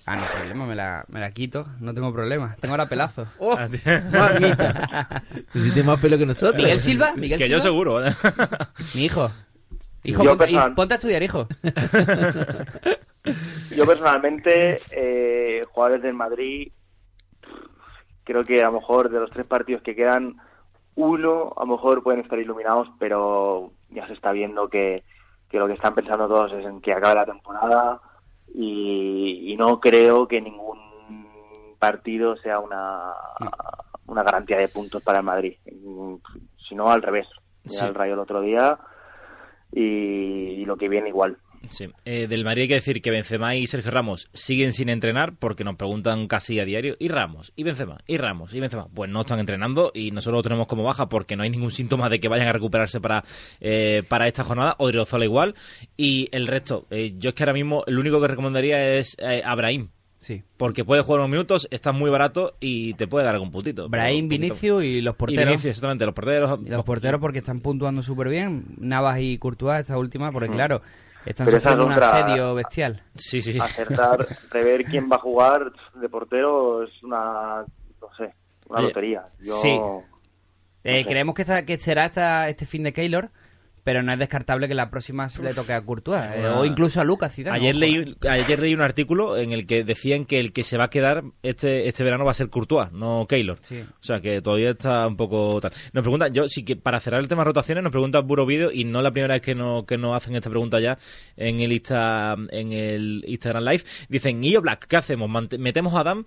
Ah, 0.05 0.17
no 0.17 0.27
problema, 0.27 0.67
me 0.67 0.75
la, 0.75 1.05
me 1.09 1.21
la 1.21 1.31
quito, 1.31 1.67
no 1.81 1.95
tengo 1.95 2.12
problema. 2.12 2.57
Tengo 2.61 2.75
ahora 2.75 2.87
pelazo. 2.87 3.27
Oh, 3.38 3.57
mamita. 3.57 5.23
Hiciste 5.55 5.83
más 5.85 6.01
pelo 6.01 6.19
que 6.19 6.27
nosotros. 6.27 6.61
Miguel 6.61 6.81
Silva, 6.81 7.12
Miguel 7.17 7.38
que 7.38 7.45
Silva. 7.45 7.59
yo 7.59 7.62
seguro. 7.62 8.01
Mi 8.95 9.05
hijo. 9.05 9.31
Hijo, 10.05 10.25
Yo 10.25 10.31
ponte, 10.31 10.45
personal- 10.47 10.75
ponte 10.75 10.95
a 10.95 10.97
estudiar, 10.97 11.23
hijo. 11.23 11.47
Yo 13.77 13.87
personalmente, 13.87 14.81
eh, 14.91 15.62
jugadores 15.71 16.03
del 16.03 16.15
Madrid, 16.15 16.73
creo 18.25 18.45
que 18.45 18.62
a 18.62 18.67
lo 18.67 18.73
mejor 18.81 19.11
de 19.11 19.21
los 19.21 19.31
tres 19.31 19.47
partidos 19.47 19.83
que 19.83 19.95
quedan, 19.95 20.37
uno 20.97 21.53
a 21.57 21.61
lo 21.61 21.67
mejor 21.77 22.03
pueden 22.03 22.21
estar 22.21 22.38
iluminados, 22.38 22.88
pero 22.99 23.73
ya 23.91 24.07
se 24.09 24.12
está 24.15 24.33
viendo 24.33 24.69
que, 24.69 25.03
que 25.49 25.59
lo 25.59 25.69
que 25.69 25.75
están 25.75 25.95
pensando 25.95 26.27
todos 26.29 26.53
es 26.53 26.65
en 26.67 26.81
que 26.81 26.93
acabe 26.93 27.15
la 27.15 27.27
temporada 27.27 28.01
y, 28.55 29.53
y 29.53 29.57
no 29.57 29.81
creo 29.81 30.27
que 30.29 30.41
ningún 30.41 30.79
partido 31.79 32.37
sea 32.37 32.59
una, 32.61 33.13
una 34.07 34.23
garantía 34.23 34.57
de 34.57 34.69
puntos 34.69 35.03
para 35.03 35.19
el 35.19 35.25
Madrid, 35.25 35.57
sino 36.69 36.89
al 36.91 37.03
revés. 37.03 37.27
Mira 37.65 37.79
Sí. 37.81 37.85
el 37.87 37.95
Rayo 37.95 38.15
el 38.15 38.19
otro 38.21 38.41
día 38.41 38.79
y, 39.73 39.81
y 39.81 40.65
lo 40.65 40.77
que 40.77 40.89
viene 40.89 41.09
igual. 41.09 41.39
Sí. 41.70 41.88
Eh, 42.05 42.27
del 42.27 42.44
Madrid 42.44 42.62
hay 42.62 42.68
que 42.68 42.75
decir 42.75 43.03
que 43.03 43.11
Benzema 43.11 43.55
y 43.57 43.66
Sergio 43.66 43.90
Ramos 43.90 44.29
siguen 44.33 44.72
sin 44.72 44.88
entrenar 44.88 45.35
porque 45.38 45.64
nos 45.64 45.77
preguntan 45.77 46.27
casi 46.27 46.61
a 46.61 46.64
diario. 46.64 46.96
¿Y 46.98 47.09
Ramos? 47.09 47.53
¿Y 47.57 47.62
Benzema? 47.62 47.98
¿Y 48.07 48.16
Ramos? 48.18 48.55
¿Y 48.55 48.61
Benzema? 48.61 48.88
Pues 48.92 49.11
no 49.11 49.20
están 49.20 49.38
entrenando 49.40 49.90
y 49.94 50.11
nosotros 50.11 50.38
lo 50.38 50.42
tenemos 50.42 50.66
como 50.66 50.83
baja 50.83 51.09
porque 51.09 51.37
no 51.37 51.42
hay 51.42 51.51
ningún 51.51 51.70
síntoma 51.70 52.09
de 52.09 52.20
que 52.20 52.29
vayan 52.29 52.48
a 52.48 52.53
recuperarse 52.53 53.01
para, 53.01 53.25
eh, 53.61 54.03
para 54.09 54.29
esta 54.29 54.44
jornada. 54.44 54.77
Odriozola 54.79 55.25
igual. 55.25 55.55
Y 55.96 56.29
el 56.33 56.46
resto, 56.46 56.87
eh, 56.90 57.14
yo 57.18 57.31
es 57.31 57.35
que 57.35 57.42
ahora 57.42 57.55
mismo 57.55 57.85
lo 57.87 58.01
único 58.01 58.20
que 58.20 58.29
recomendaría 58.29 58.96
es 58.96 59.16
eh, 59.18 59.42
a 59.44 59.55
Brahim. 59.55 59.88
Sí. 60.22 60.44
Porque 60.57 60.85
puede 60.85 61.03
jugar 61.03 61.18
unos 61.18 61.31
minutos, 61.31 61.66
está 61.72 61.90
muy 61.90 62.09
barato 62.09 62.55
y 62.61 62.94
te 62.94 63.09
puede 63.09 63.25
dar 63.27 63.35
algún 63.35 63.51
puntito. 63.51 63.88
Brahim. 63.88 64.29
Vinicius 64.29 64.85
y 64.85 65.01
los 65.01 65.14
Y 65.14 65.18
porteros. 65.18 65.44
Vinicius, 65.44 65.70
exactamente, 65.70 66.07
los 66.07 66.14
porteros. 66.14 66.61
Y 66.64 66.68
los 66.70 66.85
porteros 66.85 67.20
porque 67.20 67.38
están 67.38 67.61
puntuando 67.61 68.03
súper 68.03 68.29
bien. 68.29 68.66
Navas 68.79 69.18
y 69.20 69.37
Courtois, 69.38 69.81
esta 69.81 69.98
última, 69.98 70.31
porque 70.31 70.48
claro, 70.48 70.81
están 71.31 71.47
Pero 71.47 71.59
esa 71.59 71.71
sufriendo 71.71 71.87
un 71.87 71.93
es 71.93 71.97
otra- 71.99 72.27
asedio 72.27 72.55
bestial. 72.55 73.03
Sí, 73.15 73.41
sí, 73.43 73.53
sí. 73.53 73.59
Acertar, 73.61 74.27
prever 74.51 74.85
quién 74.85 75.09
va 75.11 75.17
a 75.17 75.21
jugar 75.21 75.73
de 75.95 76.09
portero 76.09 76.83
es 76.85 77.03
una, 77.03 77.65
no 78.01 78.15
sé, 78.17 78.35
una 78.69 78.81
lotería. 78.83 79.25
Yo, 79.41 79.55
sí. 79.57 79.79
no 79.79 80.03
Eh, 80.85 81.03
sé. 81.03 81.07
creemos 81.09 81.35
que, 81.35 81.43
esta- 81.43 81.65
que 81.65 81.79
será 81.79 82.07
esta, 82.07 82.49
este 82.49 82.67
fin 82.67 82.83
de 82.83 82.93
Keylor, 82.93 83.31
pero 83.85 84.03
no 84.03 84.12
es 84.12 84.18
descartable 84.18 84.68
que 84.68 84.75
la 84.75 84.90
próxima 84.90 85.29
se 85.29 85.42
le 85.42 85.55
toque 85.55 85.73
a 85.73 85.83
Courtois. 85.83 86.23
eh, 86.35 86.47
o 86.47 86.64
incluso 86.64 87.01
a 87.01 87.05
Lucas 87.05 87.35
Zidane. 87.35 87.57
Ayer 87.57 87.75
leí, 87.77 88.16
ayer 88.29 88.61
leí 88.61 88.75
un 88.75 88.81
artículo 88.81 89.37
en 89.37 89.53
el 89.53 89.66
que 89.66 89.85
decían 89.85 90.25
que 90.25 90.38
el 90.38 90.53
que 90.53 90.62
se 90.62 90.77
va 90.77 90.85
a 90.85 90.90
quedar 90.90 91.25
este, 91.42 91.88
este 91.88 92.05
verano 92.05 92.25
va 92.25 92.31
a 92.31 92.35
ser 92.35 92.49
Courtois, 92.49 92.92
no 92.92 93.27
Keylor. 93.29 93.59
Sí. 93.62 93.81
O 93.81 94.03
sea 94.05 94.21
que 94.21 94.40
todavía 94.40 94.71
está 94.71 95.07
un 95.07 95.16
poco 95.16 95.61
tal. 95.61 95.73
Nos 95.92 96.03
preguntan, 96.03 96.33
yo 96.33 96.47
sí 96.49 96.64
que 96.64 96.77
para 96.77 97.01
cerrar 97.01 97.21
el 97.21 97.29
tema 97.29 97.45
rotaciones, 97.45 97.83
nos 97.83 97.92
pregunta 97.92 98.21
Buro 98.21 98.47
Video 98.47 98.71
y 98.73 98.85
no 98.85 99.03
la 99.03 99.11
primera 99.11 99.35
vez 99.35 99.42
que 99.42 99.55
nos, 99.55 99.85
que 99.85 99.99
nos 99.99 100.16
hacen 100.16 100.35
esta 100.37 100.51
pregunta 100.51 100.79
ya 100.81 100.97
en 101.37 101.61
el 101.61 101.73
Insta, 101.73 102.37
en 102.51 102.73
el 102.73 103.25
Instagram 103.27 103.64
Live. 103.64 103.83
Dicen, 104.09 104.42
¿y 104.45 104.57
Black 104.57 104.87
qué 104.87 104.97
hacemos? 104.97 105.29
¿Metemos 105.59 105.95
a 105.95 106.01
Adam? 106.01 106.25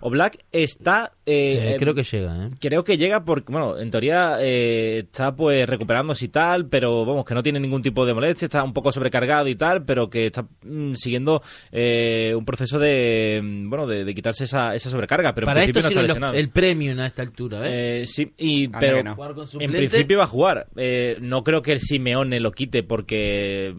O 0.00 0.10
Black 0.10 0.44
está... 0.52 1.12
eh, 1.24 1.74
Eh, 1.74 1.76
creo 1.78 1.94
que 1.94 2.02
llega, 2.02 2.46
¿eh? 2.46 2.48
Creo 2.60 2.84
que 2.84 2.96
llega 2.98 3.24
porque, 3.24 3.50
bueno, 3.52 3.78
en 3.78 3.90
teoría 3.90 4.36
eh, 4.40 4.98
está 5.00 5.34
pues 5.34 5.66
recuperándose 5.68 6.26
y 6.26 6.28
tal, 6.28 6.66
pero 6.66 7.04
vamos, 7.04 7.24
que 7.24 7.34
no 7.34 7.42
tiene 7.42 7.58
ningún 7.60 7.82
tipo 7.82 8.04
de 8.04 8.12
molestia, 8.14 8.46
está 8.46 8.62
un 8.62 8.72
poco 8.72 8.92
sobrecargado 8.92 9.48
y 9.48 9.54
tal, 9.54 9.84
pero 9.84 10.08
que 10.10 10.26
está 10.26 10.46
mm, 10.62 10.92
siguiendo 10.94 11.42
eh, 11.72 12.34
un 12.36 12.44
proceso 12.44 12.78
de, 12.78 13.40
mm, 13.42 13.70
bueno, 13.70 13.86
de, 13.86 14.04
de 14.04 14.14
quitarse 14.14 14.44
esa, 14.44 14.74
esa 14.74 14.90
sobrecarga, 14.90 15.34
pero 15.34 15.46
Para 15.46 15.62
en 15.62 15.70
esto 15.70 15.80
principio 15.80 15.82
no 15.82 15.88
sirve 15.88 16.00
está 16.02 16.20
los- 16.20 16.32
lesionado. 16.32 16.34
el 16.38 16.48
premium 16.50 16.98
a 17.00 17.06
esta 17.06 17.22
altura, 17.22 17.68
¿eh? 17.68 18.02
Eh, 18.02 18.06
sí, 18.06 18.32
y, 18.36 18.66
Anda 18.66 18.78
pero 18.78 19.02
no. 19.02 19.16
En 19.60 19.70
principio 19.72 20.18
va 20.18 20.24
a 20.24 20.28
jugar. 20.28 20.66
Eh, 20.76 21.16
no 21.20 21.42
creo 21.42 21.62
que 21.62 21.72
el 21.72 21.80
Simeone 21.80 22.38
lo 22.40 22.52
quite 22.52 22.82
porque, 22.82 23.74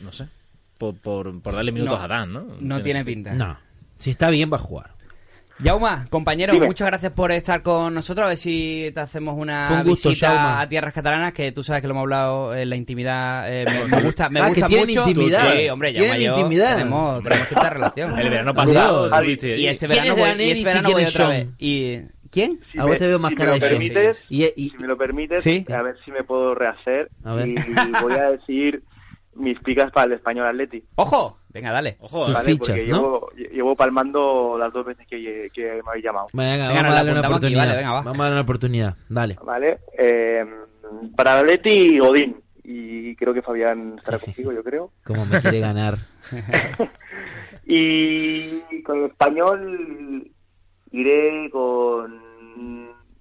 no 0.00 0.10
sé, 0.12 0.26
por, 0.78 0.96
por, 0.96 1.40
por 1.40 1.54
darle 1.54 1.72
minutos 1.72 1.98
No, 1.98 2.04
a 2.04 2.08
Dan, 2.08 2.32
¿no? 2.32 2.46
No 2.60 2.82
tiene 2.82 3.04
sentido. 3.04 3.04
pinta. 3.04 3.34
No. 3.34 3.58
Si 3.98 4.10
está 4.10 4.30
bien, 4.30 4.50
va 4.52 4.56
a 4.56 4.60
jugar. 4.60 4.90
Yauma, 5.62 6.06
compañero, 6.10 6.52
Dime. 6.54 6.66
muchas 6.66 6.88
gracias 6.88 7.12
por 7.12 7.30
estar 7.30 7.62
con 7.62 7.94
nosotros. 7.94 8.24
A 8.24 8.28
ver 8.28 8.36
si 8.36 8.90
te 8.94 9.00
hacemos 9.00 9.34
una 9.38 9.68
Fue 9.68 9.76
un 9.78 9.84
gusto, 9.88 10.08
visita 10.08 10.28
Jaume. 10.36 10.62
a 10.62 10.68
tierras 10.68 10.92
catalanas, 10.94 11.32
que 11.32 11.52
tú 11.52 11.62
sabes 11.62 11.82
que 11.82 11.88
lo 11.88 11.92
hemos 11.92 12.02
hablado 12.02 12.54
en 12.54 12.68
la 12.68 12.76
intimidad. 12.76 13.44
eh, 13.52 13.64
me, 13.64 13.86
me 13.96 14.02
gusta, 14.02 14.28
me 14.28 14.40
Ah, 14.40 14.48
gusta 14.48 14.66
que 14.66 14.78
mucho. 14.80 15.08
intimidad. 15.08 15.52
Sí, 15.52 15.68
hombre, 15.68 15.92
Tienen 15.92 16.20
Yauma 16.20 16.24
yo 16.36 16.36
intimidad. 16.42 16.72
Tenemos, 16.78 17.22
tenemos 17.22 17.48
cierta 17.48 17.70
relación. 17.70 18.18
El 18.18 18.30
verano 18.30 18.54
pasado, 18.54 19.10
Y 19.24 19.32
este 19.32 19.54
¿Quién 19.56 19.78
verano 19.88 20.12
es 20.14 20.36
voy, 20.36 20.44
y 20.44 20.50
este 20.50 20.56
si 20.58 20.64
verano 20.64 20.86
quién 20.88 20.96
voy 20.96 21.04
otra 21.04 21.28
vez. 21.28 21.48
¿Y 21.58 21.98
quién? 22.30 22.60
Si 22.72 22.78
A 22.78 22.84
vos 22.84 22.96
te 22.96 23.06
veo 23.06 23.18
más 23.18 23.30
si 23.30 23.36
cara 23.36 23.52
me 23.52 23.58
lo 23.58 23.64
de 23.64 23.70
permites, 23.70 24.24
Y, 24.28 24.44
y- 24.56 24.70
si 24.70 24.78
me 24.78 24.86
lo 24.88 24.96
permites, 24.96 25.42
Sí. 25.44 25.64
a 25.72 25.82
ver 25.82 25.96
si 26.04 26.10
me 26.10 26.24
puedo 26.24 26.54
rehacer 26.54 27.08
A 27.24 27.34
ver. 27.34 27.48
y 27.48 27.54
voy 28.02 28.14
a 28.14 28.30
decir 28.32 28.82
mis 29.34 29.58
picas 29.60 29.90
para 29.92 30.06
el 30.08 30.12
español 30.14 30.46
Atleti. 30.46 30.84
¡Ojo! 30.96 31.38
Venga, 31.52 31.72
dale. 31.72 31.96
Ojo, 32.00 32.26
Tus. 32.26 32.34
¿vale? 32.34 32.52
fichas, 32.52 32.68
Porque 32.68 32.86
¿no? 32.86 32.96
llevo, 32.96 33.28
llevo 33.52 33.76
palmando 33.76 34.56
las 34.58 34.72
dos 34.72 34.86
veces 34.86 35.06
que, 35.06 35.48
que 35.52 35.62
me 35.84 35.88
habéis 35.90 36.04
llamado. 36.04 36.26
Venga, 36.32 36.68
Venga, 36.68 36.82
vamos 36.82 36.92
a 36.92 36.94
darle 36.94 37.10
una 37.12 37.20
aquí, 37.20 37.28
oportunidad. 37.28 37.60
vale, 37.66 37.76
venga, 37.76 37.92
va. 37.92 38.00
Vamos 38.02 38.18
a 38.20 38.22
darle 38.22 38.34
una 38.36 38.42
oportunidad. 38.42 38.96
Dale. 39.08 39.36
¿Vale? 39.44 39.78
Eh, 39.98 40.44
para 41.16 41.38
Atleti, 41.40 41.98
Godín. 41.98 42.36
Y 42.64 43.16
creo 43.16 43.34
que 43.34 43.42
Fabián 43.42 43.96
estará 43.98 44.18
contigo, 44.18 44.52
yo 44.52 44.62
creo. 44.62 44.92
Cómo 45.04 45.26
me 45.26 45.40
quiere 45.40 45.60
ganar. 45.60 45.98
Y 47.64 48.82
con 48.82 48.98
el 48.98 49.04
español 49.10 50.30
iré 50.90 51.48
con... 51.50 52.20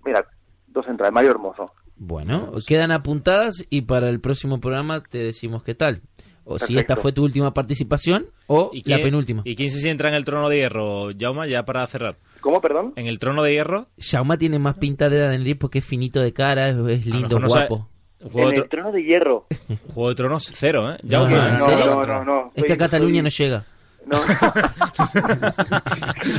Mira, 0.04 0.26
dos 0.68 0.88
entradas. 0.88 1.14
Mario 1.14 1.32
Hermoso. 1.32 1.72
Bueno, 1.96 2.52
quedan 2.68 2.92
apuntadas 2.92 3.64
y 3.70 3.84
para 3.84 4.10
el 4.10 4.20
próximo 4.20 4.60
programa 4.60 5.04
te 5.04 5.20
decimos 5.20 5.64
qué 5.64 5.76
tal. 5.76 6.02
O 6.44 6.60
si 6.60 6.78
esta 6.78 6.96
fue 6.96 7.12
tu 7.14 7.24
última 7.24 7.54
participación 7.54 8.26
o 8.48 8.72
¿Y 8.74 8.80
la 8.80 8.84
quién- 8.98 9.04
penúltima. 9.04 9.42
¿Y 9.46 9.56
quién 9.56 9.70
se 9.72 9.90
entra 9.90 10.10
en 10.10 10.16
el 10.16 10.26
trono 10.26 10.50
de 10.50 10.58
hierro, 10.58 11.10
Jauma, 11.18 11.48
ya 11.48 11.64
para 11.64 11.86
cerrar? 11.88 12.18
¿Cómo, 12.42 12.60
perdón? 12.60 12.94
En 12.96 13.08
el 13.08 13.20
trono 13.20 13.44
de 13.44 13.54
hierro, 13.54 13.88
Shauma 13.98 14.38
tiene 14.38 14.58
más 14.60 14.76
pinta 14.78 15.10
de 15.10 15.20
Daniel 15.20 15.58
porque 15.58 15.80
es 15.80 15.86
finito 15.86 16.20
de 16.22 16.34
cara, 16.34 16.70
es, 16.70 17.06
lindo, 17.06 17.40
no 17.40 17.48
sabe- 17.50 17.68
guapo. 17.68 17.88
Juego 18.32 18.50
En 18.50 18.56
de, 18.56 18.62
el 18.62 18.70
trono 18.70 18.92
de 18.92 19.04
hierro. 19.04 19.46
Juego 19.94 20.10
de 20.10 20.16
Tronos 20.16 20.52
cero, 20.54 20.92
¿eh? 20.92 20.98
No, 21.04 21.10
Jaume, 21.20 21.36
no, 21.38 21.48
¿en 21.48 21.54
no, 21.56 21.66
serio? 21.70 21.86
no, 21.86 22.06
no, 22.06 22.26
no. 22.26 22.52
Es 22.56 22.64
que 22.66 22.74
a 22.74 22.78
Cataluña 22.78 23.16
soy- 23.16 23.24
no 23.24 23.30
llega. 23.30 23.66
No. 24.06 24.18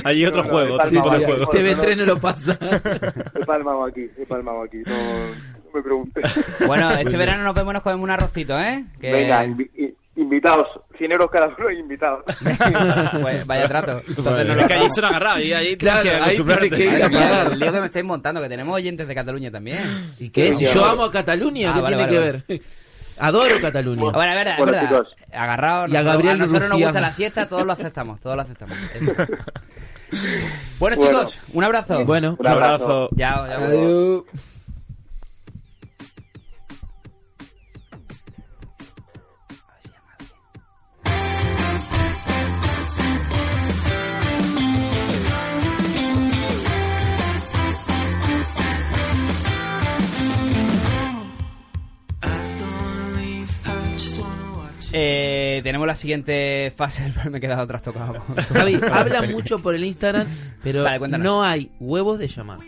Allí 0.04 0.26
otro 0.26 0.42
No, 0.42 0.48
no, 0.48 0.54
juego, 0.54 0.68
he 0.68 0.72
otro 0.78 0.90
tipo 0.90 1.02
palmado 1.08 1.18
de 1.18 1.24
aquí. 1.24 1.32
juego. 1.32 1.50
Te- 1.50 1.76
TV3 1.76 1.96
no 1.96 2.04
lo 2.06 2.20
pasa. 2.20 2.58
He 3.40 3.44
palmado 3.44 3.84
aquí, 3.84 4.06
he 4.16 4.26
palmado 4.26 4.62
aquí. 4.62 4.78
No, 4.86 4.92
no 4.94 5.61
me 5.74 5.82
preguntes. 5.82 6.24
Bueno, 6.66 6.90
este 6.92 7.16
verano 7.16 7.42
nos 7.44 7.54
vemos 7.54 7.72
y 7.72 7.74
nos 7.74 7.82
comemos 7.82 8.04
un 8.04 8.10
arrocito, 8.10 8.58
¿eh? 8.58 8.84
Que- 9.00 9.12
Venga, 9.12 9.44
invi- 9.44 9.94
invitados. 10.16 10.68
100 10.98 11.10
euros 11.12 11.30
cada 11.30 11.48
uno, 11.58 11.70
invitados. 11.70 12.22
pues 13.22 13.46
vaya 13.46 13.66
trato. 13.68 14.00
Entonces 14.06 14.46
no 14.46 14.52
Es 14.52 14.56
lo 14.62 14.66
que 14.68 14.74
allí 14.74 14.90
son 14.90 15.04
agarrados 15.06 15.42
y 15.42 15.52
ahí 15.52 15.76
Claro, 15.76 16.02
que 16.02 16.10
ahí 16.12 16.36
tienes 16.36 16.70
que 16.70 16.84
ir 16.84 17.02
a 17.02 17.10
pagar. 17.10 17.52
el 17.52 17.58
lío 17.58 17.72
que 17.72 17.80
me 17.80 17.86
estáis 17.86 18.04
montando, 18.04 18.40
que 18.40 18.48
tenemos 18.48 18.74
oyentes 18.76 19.08
de 19.08 19.14
Cataluña 19.14 19.50
también. 19.50 19.80
¿Y 20.20 20.30
qué? 20.30 20.54
Si 20.54 20.66
yo 20.66 20.84
amo 20.84 21.04
a 21.04 21.10
Cataluña, 21.12 21.70
Ah, 21.70 21.74
¿qué 21.74 21.80
vale, 21.82 21.96
tiene 21.96 22.12
vale, 22.20 22.42
que 22.44 22.54
ver? 22.54 22.62
Adoro 23.18 23.60
Cataluña. 23.60 24.02
Bueno, 24.12 24.20
es 24.32 24.36
verdad, 24.38 24.52
es 24.54 24.58
Bueno, 24.58 24.72
verdad. 24.72 24.88
chicos. 24.88 25.16
Agarrados, 25.32 25.90
Y 25.90 25.96
a 25.96 26.02
nosotros- 26.02 26.14
Gabriel 26.14 26.38
nosotros 26.38 26.68
nos 26.70 26.78
gusta 26.80 27.00
la 27.00 27.12
siesta, 27.12 27.48
todos 27.48 27.66
lo 27.66 27.72
aceptamos, 27.72 28.20
todos 28.20 28.36
lo 28.36 28.42
aceptamos. 28.42 28.76
Bueno, 30.78 30.96
Bueno. 30.96 31.20
chicos, 31.24 31.38
un 31.54 31.64
abrazo. 31.64 32.04
Bueno, 32.04 32.36
Un 32.38 32.46
abrazo. 32.46 33.08
Ya, 33.12 33.28
ya. 33.48 33.54
adiós. 33.56 34.24
Eh, 34.34 34.38
tenemos 55.62 55.86
la 55.86 55.96
siguiente 55.96 56.72
fase, 56.76 57.10
me 57.30 57.38
he 57.38 57.40
quedado 57.40 57.66
trastocado. 57.66 58.22
Javi, 58.54 58.78
habla 58.92 59.22
mucho 59.22 59.58
por 59.58 59.74
el 59.74 59.84
Instagram, 59.84 60.26
pero 60.62 60.84
no 61.18 61.42
hay 61.42 61.70
huevos 61.80 62.18
de 62.18 62.28
llamar. 62.28 62.58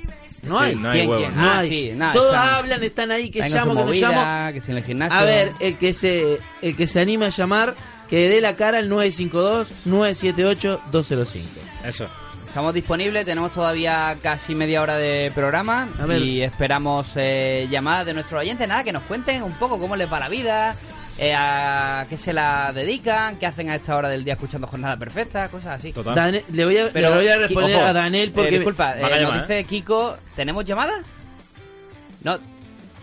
No 0.46 0.58
Sí, 0.58 0.64
hay. 0.64 0.74
no 0.76 0.90
hay 0.90 0.98
¿Quién, 0.98 1.08
huevos. 1.10 1.26
quién? 1.26 1.40
No 1.40 1.50
Ah, 1.50 1.58
hay. 1.60 1.68
sí, 1.70 1.92
nada, 1.96 2.12
Todos 2.12 2.34
están- 2.34 2.48
hablan, 2.54 2.82
están 2.82 3.10
ahí, 3.12 3.30
que 3.30 3.40
llamo, 3.48 3.72
que 3.72 3.78
no 3.80 3.86
movida, 3.86 4.10
llamo. 4.10 4.52
que 4.52 4.60
si 4.60 4.70
en 4.72 4.76
el 4.76 4.84
gimnasio. 4.84 5.18
A 5.18 5.24
ver, 5.24 5.52
el 5.60 5.76
que 5.78 5.94
se 5.94 6.38
el 6.60 6.76
que 6.76 6.86
se 6.86 7.00
anime 7.00 7.24
a 7.26 7.30
llamar, 7.30 7.72
que 8.10 8.28
dé 8.28 8.42
la 8.42 8.54
cara 8.54 8.76
al 8.78 8.90
952-978-205. 8.90 11.40
Eso. 11.86 12.06
Estamos 12.48 12.72
disponibles, 12.72 13.24
tenemos 13.24 13.52
todavía 13.52 14.16
casi 14.22 14.54
media 14.54 14.80
hora 14.80 14.96
de 14.96 15.32
programa 15.34 15.88
y 16.20 16.40
esperamos 16.42 17.10
eh, 17.16 17.66
llamadas 17.68 18.06
de 18.06 18.14
nuestros 18.14 18.40
oyentes. 18.40 18.68
Nada, 18.68 18.84
que 18.84 18.92
nos 18.92 19.02
cuenten 19.04 19.42
un 19.42 19.54
poco 19.54 19.80
cómo 19.80 19.96
les 19.96 20.12
va 20.12 20.20
la 20.20 20.28
vida, 20.28 20.76
eh, 21.18 21.34
a 21.36 22.06
qué 22.08 22.18
se 22.18 22.32
la 22.32 22.72
dedican, 22.72 23.36
qué 23.38 23.46
hacen 23.46 23.70
a 23.70 23.76
esta 23.76 23.96
hora 23.96 24.08
del 24.08 24.24
día 24.24 24.34
escuchando 24.34 24.66
Jornada 24.66 24.96
Perfecta, 24.96 25.48
cosas 25.48 25.76
así. 25.76 25.92
Total. 25.92 26.14
Dane- 26.14 26.44
le, 26.50 26.64
voy 26.64 26.78
a, 26.78 26.90
Pero, 26.92 27.10
le 27.10 27.16
voy 27.16 27.28
a 27.28 27.36
responder 27.38 27.76
Ojo, 27.76 27.84
a 27.84 27.92
Daniel 27.92 28.32
porque... 28.32 28.48
Eh, 28.48 28.58
disculpa, 28.58 28.96
eh, 28.98 29.00
llamar, 29.02 29.22
nos 29.22 29.48
dice 29.48 29.64
Kiko, 29.64 30.16
¿tenemos 30.34 30.64
llamada? 30.64 30.94
No, 32.22 32.38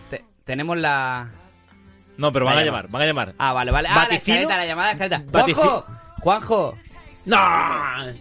te- 0.09 0.23
tenemos 0.43 0.77
la... 0.77 1.29
No, 2.17 2.31
pero 2.33 2.45
van 2.45 2.55
Va 2.57 2.59
a 2.59 2.63
llamar, 2.65 2.87
van 2.89 3.01
a 3.01 3.05
llamar. 3.05 3.33
Ah, 3.37 3.53
vale, 3.53 3.71
vale. 3.71 3.87
Ah, 3.89 4.05
la 4.09 4.15
escaleta, 4.15 4.57
la 4.57 4.65
llamada, 4.65 4.87
la 4.87 5.05
escaleta. 5.05 5.23
¡Juanjo! 5.31 5.85
¡Juanjo! 6.19 6.77
¡No! 7.25 7.37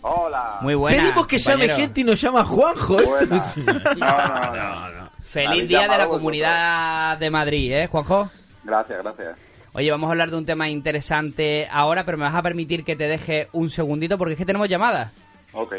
Hola. 0.03 0.59
Muy 0.61 0.74
buena. 0.74 1.03
Pedimos 1.03 1.26
que 1.26 1.38
llame 1.38 1.68
gente 1.70 2.00
y 2.03 2.05
nos 2.05 2.20
llama 2.20 2.44
Juanjo. 2.44 3.00
¿eh? 3.00 3.05
Buena. 3.05 3.44
No, 3.96 4.55
no, 4.57 4.88
no. 4.90 5.11
Feliz 5.22 5.68
día 5.68 5.83
de 5.88 5.98
la 5.98 6.07
comunidad 6.09 7.18
de 7.18 7.31
Madrid, 7.31 7.72
¿eh, 7.72 7.87
Juanjo? 7.88 8.31
Gracias, 8.64 9.03
gracias. 9.03 9.49
Oye, 9.72 9.90
vamos 9.90 10.09
a 10.09 10.11
hablar 10.12 10.30
de 10.30 10.37
un 10.37 10.44
tema 10.44 10.68
interesante 10.68 11.68
ahora, 11.70 12.04
pero 12.04 12.18
me 12.18 12.24
vas 12.24 12.35
a 12.35 12.42
permitir 12.42 12.85
que 12.85 12.96
te 12.96 13.04
deje 13.06 13.48
un 13.52 13.70
segundito 13.70 14.18
porque 14.18 14.33
es 14.33 14.38
que 14.38 14.44
tenemos 14.46 14.68
llamadas. 14.68 15.12
Ok. 15.52 15.74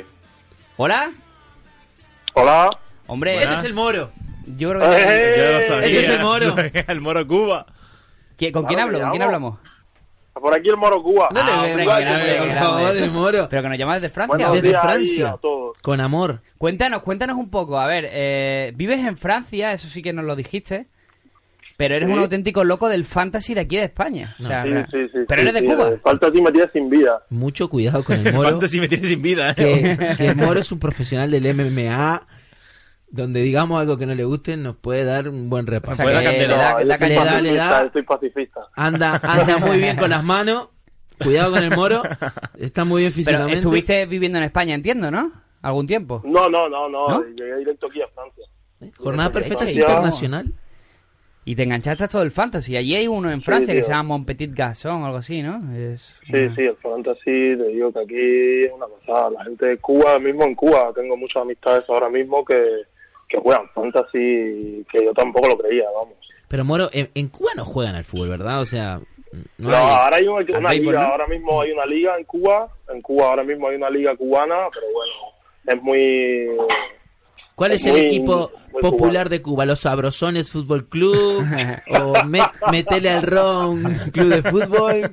¿Hola? 0.77 1.12
Hola. 2.34 2.69
Hombre, 3.08 3.36
Este 3.38 3.54
es 3.54 3.63
el 3.65 3.73
moro. 3.73 4.12
yo 4.58 4.69
creo 4.71 4.89
que... 4.89 4.95
Eh, 4.97 5.34
Yo 5.38 5.58
lo 5.58 5.63
sabía. 5.63 5.86
Este 5.88 5.99
es 5.99 6.10
el 6.10 6.19
moro. 6.21 6.56
el 6.88 7.01
moro 7.01 7.27
Cuba. 7.27 7.65
¿Qui- 8.38 8.51
¿Con 8.51 8.65
quién 8.65 8.80
hablo? 8.80 8.99
¿Con 9.01 9.10
quién 9.12 9.23
hablamos? 9.23 9.60
Por 10.34 10.56
aquí 10.58 10.69
el 10.69 10.77
Moro 10.77 11.04
Cuba. 11.04 11.27
No 11.32 11.43
le 11.43 11.51
Ah, 11.51 11.62
hombre, 11.62 11.86
grande, 11.86 12.36
por 12.38 12.54
favor, 12.56 12.95
el 12.95 13.12
moro. 13.12 13.47
Pero 13.49 13.62
que 13.62 13.69
nos 13.69 13.77
llamas 13.77 14.01
desde 14.01 14.13
Francia. 14.13 14.47
Buenos. 14.47 14.62
Desde 14.63 14.80
Francia. 14.80 15.36
Con 15.82 15.99
amor. 15.99 16.41
Cuéntanos, 16.58 17.01
cuéntanos 17.04 17.38
un 17.38 17.49
poco. 17.51 17.77
A 17.77 17.86
ver, 17.86 18.08
eh, 18.10 18.71
vives 18.75 19.06
en 19.06 19.17
Francia, 19.17 19.73
eso 19.73 19.88
sí 19.89 20.01
que 20.01 20.13
nos 20.13 20.23
lo 20.25 20.36
dijiste. 20.38 20.88
Pero 21.82 21.96
eres 21.96 22.08
Sí. 22.10 22.13
un 22.13 22.20
auténtico 22.20 22.63
loco 22.63 22.88
del 22.89 23.06
fantasy 23.06 23.56
de 23.56 23.62
aquí 23.62 23.76
de 23.78 23.86
España. 23.86 24.36
O 24.39 24.44
sea, 24.44 24.62
Sí, 24.62 24.70
re- 24.70 24.86
sí, 24.86 24.98
sí. 25.12 25.20
pero 25.28 25.41
sí, 25.41 25.48
eres 25.48 25.54
de 25.62 25.65
Cuba. 25.65 25.88
el 25.89 26.00
Fantasy 26.00 26.41
me 26.44 26.52
tiene 26.52 26.70
sin 26.72 26.89
vida. 26.91 27.24
Mucho 27.32 27.70
cuidado 27.70 28.04
con 28.04 28.20
el 28.26 28.34
moro. 28.36 28.50
Fantasy 28.50 28.80
me 28.80 28.88
tiene 28.88 29.08
sin 29.08 29.22
vida, 29.22 29.50
¿eh? 29.52 29.56
que, 29.56 30.15
que 30.17 30.28
el 30.28 30.36
moro 30.36 30.60
es 30.60 30.72
un 30.72 30.78
profesional 30.80 31.32
del 31.32 31.46
MMA. 31.56 32.28
Donde 33.10 33.41
digamos 33.41 33.82
algo 33.82 33.98
que 33.98 34.06
no 34.06 34.13
le 34.13 34.24
guste, 34.24 34.56
nos 34.58 34.76
puede 34.78 35.04
dar 35.06 35.28
un 35.28 35.50
buen 35.50 35.67
O 35.67 35.72
repaso. 35.72 35.96
sea, 35.98 36.06
Puede 36.06 36.24
que 36.24 36.48
le 36.48 36.48
da- 36.48 36.74
No, 36.74 36.82
yo 36.82 36.88
da 36.88 36.98
soy 37.00 37.10
le 37.10 37.15
da, 37.15 37.24
caña. 37.26 37.41
le 37.41 37.50
pacifista, 37.50 37.65
da. 37.80 37.86
Estoy 37.86 38.04
pacifista. 38.04 38.60
Anda, 38.76 39.20
anda 39.24 39.58
muy 39.58 39.78
bien 39.80 39.98
con 39.98 40.10
las 40.12 40.24
manos. 40.24 40.70
Cuidado 41.17 41.52
con 41.52 41.63
el 41.63 41.72
moro. 41.76 42.04
Está 42.58 42.86
muy 42.86 43.02
bien 43.02 43.12
Pero 43.12 43.15
físicamente. 43.26 43.58
estuviste 43.58 44.06
viviendo 44.06 44.38
en 44.38 44.44
España, 44.46 44.76
entiendo, 44.76 45.10
¿no? 45.12 45.32
¿Algún 45.63 45.88
tiempo? 45.88 46.22
No, 46.26 46.48
no, 46.48 46.70
no, 46.70 46.88
no, 46.89 47.08
¿No? 47.10 47.24
Llegué 47.36 47.58
directo 47.58 47.88
aquí 47.88 48.02
a 48.02 48.08
Francia. 48.13 48.46
Jornada 48.98 49.32
perfecta 49.32 49.65
Sí, 49.67 49.80
internacional. 49.80 50.54
Y 51.43 51.56
te 51.56 51.63
enganchaste 51.63 52.04
a 52.04 52.08
todo 52.08 52.21
el 52.21 52.30
fantasy. 52.32 52.77
Allí 52.77 52.95
hay 52.95 53.08
uno 53.08 53.32
en 53.32 53.39
Sí, 53.39 53.45
Francia 53.45 53.73
que 53.73 53.82
se 53.84 53.89
llama 53.89 54.04
Mon 54.10 54.25
Petit 54.25 54.54
Garçon 54.54 55.01
o 55.01 55.06
algo 55.08 55.17
así, 55.17 55.41
¿no? 55.41 55.60
Es 55.75 56.01
Sí, 56.27 56.49
sí, 56.56 56.62
el 56.62 56.75
Fantasy, 56.77 57.21
te 57.58 57.67
digo 57.69 57.91
que 57.91 57.99
aquí 57.99 58.65
es 58.65 58.71
una 58.71 58.86
pasada. 58.88 59.32
La 59.32 59.43
gente 59.45 59.65
de 59.65 59.77
Cuba, 59.80 60.19
mismo 60.19 60.43
en 60.43 60.54
Cuba, 60.54 60.91
tengo 60.93 61.17
muchas 61.17 61.41
amistades 61.41 61.84
ahora 61.89 62.10
mismo 62.10 62.45
que, 62.45 62.62
que 63.27 63.38
juegan 63.39 63.67
Fantasy 63.73 64.86
que 64.91 65.04
yo 65.04 65.13
tampoco 65.13 65.47
lo 65.47 65.58
creía, 65.58 65.86
vamos. 65.95 66.13
Pero 66.47 66.63
Moro, 66.63 66.89
en, 66.93 67.10
en 67.15 67.30
Cuba 67.30 67.51
no 67.56 67.65
juegan 67.65 67.95
al 67.95 68.04
fútbol, 68.06 68.30
¿verdad? 68.30 68.62
O 68.62 68.65
sea, 68.67 68.99
no, 69.58 69.69
No, 69.69 69.75
hay- 69.77 69.84
ahora 69.84 70.17
hay 70.17 70.27
una, 70.27 70.58
una 70.60 70.73
liga, 70.73 70.91
¿no? 71.04 71.08
ahora 71.08 71.27
mismo 71.27 71.62
hay 71.62 71.71
una 71.71 71.86
liga 71.88 72.17
en 72.19 72.25
Cuba, 72.25 72.67
en 72.93 73.01
Cuba 73.01 73.30
ahora 73.30 73.43
mismo 73.43 73.67
hay 73.67 73.77
una 73.77 73.89
liga 73.89 74.15
cubana, 74.15 74.58
pero 74.71 74.86
bueno, 74.93 75.13
es 75.65 75.82
muy... 75.82 76.49
¿Cuál 77.56 77.74
es 77.74 77.86
el 77.86 77.92
muy- 77.94 78.02
equipo 78.02 78.52
muy 78.72 78.82
popular 78.82 79.30
de 79.30 79.42
Cuba? 79.42 79.66
¿Los 79.66 79.82
Sabrosones 79.82 80.52
Fútbol 80.52 80.86
Club? 80.88 81.44
¿O 82.02 82.26
Me- 82.26 82.42
Metele 82.72 83.10
al 83.10 83.22
Ron 83.24 83.84
Club 84.12 84.28
de 84.30 84.42
Fútbol? 84.44 85.12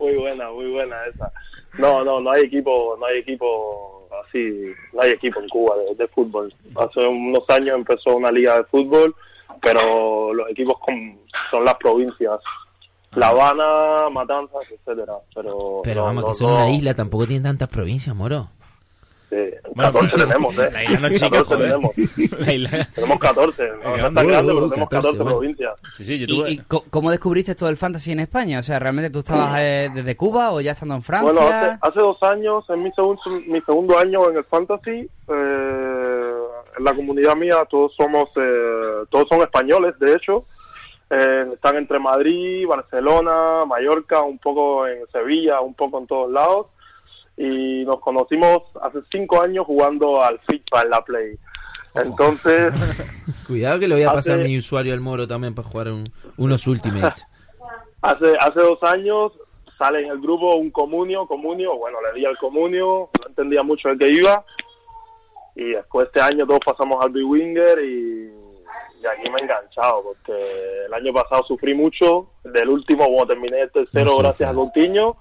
Muy 0.00 0.14
buena, 0.16 0.50
muy 0.50 0.70
buena 0.70 0.96
esa. 1.12 1.30
No, 1.78 2.04
no, 2.04 2.20
no 2.20 2.30
hay 2.32 2.42
equipo, 2.44 2.96
no 2.98 3.06
hay 3.06 3.18
equipo 3.18 4.08
así, 4.26 4.72
no 4.92 5.02
hay 5.02 5.10
equipo 5.12 5.40
en 5.40 5.48
Cuba 5.48 5.74
de, 5.88 5.94
de 5.94 6.08
fútbol. 6.08 6.52
Hace 6.76 7.00
unos 7.06 7.48
años 7.48 7.76
empezó 7.76 8.16
una 8.16 8.30
liga 8.30 8.58
de 8.58 8.64
fútbol, 8.64 9.14
pero 9.60 10.32
los 10.34 10.50
equipos 10.50 10.78
con- 10.80 11.18
son 11.50 11.64
las 11.64 11.74
provincias. 11.76 12.40
La 13.14 13.28
Habana, 13.28 14.08
Matanzas, 14.10 14.62
etcétera. 14.70 15.12
Pero, 15.34 15.80
Pero 15.84 16.00
no, 16.00 16.06
vamos, 16.06 16.22
no, 16.24 16.28
que 16.30 16.34
son 16.34 16.50
no. 16.50 16.56
una 16.56 16.70
isla, 16.70 16.94
tampoco 16.94 17.26
tienen 17.26 17.42
tantas 17.42 17.68
provincias, 17.68 18.16
Moro. 18.16 18.48
Sí, 19.32 19.38
Bueno, 19.74 19.92
14 19.94 20.16
tenemos, 20.26 20.58
¿eh? 20.58 20.68
La 20.70 20.84
isla 20.84 20.98
no 20.98 21.06
es 21.06 21.14
chica, 21.14 21.38
14 21.38 21.54
joder. 21.54 21.68
tenemos. 21.70 21.92
La 22.46 22.52
isla- 22.52 22.88
Tenemos 22.94 23.18
14, 23.18 23.62
no, 23.82 23.94
está 23.96 24.22
grande, 24.24 24.52
pero 24.52 24.68
tenemos 24.68 24.70
14, 24.70 24.88
14 24.90 25.16
bueno. 25.16 25.30
provincias. 25.30 25.72
Sí, 25.90 26.04
sí, 26.04 26.18
yo 26.18 26.24
¿Y, 26.24 26.28
tuve... 26.28 26.50
y 26.50 26.58
co- 26.58 26.84
cómo 26.90 27.10
descubriste 27.10 27.54
todo 27.54 27.70
el 27.70 27.78
fantasy 27.78 28.12
en 28.12 28.20
España? 28.20 28.58
O 28.58 28.62
sea, 28.62 28.78
¿realmente 28.78 29.08
tú 29.08 29.20
estabas 29.20 29.58
eh, 29.58 29.88
desde 29.94 30.16
Cuba 30.16 30.52
o 30.52 30.60
ya 30.60 30.72
estando 30.72 30.94
en 30.96 31.02
Francia? 31.02 31.32
Bueno, 31.32 31.48
hace, 31.48 31.78
hace 31.80 31.98
dos 32.00 32.22
años, 32.22 32.64
en 32.68 32.82
mi 32.82 32.92
segundo, 32.92 33.22
mi 33.46 33.60
segundo 33.62 33.98
año 33.98 34.28
en 34.28 34.36
el 34.36 34.44
Fantasy, 34.44 35.08
eh, 35.28 36.34
en 36.78 36.84
la 36.84 36.92
comunidad 36.94 37.34
mía 37.34 37.64
todos 37.70 37.94
somos, 37.96 38.28
eh, 38.36 39.04
todos 39.08 39.28
son 39.30 39.40
españoles, 39.40 39.98
de 39.98 40.12
hecho. 40.14 40.44
Eh, 41.08 41.46
están 41.54 41.76
entre 41.76 41.98
Madrid, 41.98 42.66
Barcelona, 42.66 43.64
Mallorca, 43.66 44.20
un 44.20 44.38
poco 44.38 44.86
en 44.86 45.06
Sevilla, 45.10 45.60
un 45.62 45.72
poco 45.74 45.98
en 46.00 46.06
todos 46.06 46.30
lados. 46.30 46.66
Y 47.36 47.84
nos 47.84 48.00
conocimos 48.00 48.62
hace 48.82 48.98
cinco 49.10 49.40
años 49.42 49.66
jugando 49.66 50.22
al 50.22 50.38
FIFA 50.40 50.82
en 50.82 50.90
la 50.90 51.02
Play. 51.04 51.38
Entonces, 51.94 52.72
Cuidado 53.46 53.78
que 53.80 53.88
le 53.88 53.94
voy 53.96 54.04
a 54.04 54.12
pasar 54.12 54.38
Hace- 54.40 54.48
mi 54.48 54.56
usuario 54.58 54.94
al 54.94 55.00
Moro 55.00 55.26
también 55.26 55.54
para 55.54 55.68
jugar 55.68 55.88
un- 55.88 56.10
unos 56.36 56.66
Ultimates. 56.66 57.26
Hace, 58.02 58.34
hace 58.40 58.58
dos 58.60 58.82
años 58.82 59.30
sale 59.78 60.00
en 60.00 60.10
el 60.10 60.20
grupo 60.20 60.56
un 60.56 60.72
comunio, 60.72 61.24
comunio, 61.28 61.76
bueno, 61.78 61.98
le 62.02 62.18
di 62.18 62.26
al 62.26 62.36
comunio, 62.36 63.10
no 63.20 63.28
entendía 63.28 63.62
mucho 63.62 63.90
de 63.90 63.98
qué 63.98 64.08
iba, 64.10 64.44
y 65.54 65.70
después 65.70 66.06
este 66.08 66.20
año 66.20 66.44
todos 66.44 66.60
pasamos 66.66 67.00
al 67.04 67.10
B-Winger 67.10 67.78
y, 67.78 68.32
y 69.02 69.06
aquí 69.06 69.30
me 69.30 69.36
he 69.38 69.42
enganchado, 69.44 70.02
porque 70.02 70.32
el 70.86 70.92
año 70.94 71.12
pasado 71.12 71.44
sufrí 71.44 71.74
mucho, 71.74 72.28
del 72.42 72.70
último, 72.70 73.08
bueno, 73.08 73.26
terminé 73.28 73.60
el 73.60 73.70
tercero 73.70 74.12
No 74.12 74.18
gracias 74.18 74.50
a. 74.50 74.54
Coutinho, 74.54 75.16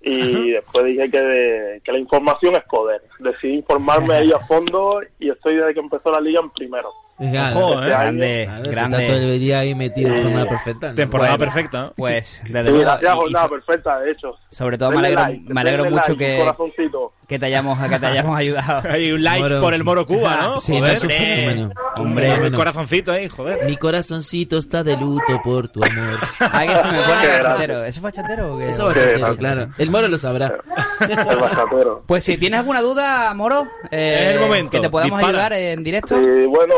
y 0.00 0.50
después 0.52 0.84
dije 0.84 1.10
que, 1.10 1.80
que 1.84 1.92
la 1.92 1.98
información 1.98 2.54
es 2.54 2.62
poder. 2.64 3.02
Decidí 3.18 3.54
informarme 3.56 4.14
ahí 4.14 4.32
a 4.32 4.38
fondo 4.46 5.00
y 5.18 5.30
estoy 5.30 5.56
desde 5.56 5.74
que 5.74 5.80
empezó 5.80 6.10
la 6.12 6.20
liga 6.20 6.40
en 6.40 6.50
primero. 6.50 6.90
Es 7.18 7.32
gana. 7.32 7.58
Ojo, 7.58 7.72
Este 7.80 7.90
¿eh? 7.90 7.94
año- 7.94 8.18
Grande, 8.18 8.44
Claro, 8.46 8.70
grande. 8.70 8.96
Está 9.04 9.12
todo 9.12 9.22
el 9.32 9.40
día 9.40 9.58
ahí 9.58 9.74
metido 9.74 10.08
en 10.10 10.16
Sí. 10.18 10.22
jornada 10.22 10.48
perfecta. 10.48 10.88
¿no? 10.90 10.94
Temporada 10.94 11.30
Bueno. 11.36 11.44
perfecta, 11.52 11.80
¿no? 11.82 11.92
Pues, 11.96 12.42
desde 12.48 12.70
luego, 12.70 12.90
jornada 13.16 13.48
perfecta, 13.48 13.98
de 14.00 14.10
hecho. 14.12 14.34
sobre 14.50 14.78
todo 14.78 14.90
me 14.90 14.96
Denle 14.96 15.08
alegro, 15.08 15.22
like, 15.32 15.52
me 15.54 15.60
alegro 15.60 15.84
mucho 15.86 15.96
like, 16.12 16.16
que, 16.16 16.38
corazoncito. 16.38 17.12
Que, 17.28 17.38
te 17.38 17.46
hayamos, 17.46 17.78
que 17.88 17.98
te 17.98 18.06
hayamos 18.06 18.36
ayudado. 18.38 18.88
Hay 18.90 19.12
un 19.12 19.22
like 19.22 19.40
Moro. 19.42 19.60
por 19.60 19.74
el 19.74 19.84
Moro 19.84 20.06
Cuba, 20.06 20.36
¿no? 20.42 20.58
Sí, 20.58 20.72
joder. 20.78 20.82
no, 20.92 20.96
es 20.96 21.04
un 21.04 21.10
fenómeno. 21.10 21.70
Hombre, 21.96 22.24
Fenómeno. 22.26 22.48
un 22.48 22.54
corazoncito 22.54 23.12
ahí, 23.12 23.28
joder. 23.28 23.64
Mi 23.66 23.76
corazoncito 23.76 24.58
está 24.58 24.82
de 24.82 24.96
luto 24.96 25.40
por 25.44 25.68
tu 25.68 25.84
amor. 25.84 26.18
Ay, 26.38 26.68
que 26.68 26.74
se 26.76 26.88
me 26.88 26.98
pone 27.02 27.28
bachatero. 27.42 27.84
¿Eso 27.84 27.98
es 27.98 28.00
bachatero 28.00 28.54
o 28.54 28.58
qué? 28.58 28.68
Eso 28.70 28.92
ser, 28.92 29.18
grande. 29.18 29.38
claro. 29.38 29.66
El 29.78 29.90
Moro 29.90 30.08
lo 30.08 30.18
sabrá. 30.18 30.58
El 31.00 31.16
bachatero. 31.38 32.02
Pues 32.06 32.24
si 32.24 32.36
tienes 32.38 32.60
alguna 32.60 32.80
duda, 32.80 33.32
Moro, 33.34 33.66
eh, 33.90 34.18
Es 34.22 34.32
el 34.32 34.40
momento. 34.40 34.70
que 34.70 34.80
te 34.80 34.88
podamos 34.90 35.18
Dispara. 35.18 35.46
ayudar 35.46 35.52
en 35.52 35.84
directo. 35.84 36.16
Sí, 36.16 36.46
bueno, 36.46 36.74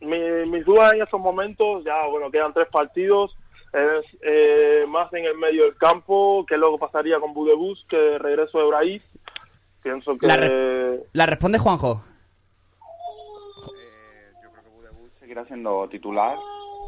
mi- 0.00 0.50
mis 0.50 0.64
dudas 0.66 0.92
en 0.92 1.02
estos 1.02 1.18
momentos, 1.20 1.82
ya 1.84 2.06
bueno, 2.10 2.30
quedan 2.30 2.52
tres 2.52 2.68
partidos, 2.70 3.34
es 3.72 4.04
eh, 4.22 4.84
más 4.88 5.12
en 5.14 5.24
el 5.24 5.36
medio 5.38 5.64
del 5.64 5.76
campo, 5.76 6.44
qué 6.46 6.56
luego 6.58 6.78
pasaría 6.78 7.18
con 7.18 7.32
Budebus, 7.32 7.84
que 7.88 8.18
regreso 8.18 8.58
de 8.58 8.66
Braís. 8.66 9.02
Pienso 9.84 10.18
que... 10.18 10.26
La 10.26 10.96
La 11.12 11.26
responde 11.26 11.58
Juanjo. 11.58 12.02
Yo 14.42 14.50
creo 14.50 14.62
que 14.64 14.70
Budebus 14.70 15.10
seguirá 15.20 15.44
siendo 15.46 15.88
titular, 15.88 16.36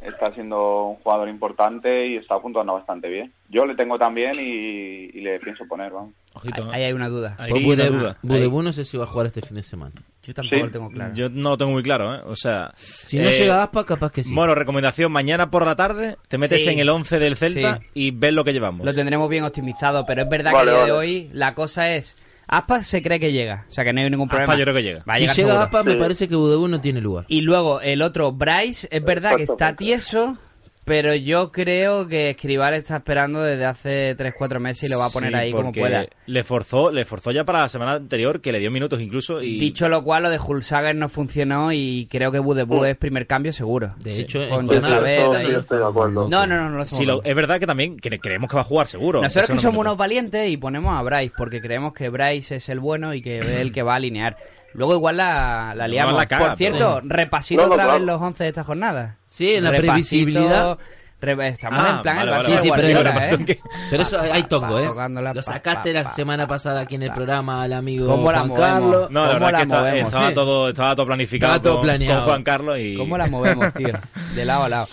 está 0.03 0.33
siendo 0.35 0.85
un 0.89 0.97
jugador 0.97 1.29
importante 1.29 2.07
y 2.09 2.17
está 2.17 2.35
apuntando 2.37 2.75
bastante 2.75 3.09
bien. 3.09 3.33
Yo 3.49 3.65
le 3.67 3.75
tengo 3.77 3.99
también 3.99 4.37
y, 4.41 5.11
y 5.17 5.21
le 5.21 5.39
pienso 5.41 5.65
poner, 5.69 5.93
vamos. 5.93 6.13
Ojito. 6.35 6.63
¿eh? 6.67 6.71
Ahí 6.73 6.83
hay 6.85 6.93
una 6.93 7.09
duda. 7.09 7.35
Ahí 7.39 7.51
Pues 7.51 7.63
hay 7.65 7.71
una 7.73 7.85
Bude- 7.85 7.99
duda. 7.99 8.19
Budebú 8.23 8.63
no 8.63 8.73
sé 8.73 8.85
si 8.85 8.97
va 8.99 9.05
a 9.05 9.07
jugar 9.07 9.27
este 9.27 9.41
fin 9.41 9.57
de 9.57 9.63
semana. 9.63 9.93
Yo 10.23 10.35
tampoco 10.35 10.57
Sí. 10.57 10.63
lo 10.63 10.71
tengo 10.71 10.91
claro. 10.91 11.15
Yo 11.15 11.29
no 11.31 11.51
lo 11.51 11.57
tengo 11.59 11.73
muy 11.73 11.83
claro, 11.83 12.15
¿eh? 12.15 12.21
O 12.27 12.37
sea... 12.37 12.73
Si 12.77 13.19
no 13.19 13.29
eh, 13.29 13.39
llega 13.39 13.63
Aspa, 13.63 13.85
capaz 13.87 14.13
que 14.13 14.23
sí. 14.25 14.35
Moro, 14.35 14.55
recomendación, 14.55 15.13
mañana 15.13 15.51
por 15.51 15.65
la 15.65 15.77
tarde 15.77 16.17
te 16.29 16.37
metes 16.39 16.63
Sí. 16.65 16.69
en 16.71 16.79
el 16.79 16.89
11 16.91 17.19
del 17.19 17.37
Celta 17.37 17.79
Sí. 17.79 17.87
y 17.95 18.11
ves 18.11 18.33
lo 18.33 18.45
que 18.45 18.53
llevamos. 18.53 18.85
Lo 18.85 18.93
tendremos 18.95 19.29
bien 19.31 19.45
optimizado, 19.45 20.05
pero 20.07 20.23
es 20.23 20.29
verdad 20.29 20.53
Vale, 20.53 20.71
que 20.73 20.77
día 20.77 20.85
de 20.87 20.93
vale. 20.93 21.07
hoy 21.07 21.31
la 21.33 21.55
cosa 21.55 21.95
es... 21.95 22.15
Aspas 22.49 22.87
se 22.87 23.03
cree 23.03 23.19
que 23.19 23.33
llega, 23.33 23.65
o 23.69 23.71
sea 23.73 23.85
que 23.85 23.93
no 23.93 24.01
hay 24.01 24.09
ningún 24.11 24.29
Aspa 24.29 24.45
problema. 24.45 24.57
yo 24.59 24.65
creo 24.65 24.75
que 24.77 24.83
llega. 24.83 24.99
Va 25.09 25.15
a 25.15 25.17
si 25.17 25.23
llegar 25.23 25.37
llega 25.37 25.49
seguro. 25.49 25.65
Aspa, 25.65 25.83
me 25.83 25.95
parece 25.97 26.29
que 26.29 26.37
Budebú 26.37 26.69
no 26.69 26.81
tiene 26.81 27.01
lugar. 27.01 27.25
Y 27.29 27.41
luego 27.41 27.81
el 27.81 28.03
otro, 28.03 28.33
Bryce, 28.33 28.89
es 28.91 29.03
verdad 29.03 29.37
que 29.37 29.43
está 29.45 29.75
tieso, 29.75 30.39
pero 30.87 31.15
yo 31.17 31.51
creo 31.51 32.07
que 32.07 32.31
Escribar 32.31 32.73
está 32.73 32.97
esperando 32.97 33.43
desde 33.43 33.65
hace 33.67 34.17
3-4 34.17 34.61
meses 34.61 34.89
y 34.89 34.93
lo 34.93 34.99
va 35.01 35.07
a 35.07 35.11
poner 35.11 35.31
Sí, 35.33 35.37
ahí 35.37 35.51
como 35.51 35.65
porque 35.65 35.81
pueda. 35.81 36.07
Le 36.27 36.45
forzó, 36.45 36.93
le 36.93 37.05
forzó 37.05 37.33
ya 37.33 37.45
para 37.45 37.59
la 37.59 37.69
semana 37.69 37.95
anterior, 37.95 38.41
que 38.41 38.53
le 38.53 38.61
dio 38.61 38.71
minutos 38.71 39.03
incluso. 39.03 39.43
Y 39.43 39.59
Dicho 39.59 39.89
lo 39.89 40.05
cual, 40.05 40.23
lo 40.23 40.31
de 40.31 40.39
Hulsager 40.39 40.95
no 40.95 41.09
funcionó 41.09 41.73
y 41.73 42.07
creo 42.11 42.31
que 42.31 42.39
Budebú 42.39 42.85
es 42.85 42.97
primer 42.97 43.27
cambio 43.27 43.53
seguro. 43.53 43.95
De 43.99 44.15
Sí, 44.15 44.23
hecho, 44.23 44.49
con 44.49 44.71
Eso 44.73 45.05
ahí. 45.05 45.47
sí 45.47 45.53
estoy 45.55 45.79
de 45.79 45.85
acuerdo. 45.85 46.29
No, 46.29 46.47
no, 46.47 46.57
no, 46.57 46.71
no 46.71 46.79
lo 46.79 46.85
Sí, 46.87 47.05
lo- 47.05 47.23
es 47.25 47.35
verdad 47.35 47.59
que 47.59 47.67
también 47.67 47.99
que 47.99 48.19
creemos 48.21 48.49
que 48.49 48.55
va 48.57 48.63
a 48.63 48.65
jugar 48.65 48.87
seguro. 48.87 49.21
Nosotros 49.23 49.51
que 49.51 49.59
somos 49.59 49.81
unos 49.81 49.97
valientes 49.97 50.49
y 50.49 50.57
ponemos 50.57 50.97
a 50.97 51.03
Bryce 51.03 51.35
porque 51.37 51.61
creemos 51.61 51.93
que 51.95 52.09
Bryce 52.09 52.57
es 52.57 52.69
el 52.69 52.79
bueno 52.79 53.13
y 53.13 53.23
que 53.23 53.41
es 53.41 53.47
el 53.47 53.73
que 53.73 53.83
va 53.83 53.95
a 53.95 53.97
alinear. 53.97 54.37
Luego 54.75 54.95
igual 54.95 55.17
la, 55.17 55.73
la 55.75 55.89
liamos. 55.89 56.15
la 56.31 56.39
Por 56.39 56.57
cierto, 56.59 57.01
repasito 57.03 57.63
No, 57.63 57.69
no, 57.69 57.75
otra 57.75 57.95
vez 57.95 58.03
los 58.03 58.21
11 58.21 58.45
de 58.45 58.49
esta 58.51 58.63
jornada. 58.63 59.17
Sí, 59.37 59.55
en 59.55 59.65
la 59.65 59.71
Repasito, 59.71 59.93
previsibilidad. 59.93 60.79
re- 61.21 61.49
estamos 61.49 61.83
Ah, 61.83 61.91
en 61.97 62.03
plan 62.03 62.17
vale, 62.17 62.31
el 62.31 62.37
vale, 62.39 62.45
sí, 62.47 62.59
sí, 62.63 62.71
pero 62.75 62.89
¿eh? 62.89 63.45
que- 63.45 63.61
Pero 63.91 64.03
eso 64.03 64.21
hay 64.21 64.43
tongo, 64.45 64.79
¿eh? 64.79 64.91
Lo 65.35 65.43
sacaste 65.43 65.93
la 65.93 66.11
semana 66.11 66.47
pasada 66.47 66.81
aquí 66.81 66.95
en 66.95 67.03
el 67.03 67.13
programa 67.13 67.63
al 67.63 67.73
amigo 67.75 68.07
¿Cómo 68.07 68.33
la 68.33 68.39
Juan 68.39 68.49
movemos? 68.49 68.69
Carlos. 68.69 69.11
No, 69.11 69.27
la 69.27 69.33
¿Cómo 69.35 69.45
verdad 69.47 69.53
la 69.69 69.89
es 69.89 69.93
que 69.93 70.01
estaba, 70.01 70.33
todo, 70.33 70.69
estaba 70.71 70.95
todo 70.97 71.07
planificado, 71.07 71.53
Estaba 71.57 71.63
todo 71.63 71.77
con, 71.77 71.83
planeado. 71.87 72.21
con 72.21 72.25
Juan 72.29 72.43
Carlos 72.45 72.79
y... 72.79 72.97
¿Cómo 72.97 73.19
la 73.19 73.27
movemos, 73.27 73.75
tío? 73.75 73.89
De 74.35 74.45
lado 74.45 74.65
a 74.65 74.69
lado. 74.71 74.89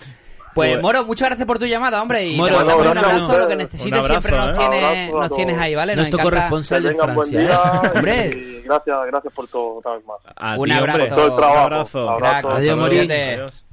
Pues, 0.54 0.72
Pues- 0.72 0.82
Moro, 0.84 1.04
muchas 1.06 1.30
gracias 1.30 1.48
por 1.48 1.58
tu 1.58 1.66
llamada, 1.66 2.02
hombre. 2.02 2.26
Y 2.28 2.36
Moro, 2.38 2.50
te 2.52 2.56
mandamos 2.58 2.86
no, 2.86 2.92
un 2.92 2.98
abrazo. 3.00 3.40
Lo 3.40 3.48
que 3.48 3.56
necesites 3.56 3.92
Un 3.92 4.06
abrazo, 4.06 4.22
siempre 4.22 4.38
nos, 4.38 4.56
¿eh? 4.56 4.60
tienes, 5.32 5.56
nos 5.56 5.60
ahí, 5.64 5.76
¿vale? 5.76 5.96
Nos 5.96 6.04
Nuestro 6.06 6.24
corresponsal 6.24 6.86
en 6.86 6.96
Francia. 6.98 7.40
día 7.40 7.50
¿eh? 7.50 7.92
Hombre. 7.96 8.28
y 8.28 8.62
gracias, 8.62 8.98
gracias 9.08 9.34
por 9.34 9.48
todo, 9.48 9.80
una 9.84 9.96
vez 9.96 10.06
más. 10.06 10.18
A 10.36 10.58
Un 10.60 10.72
abrazo. 10.72 11.16
Todo 11.16 11.26
el 11.28 11.36
trabajo. 11.36 11.58
Un 11.58 11.74
abrazo. 11.74 12.16
Crack. 12.18 12.46
Adiós, 12.46 12.78
Morín. 12.78 13.12
Adiós. 13.12 13.66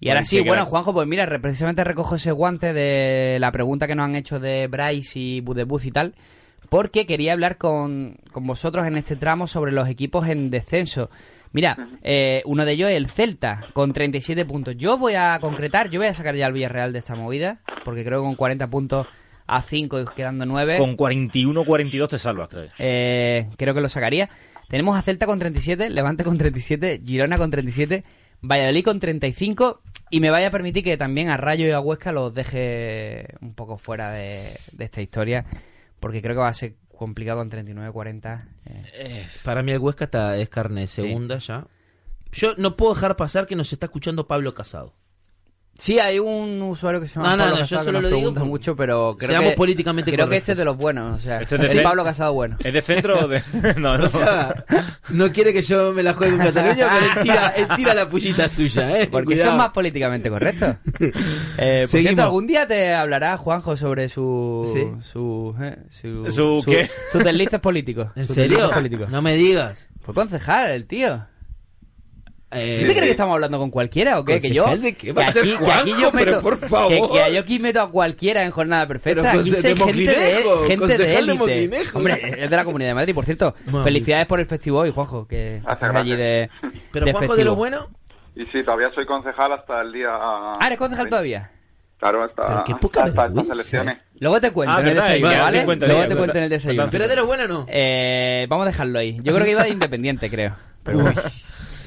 Y 0.00 0.08
ahora 0.10 0.24
sí, 0.24 0.40
bueno, 0.42 0.64
Juanjo, 0.66 0.92
pues 0.92 1.06
mira, 1.08 1.26
re- 1.26 1.40
precisamente 1.40 1.82
recojo 1.84 2.14
ese 2.14 2.30
guante 2.32 2.72
de 2.72 3.38
la 3.40 3.50
pregunta 3.50 3.86
que 3.86 3.94
nos 3.96 4.04
han 4.04 4.14
hecho 4.14 4.38
de 4.38 4.66
Bryce 4.68 5.18
y 5.18 5.40
Budebuz 5.40 5.86
y 5.86 5.90
tal, 5.90 6.14
porque 6.68 7.04
quería 7.06 7.32
hablar 7.32 7.56
con, 7.58 8.16
con 8.32 8.46
vosotros 8.46 8.86
en 8.86 8.96
este 8.96 9.16
tramo 9.16 9.46
sobre 9.46 9.72
los 9.72 9.88
equipos 9.88 10.28
en 10.28 10.50
descenso. 10.50 11.10
Mira, 11.52 11.88
eh, 12.02 12.42
uno 12.44 12.64
de 12.64 12.72
ellos 12.72 12.90
es 12.90 12.96
el 12.96 13.08
Celta, 13.08 13.64
con 13.72 13.92
37 13.92 14.44
puntos. 14.44 14.76
Yo 14.76 14.98
voy 14.98 15.14
a 15.14 15.38
concretar, 15.40 15.88
yo 15.90 15.98
voy 15.98 16.08
a 16.08 16.14
sacar 16.14 16.36
ya 16.36 16.46
al 16.46 16.52
Villarreal 16.52 16.92
de 16.92 16.98
esta 16.98 17.14
movida, 17.16 17.60
porque 17.84 18.04
creo 18.04 18.20
que 18.20 18.26
con 18.26 18.36
40 18.36 18.66
puntos 18.68 19.06
a 19.46 19.62
5 19.62 20.00
y 20.00 20.04
quedando 20.14 20.44
9, 20.44 20.76
Con 20.76 20.94
41-42 20.96 22.08
te 22.08 22.18
salvas, 22.18 22.48
creo. 22.48 22.66
eh, 22.78 23.48
creo 23.56 23.74
que 23.74 23.80
lo 23.80 23.88
sacaría. 23.88 24.28
Tenemos 24.68 24.96
a 24.98 25.02
Celta 25.02 25.24
con 25.24 25.38
37, 25.38 25.88
Levante 25.88 26.22
con 26.22 26.36
37, 26.36 27.00
Girona 27.04 27.38
con 27.38 27.50
37, 27.50 28.04
Valladolid 28.42 28.84
con 28.84 29.00
35 29.00 29.82
y 30.10 30.20
me 30.20 30.30
vaya 30.30 30.48
a 30.48 30.50
permitir 30.50 30.84
que 30.84 30.96
también 30.96 31.28
a 31.28 31.36
Rayo 31.36 31.66
y 31.66 31.72
a 31.72 31.80
Huesca 31.80 32.12
los 32.12 32.32
deje 32.32 33.26
un 33.40 33.54
poco 33.54 33.78
fuera 33.78 34.12
de, 34.12 34.42
de 34.72 34.84
esta 34.84 35.00
historia 35.02 35.44
porque 36.00 36.22
creo 36.22 36.34
que 36.34 36.40
va 36.40 36.48
a 36.48 36.54
ser 36.54 36.74
complicado 36.96 37.38
con 37.38 37.50
39-40. 37.50 38.44
eh. 38.92 39.26
Para 39.44 39.62
mí 39.62 39.72
el 39.72 39.78
Huesca 39.78 40.06
está, 40.06 40.36
es 40.36 40.48
carne 40.48 40.86
segunda 40.86 41.38
ya. 41.38 41.66
Yo 42.32 42.54
no 42.56 42.76
puedo 42.76 42.94
dejar 42.94 43.16
pasar 43.16 43.46
que 43.46 43.56
nos 43.56 43.72
está 43.72 43.86
escuchando 43.86 44.26
Pablo 44.26 44.54
Casado. 44.54 44.94
Sí, 45.78 46.00
hay 46.00 46.18
un 46.18 46.60
usuario 46.62 47.00
que 47.00 47.06
se 47.06 47.14
llama 47.14 47.30
No, 47.30 47.36
no, 47.36 47.42
Pablo 47.44 47.54
no, 47.54 47.56
yo 47.58 47.62
Casado 47.62 47.80
que 47.80 47.84
solo 47.86 47.92
nos 47.92 48.02
lo 48.02 48.08
digo 48.08 48.18
pregunta 48.20 48.44
mucho, 48.44 48.74
pero 48.74 49.16
creo 49.16 49.30
Seamos 49.30 49.50
que, 49.50 49.56
políticamente 49.56 50.10
creo 50.10 50.28
que 50.28 50.36
este 50.38 50.52
es 50.52 50.58
de 50.58 50.64
los 50.64 50.76
buenos, 50.76 51.16
o 51.16 51.20
sea, 51.20 51.40
Este 51.40 51.54
es 51.54 51.70
de 51.70 51.76
es 51.78 51.82
Pablo 51.82 52.02
Casado 52.02 52.32
bueno. 52.34 52.56
¿Es 52.64 52.72
de 52.72 52.82
centro 52.82 53.20
o 53.24 53.28
de.? 53.28 53.40
no, 53.78 53.96
no. 53.96 54.04
O 54.04 54.08
sea, 54.08 54.64
no 55.10 55.30
quiere 55.30 55.52
que 55.52 55.62
yo 55.62 55.92
me 55.92 56.02
la 56.02 56.14
juegue 56.14 56.36
con 56.36 56.46
Cataluña, 56.46 56.88
pero 56.90 57.06
él 57.06 57.22
tira, 57.22 57.48
él 57.50 57.68
tira 57.76 57.94
la 57.94 58.08
pullita 58.08 58.48
suya, 58.48 59.00
¿eh? 59.00 59.06
Porque 59.08 59.26
Cuidado. 59.26 59.50
son 59.50 59.58
más 59.58 59.70
políticamente 59.70 60.28
correctos. 60.28 60.76
Eh, 61.60 61.80
por 61.82 61.88
Seguimos. 61.88 62.08
cierto, 62.14 62.22
algún 62.22 62.46
día 62.46 62.66
te 62.66 62.92
hablará 62.94 63.36
Juanjo 63.36 63.76
sobre 63.76 64.08
su 64.08 64.70
¿Sí? 64.74 65.08
su, 65.10 65.54
eh, 65.60 65.76
su, 65.88 66.30
¿Su 66.30 66.62
qué? 66.66 66.88
sus 67.12 67.24
deslices 67.24 67.58
políticos. 67.60 68.08
¿En 68.16 68.26
serio? 68.28 68.58
deslices 68.58 68.74
políticos. 68.74 69.10
No 69.10 69.22
me 69.22 69.34
digas. 69.36 69.88
Fue 70.02 70.14
concejal 70.14 70.70
el 70.70 70.86
tío. 70.86 71.24
Eh, 72.50 72.78
¿Tú 72.80 72.86
te 72.86 72.92
crees 72.92 73.02
que 73.04 73.10
estamos 73.10 73.34
hablando 73.34 73.58
con 73.58 73.70
cualquiera 73.70 74.18
o 74.18 74.24
qué? 74.24 74.40
Que 74.40 74.50
yo. 74.50 74.64
¿Concejal 74.64 74.82
de 74.82 74.94
qué? 74.96 75.12
Va 75.12 75.22
que 75.22 75.28
a 75.28 75.32
ser 75.32 75.42
aquí, 75.42 75.64
que 75.64 75.70
aquí 75.72 75.92
yo 76.00 76.12
meto, 76.12 76.40
por 76.40 76.56
favor. 76.58 76.88
Que, 76.90 77.00
que 77.26 77.34
yo 77.34 77.40
aquí 77.40 77.58
meto 77.58 77.82
a 77.82 77.90
cualquiera 77.90 78.42
en 78.42 78.50
jornada 78.50 78.86
perfecta. 78.86 79.20
Pero 79.22 79.40
aquí 79.40 79.50
conce- 79.50 79.60
soy 79.60 79.74
de 79.74 79.76
gente 79.84 80.02
de, 80.20 80.66
gente 80.66 80.96
de 80.98 81.18
élite. 81.18 81.82
Hombre, 81.94 82.34
es 82.44 82.48
de 82.50 82.56
la 82.56 82.64
Comunidad 82.64 82.90
de 82.90 82.94
Madrid, 82.94 83.14
por 83.14 83.26
cierto. 83.26 83.54
Mami. 83.66 83.84
Felicidades 83.84 84.26
por 84.26 84.40
el 84.40 84.46
festival 84.46 84.84
hoy, 84.84 84.92
Juanjo, 84.92 85.26
que 85.28 85.56
estás 85.58 85.82
allí 85.94 86.16
de. 86.16 86.48
Pero 86.90 87.04
de 87.04 87.12
Juanjo, 87.12 87.20
de 87.34 87.36
festivo. 87.36 87.44
lo 87.50 87.54
bueno, 87.56 87.88
Y 88.34 88.42
sí, 88.44 88.62
todavía 88.64 88.90
soy 88.94 89.04
concejal 89.04 89.52
hasta 89.52 89.82
el 89.82 89.92
día... 89.92 90.08
Ah, 90.10 90.58
eres 90.64 90.78
concejal 90.78 91.08
todavía. 91.10 91.50
Claro, 91.98 92.22
hasta, 92.22 92.46
Pero 92.46 92.64
qué 92.64 92.74
poca 92.76 93.02
hasta 93.02 93.26
estas 93.26 93.50
elecciones. 93.50 93.98
Luego 94.20 94.40
te 94.40 94.52
cuento 94.52 94.74
Ah, 94.74 94.80
en 94.80 94.86
el 94.86 94.94
desayuno, 94.94 95.28
vale, 95.28 95.64
Luego 95.66 96.08
te 96.08 96.16
cuento 96.16 96.38
en 96.38 96.44
el 96.44 96.50
desayuno. 96.50 96.88
pero 96.90 97.08
de 97.08 97.16
lo 97.16 97.26
bueno 97.26 97.46
no. 97.48 97.66
Eh, 97.68 98.46
vamos 98.48 98.66
a 98.66 98.70
dejarlo 98.70 99.00
ahí. 99.00 99.18
Yo 99.22 99.34
creo 99.34 99.44
que 99.44 99.50
iba 99.50 99.64
de 99.64 99.68
independiente, 99.70 100.30
creo. 100.30 100.54
Pero 100.82 101.00
bueno. 101.00 101.20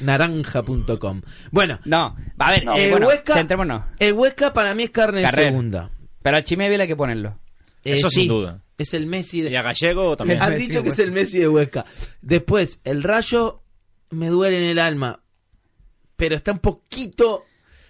Naranja.com. 0.02 1.22
Bueno, 1.52 1.80
No, 1.86 2.16
a 2.38 2.52
ver, 2.52 2.66
No. 2.66 2.76
eh, 2.76 2.86
el, 2.86 2.92
bueno, 2.92 3.08
Huesca, 3.08 3.34
centrémonos. 3.36 3.84
el 4.00 4.14
Huesca 4.14 4.54
para 4.54 4.74
mí 4.76 4.84
es 4.84 4.90
carne 4.92 5.22
Carrer. 5.24 5.46
de 5.46 5.50
segunda. 5.52 5.90
Pero 6.22 6.38
al 6.38 6.44
Chimeville 6.44 6.82
hay 6.82 6.88
que 6.88 6.96
ponerlo. 6.96 7.38
Eh, 7.84 7.94
Eso 7.94 8.10
sí, 8.10 8.22
sin 8.22 8.30
duda. 8.30 8.62
Es 8.78 8.94
el 8.94 9.06
Messi 9.08 9.42
de... 9.42 9.52
Y 9.52 9.56
a 9.56 9.62
Gallego 9.62 10.16
también. 10.18 10.42
Han 10.42 10.58
dicho 10.58 10.84
que 10.84 10.90
es 10.90 11.00
el 11.00 11.12
Messi 11.12 11.40
de 11.40 11.48
Huesca. 11.48 11.86
Después, 12.22 12.80
el 12.84 13.04
Rayo 13.04 13.62
me 14.12 14.28
duele 14.28 14.58
en 14.58 14.70
el 14.70 14.80
alma, 14.80 15.20
pero 16.16 16.36
está 16.36 16.52
un 16.52 16.60
poquito 16.60 17.46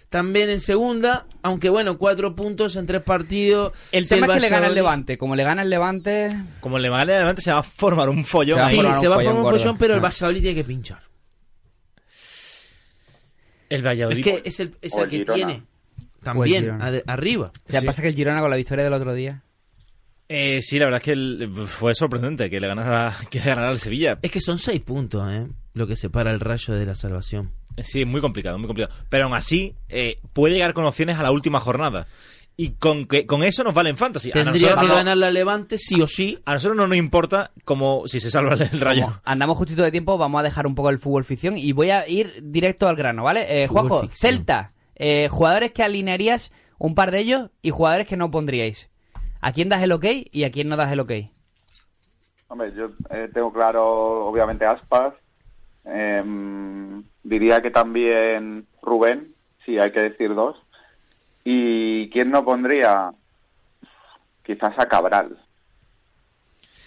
también 0.08 0.50
en 0.50 0.60
segunda, 0.60 1.26
aunque 1.42 1.68
bueno, 1.70 1.96
cuatro 1.98 2.34
puntos 2.36 2.76
en 2.76 2.86
tres 2.86 3.02
partidos. 3.02 3.72
El 3.92 4.06
tema 4.08 4.26
es 4.26 4.32
que 4.34 4.40
le 4.40 4.48
gana 4.50 4.66
el 4.66 4.74
Levante. 4.74 5.16
Como 5.18 5.34
le 5.36 5.42
gana 5.44 5.62
el 5.62 5.70
Levante... 5.70 6.28
Como 6.60 6.78
le 6.78 6.90
gane 6.90 7.14
adelante 7.14 7.40
se 7.42 7.50
va 7.52 7.60
a 7.60 7.62
formar 7.62 8.08
un 8.10 8.24
follón 8.26 8.58
Se 8.58 8.62
va 8.62 8.66
a 8.66 8.68
ahí. 8.68 8.76
Sí, 8.76 8.82
formar 8.82 8.94
un 8.96 9.00
se 9.00 9.08
va 9.08 9.14
a 9.14 9.18
follón 9.18 9.34
formar 9.34 9.52
un 9.54 9.58
follón, 9.60 9.78
pero 9.78 9.94
el 9.94 10.00
Ah. 10.00 10.02
Valladolid 10.02 10.40
tiene 10.42 10.54
que 10.54 10.64
pinchar. 10.64 11.00
El 13.72 13.80
Es 13.80 13.86
Valladolid. 13.86 14.24
que 14.24 14.42
es 14.44 14.60
el, 14.60 14.74
es 14.82 14.92
O 14.94 14.98
el 14.98 15.04
el 15.04 15.10
que 15.10 15.16
Girona. 15.18 15.34
tiene. 15.34 15.62
También, 16.22 16.78
arriba. 17.06 17.52
O 17.68 17.70
sea, 17.72 17.80
Sí. 17.80 17.86
pasa 17.86 18.02
que 18.02 18.08
el 18.08 18.14
Girona 18.14 18.40
con 18.40 18.50
la 18.50 18.56
victoria 18.56 18.84
del 18.84 18.92
otro 18.92 19.12
día... 19.14 19.42
Eh, 20.28 20.62
sí, 20.62 20.78
la 20.78 20.86
verdad 20.86 20.98
es 21.00 21.04
que 21.04 21.12
el- 21.12 21.50
fue 21.66 21.94
sorprendente 21.94 22.48
que 22.48 22.58
le 22.60 22.66
ganara, 22.68 23.14
que 23.30 23.38
le 23.40 23.44
ganara 23.44 23.70
el 23.70 23.78
Sevilla. 23.78 24.18
Es 24.22 24.30
que 24.30 24.40
son 24.40 24.58
seis 24.58 24.80
puntos, 24.80 25.30
¿eh? 25.30 25.46
Lo 25.74 25.86
que 25.86 25.96
separa 25.96 26.30
el 26.30 26.40
Rayo 26.40 26.74
de 26.74 26.86
la 26.86 26.94
salvación. 26.94 27.50
Sí, 27.82 28.02
es 28.02 28.06
muy 28.06 28.20
complicado, 28.20 28.56
muy 28.58 28.66
complicado. 28.66 28.94
Pero 29.10 29.24
aún 29.24 29.34
así, 29.34 29.74
eh, 29.88 30.18
puede 30.32 30.54
llegar 30.54 30.72
con 30.74 30.84
opciones 30.86 31.18
a 31.18 31.22
la 31.22 31.32
última 31.32 31.60
jornada. 31.60 32.06
Y 32.56 32.72
con, 32.74 33.06
que, 33.06 33.26
con 33.26 33.42
eso 33.42 33.64
nos 33.64 33.72
vale 33.72 33.90
en 33.90 33.96
fantasy. 33.96 34.30
A 34.30 34.34
Tendría 34.34 34.52
nosotros, 34.52 34.82
que 34.82 34.88
no, 34.88 34.94
ganar 34.94 35.16
la 35.16 35.30
Levante 35.30 35.78
sí 35.78 36.00
o 36.00 36.06
sí. 36.06 36.38
a 36.44 36.54
nosotros 36.54 36.76
no 36.76 36.86
nos 36.86 36.98
importa 36.98 37.50
como 37.64 38.06
si 38.06 38.20
se 38.20 38.30
salva 38.30 38.54
el 38.54 38.80
rayo. 38.80 39.04
Como 39.06 39.20
andamos 39.24 39.56
justito 39.58 39.82
de 39.82 39.90
tiempo, 39.90 40.18
vamos 40.18 40.40
a 40.40 40.42
dejar 40.42 40.66
un 40.66 40.74
poco 40.74 40.90
el 40.90 40.98
fútbol 40.98 41.24
ficción 41.24 41.56
y 41.56 41.72
voy 41.72 41.90
a 41.90 42.06
ir 42.08 42.40
directo 42.42 42.88
al 42.88 42.96
grano, 42.96 43.24
¿vale? 43.24 43.64
Eh, 43.64 43.66
Juanjo, 43.68 44.02
ficción. 44.02 44.32
Celta, 44.32 44.72
eh, 44.96 45.28
jugadores 45.28 45.72
que 45.72 45.82
alinearías, 45.82 46.52
un 46.78 46.94
par 46.94 47.10
de 47.10 47.20
ellos, 47.20 47.50
y 47.62 47.70
jugadores 47.70 48.06
que 48.06 48.16
no 48.16 48.30
pondríais. 48.30 48.90
¿A 49.40 49.52
quién 49.52 49.68
das 49.68 49.82
el 49.82 49.92
ok 49.92 50.04
y 50.30 50.44
a 50.44 50.52
quién 50.52 50.68
no 50.68 50.76
das 50.76 50.92
el 50.92 51.00
ok? 51.00 51.12
Hombre, 52.48 52.72
yo 52.76 52.90
eh, 53.10 53.30
tengo 53.32 53.52
claro, 53.52 54.26
obviamente, 54.26 54.66
Aspas. 54.66 55.14
Em, 55.84 57.02
diría 57.22 57.60
que 57.60 57.70
también 57.70 58.66
Rubén, 58.82 59.34
si 59.64 59.78
hay 59.78 59.90
que 59.90 60.02
decir 60.02 60.34
dos. 60.34 60.61
¿Y 61.44 62.08
quién 62.10 62.30
no 62.30 62.44
pondría? 62.44 63.10
Quizás 64.44 64.78
a 64.78 64.86
Cabral. 64.86 65.38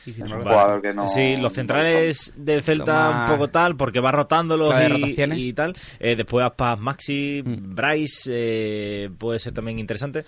Es 0.06 0.20
un 0.20 0.30
Vale. 0.30 0.44
jugador 0.44 0.82
que 0.84 0.94
no... 0.94 1.08
sí, 1.08 1.36
los 1.36 1.52
centrales 1.54 2.32
del 2.36 2.62
Celta 2.62 3.10
más- 3.12 3.30
un 3.30 3.36
poco 3.38 3.50
tal, 3.50 3.76
porque 3.76 4.00
va 4.00 4.12
rotándolos 4.12 4.74
y 5.18 5.54
tal. 5.54 5.76
Eh, 6.00 6.16
después 6.16 6.46
Aspas, 6.46 6.80
Maxi, 6.80 7.42
Mm. 7.44 7.74
Bryce, 7.74 8.30
eh, 8.32 9.10
puede 9.18 9.40
ser 9.40 9.54
también 9.54 9.80
interesante. 9.80 10.24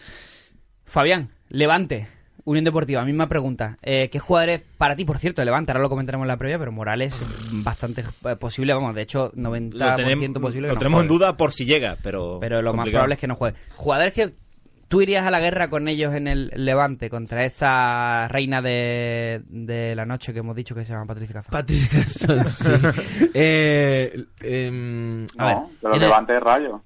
Fabián, 0.85 1.29
Levante, 1.49 2.07
Unión 2.47 2.63
Deportiva, 2.63 3.03
misma 3.03 3.27
pregunta. 3.27 3.77
Eh, 3.81 4.07
¿Qué 4.09 4.19
jugadores 4.19 4.61
para 4.77 4.95
ti, 4.95 5.03
por 5.03 5.17
cierto, 5.17 5.43
Levante? 5.43 5.71
Ahora 5.73 5.81
lo 5.83 5.89
comentaremos 5.89 6.23
en 6.23 6.29
la 6.29 6.37
previa, 6.37 6.57
pero 6.57 6.71
Morales, 6.71 7.19
bastante 7.51 8.05
eh, 8.23 8.35
posible, 8.37 8.73
vamos, 8.73 8.95
de 8.95 9.01
hecho, 9.01 9.31
90% 9.33 9.73
Lo 9.73 9.95
tenemos, 9.95 10.39
posible. 10.39 10.61
que 10.61 10.67
lo 10.69 10.73
no 10.75 10.79
tenemos 10.79 11.01
en 11.01 11.07
duda 11.09 11.35
por 11.35 11.51
si 11.51 11.65
llega, 11.65 11.97
pero. 12.01 12.37
Pero 12.39 12.61
lo 12.61 12.73
más 12.73 12.87
probable 12.87 13.15
es 13.15 13.19
que 13.19 13.27
no 13.27 13.35
juegue. 13.35 13.57
Jugadores 13.75 14.13
que 14.13 14.33
tú 14.87 15.01
irías 15.01 15.25
a 15.27 15.31
la 15.31 15.41
guerra 15.41 15.69
con 15.69 15.89
ellos 15.89 16.13
en 16.15 16.29
el 16.29 16.49
Levante 16.55 17.09
contra 17.09 17.43
esta 17.43 18.29
reina 18.29 18.61
de, 18.61 19.41
de 19.49 19.93
la 19.95 20.05
noche 20.05 20.31
que 20.31 20.39
hemos 20.39 20.55
dicho 20.55 20.73
que 20.73 20.85
se 20.85 20.93
llama 20.93 21.05
Patricia 21.05 21.33
Cazorla. 21.33 21.59
Patricia 21.59 22.03
sí. 22.45 22.71
eh, 23.33 24.23
em, 24.39 25.27
a 25.37 25.45
ver, 25.45 25.55
No, 25.57 25.69
pero 25.81 25.93
el- 25.95 25.99
Levante 25.99 26.39
Rayo. 26.39 26.81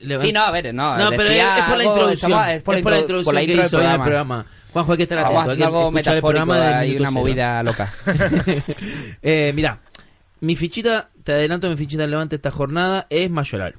Levante- 0.00 0.26
Sí, 0.26 0.32
no, 0.32 0.40
a 0.40 0.50
ver, 0.50 0.74
no. 0.74 0.96
No, 0.98 1.10
pero 1.10 1.28
es, 1.30 1.36
es 1.40 1.62
por 1.62 1.78
la 1.78 1.84
introducción. 1.84 2.32
estamos- 2.32 2.48
es 2.48 2.62
por 2.64 2.74
la, 2.74 2.80
intro- 2.80 2.98
introducción 3.00 3.24
por 3.24 3.34
la 3.34 3.40
que 3.40 3.44
intro 3.46 3.56
del 3.62 3.66
hizo 3.66 3.80
en 3.80 3.90
el 3.92 4.00
programa. 4.02 4.46
Juanjo, 4.76 4.92
hay 4.92 4.96
que 4.98 5.02
estar 5.04 5.18
atento. 5.18 5.50
Hay 5.50 5.56
que 5.56 5.64
algo 5.64 5.90
metafórico 5.90 6.26
programa 6.26 6.58
del 6.58 6.84
y 6.84 6.92
minuto 6.92 7.02
una 7.02 7.10
cero. 7.10 7.20
movida 7.22 7.62
loca. 7.62 7.92
eh, 9.22 9.52
mira, 9.54 9.80
mi 10.40 10.54
fichita, 10.56 11.08
te 11.24 11.32
adelanto, 11.32 11.68
mi 11.70 11.76
fichita 11.76 12.02
del 12.02 12.10
Levante 12.10 12.36
esta 12.36 12.50
jornada 12.50 13.06
es 13.08 13.30
Mayoral. 13.30 13.76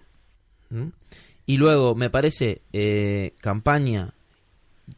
¿Mm? 0.70 0.88
Y 1.46 1.58
luego 1.58 1.96
me 1.96 2.10
parece 2.10 2.62
eh, 2.74 3.34
campaña 3.40 4.10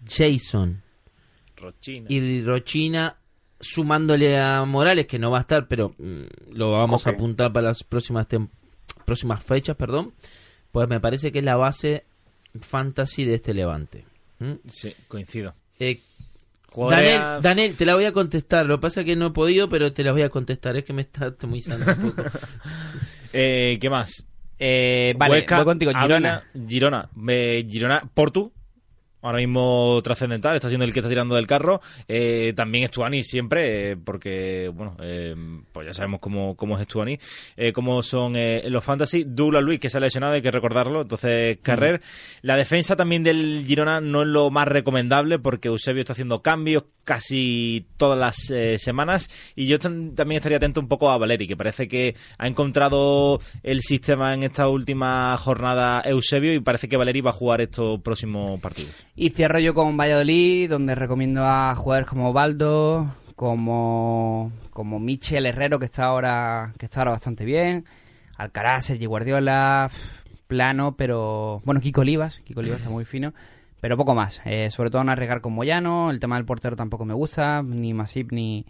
Jason 0.07 0.81
Rochina. 1.57 2.07
y 2.09 2.41
Rochina 2.43 3.17
sumándole 3.59 4.39
a 4.39 4.63
Morales 4.65 5.05
que 5.05 5.19
no 5.19 5.31
va 5.31 5.39
a 5.39 5.41
estar, 5.41 5.67
pero 5.67 5.93
mm, 5.97 6.53
lo 6.53 6.71
vamos 6.71 7.05
a 7.05 7.11
apuntar 7.11 7.51
para 7.51 7.67
las 7.67 7.83
próximas 7.83 8.27
próximas 9.05 9.43
fechas, 9.43 9.75
perdón. 9.75 10.13
Pues 10.71 10.87
me 10.87 10.99
parece 10.99 11.31
que 11.31 11.39
es 11.39 11.45
la 11.45 11.55
base 11.57 12.05
fantasy 12.59 13.25
de 13.25 13.35
este 13.35 13.53
Levante. 13.53 14.05
¿Mm? 14.39 14.53
Sí, 14.67 14.95
coincido. 15.07 15.53
Eh, 15.79 16.01
Daniel, 16.91 17.21
a- 17.21 17.39
Daniel, 17.41 17.75
te 17.75 17.85
la 17.85 17.95
voy 17.95 18.05
a 18.05 18.11
contestar. 18.11 18.65
Lo 18.65 18.77
que 18.77 18.81
pasa 18.81 18.99
es 19.01 19.05
que 19.05 19.15
no 19.15 19.27
he 19.27 19.31
podido, 19.31 19.69
pero 19.69 19.91
te 19.93 20.03
la 20.03 20.11
voy 20.11 20.21
a 20.21 20.29
contestar. 20.29 20.75
Es 20.77 20.83
que 20.83 20.93
me 20.93 21.01
está 21.01 21.25
atomizando 21.27 21.91
un 21.91 22.11
poco. 22.11 22.23
Eh, 23.31 23.77
¿Qué 23.79 23.89
más? 23.91 24.25
Eh, 24.57 25.13
vale, 25.15 25.33
Huesca, 25.33 25.57
voy 25.57 25.65
contigo, 25.65 25.91
Girona. 25.93 26.43
Girona. 26.67 27.09
eh, 27.29 27.67
Girona, 27.69 28.03
Portu. 28.11 28.51
Ahora 29.21 29.39
mismo 29.39 29.99
trascendental, 30.03 30.55
está 30.55 30.69
siendo 30.69 30.85
el 30.85 30.93
que 30.93 30.99
está 30.99 31.09
tirando 31.09 31.35
del 31.35 31.47
carro. 31.47 31.81
Eh, 32.07 32.53
también 32.55 32.85
Estuani 32.85 33.23
siempre, 33.23 33.91
eh, 33.91 33.97
porque, 33.97 34.71
bueno, 34.73 34.95
eh, 35.01 35.35
pues 35.71 35.87
ya 35.87 35.93
sabemos 35.93 36.19
cómo, 36.19 36.55
cómo 36.55 36.75
es 36.75 36.81
Estuani, 36.81 37.19
eh, 37.57 37.73
cómo 37.73 38.01
son 38.03 38.35
eh, 38.35 38.63
los 38.69 38.83
fantasy. 38.83 39.25
Douglas 39.27 39.63
Luis, 39.63 39.79
que 39.79 39.89
se 39.89 39.97
ha 39.97 40.01
lesionado, 40.01 40.33
hay 40.33 40.41
que 40.41 40.51
recordarlo. 40.51 41.01
Entonces, 41.01 41.59
Carrer. 41.61 42.01
La 42.41 42.55
defensa 42.55 42.95
también 42.95 43.23
del 43.23 43.63
Girona 43.67 43.99
no 44.01 44.21
es 44.21 44.27
lo 44.27 44.49
más 44.51 44.67
recomendable, 44.67 45.39
porque 45.39 45.67
Eusebio 45.67 46.01
está 46.01 46.13
haciendo 46.13 46.41
cambios 46.41 46.83
casi 47.03 47.85
todas 47.97 48.17
las 48.19 48.51
eh, 48.51 48.77
semanas. 48.77 49.29
Y 49.55 49.67
yo 49.67 49.79
tam- 49.79 50.13
también 50.15 50.37
estaría 50.37 50.57
atento 50.57 50.79
un 50.79 50.87
poco 50.87 51.09
a 51.09 51.17
Valeri, 51.17 51.47
que 51.47 51.57
parece 51.57 51.87
que 51.87 52.15
ha 52.37 52.47
encontrado 52.47 53.41
el 53.63 53.81
sistema 53.81 54.33
en 54.33 54.43
esta 54.43 54.67
última 54.67 55.35
jornada 55.37 56.01
Eusebio 56.05 56.53
y 56.53 56.59
parece 56.59 56.87
que 56.87 56.97
Valeri 56.97 57.21
va 57.21 57.31
a 57.31 57.33
jugar 57.33 57.61
estos 57.61 57.99
próximos 58.01 58.59
partidos. 58.59 58.91
Y 59.15 59.31
cierro 59.31 59.59
yo 59.59 59.73
con 59.73 59.97
Valladolid, 59.97 60.69
donde 60.69 60.95
recomiendo 60.95 61.45
a 61.45 61.75
jugadores 61.75 62.09
como 62.09 62.31
Baldo, 62.31 63.07
como, 63.35 64.51
como 64.71 64.99
Michel 64.99 65.45
Herrero, 65.45 65.79
que 65.79 65.85
está 65.85 66.05
ahora, 66.05 66.73
que 66.77 66.85
está 66.85 67.01
ahora 67.01 67.11
bastante 67.11 67.45
bien, 67.45 67.85
Alcaraz, 68.37 68.85
Sergi 68.85 69.05
Guardiola, 69.05 69.89
plano, 70.47 70.95
pero 70.95 71.61
bueno, 71.65 71.81
Kiko 71.81 72.01
Olivas, 72.01 72.39
Kiko 72.39 72.61
Olivas 72.61 72.79
está 72.79 72.89
muy 72.89 73.05
fino, 73.05 73.33
pero 73.81 73.97
poco 73.97 74.15
más. 74.15 74.41
Eh, 74.45 74.69
sobre 74.71 74.89
todo 74.89 75.03
no 75.03 75.11
arriesgar 75.11 75.41
con 75.41 75.53
Moyano, 75.53 76.11
el 76.11 76.19
tema 76.19 76.37
del 76.37 76.45
portero 76.45 76.75
tampoco 76.75 77.05
me 77.05 77.13
gusta, 77.13 77.61
ni 77.61 77.93
Masip 77.93 78.31
ni 78.31 78.65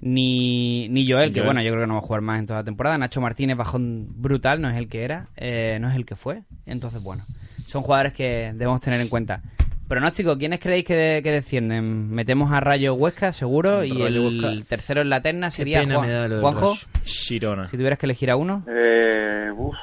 ni, 0.00 0.88
ni 0.88 1.08
Joel, 1.08 1.32
que 1.32 1.40
Joel. 1.40 1.46
bueno, 1.46 1.62
yo 1.62 1.70
creo 1.72 1.82
que 1.82 1.88
no 1.88 1.94
va 1.94 2.00
a 2.00 2.02
jugar 2.02 2.22
más 2.22 2.38
en 2.38 2.46
toda 2.46 2.60
la 2.60 2.64
temporada. 2.64 2.96
Nacho 2.96 3.20
Martínez 3.20 3.56
bajón 3.56 4.08
brutal, 4.16 4.60
no 4.60 4.70
es 4.70 4.76
el 4.76 4.88
que 4.88 5.04
era, 5.04 5.28
eh, 5.36 5.78
no 5.80 5.88
es 5.88 5.94
el 5.94 6.06
que 6.06 6.16
fue. 6.16 6.42
Entonces, 6.66 7.02
bueno, 7.02 7.24
son 7.70 7.82
jugadores 7.82 8.12
que 8.12 8.52
debemos 8.54 8.80
tener 8.80 9.00
en 9.00 9.08
cuenta. 9.08 9.40
Pronóstico, 9.88 10.36
¿quiénes 10.38 10.60
creéis 10.60 10.84
que, 10.84 10.94
de- 10.94 11.22
que 11.22 11.32
descienden? 11.32 12.10
Metemos 12.10 12.52
a 12.52 12.60
Rayo 12.60 12.94
Huesca, 12.94 13.32
seguro, 13.32 13.82
y 13.82 13.90
Rayo 13.90 14.06
el 14.28 14.40
Huesca. 14.44 14.68
tercero 14.68 15.00
en 15.02 15.10
la 15.10 15.20
terna 15.20 15.50
sería 15.50 15.82
Juan- 15.84 16.40
Juanjo. 16.40 16.74
Girona. 17.04 17.66
Si 17.68 17.76
tuvieras 17.76 17.98
que 17.98 18.06
elegir 18.06 18.30
a 18.30 18.36
uno, 18.36 18.64
Eh, 18.68 19.50
uf. 19.56 19.74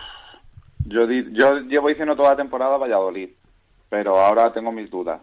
Yo, 0.86 1.06
di- 1.06 1.28
yo 1.34 1.60
llevo 1.60 1.90
diciendo 1.90 2.16
toda 2.16 2.30
la 2.32 2.36
temporada 2.38 2.78
Valladolid, 2.78 3.30
pero 3.90 4.18
ahora 4.18 4.54
tengo 4.54 4.72
mis 4.72 4.90
dudas. 4.90 5.20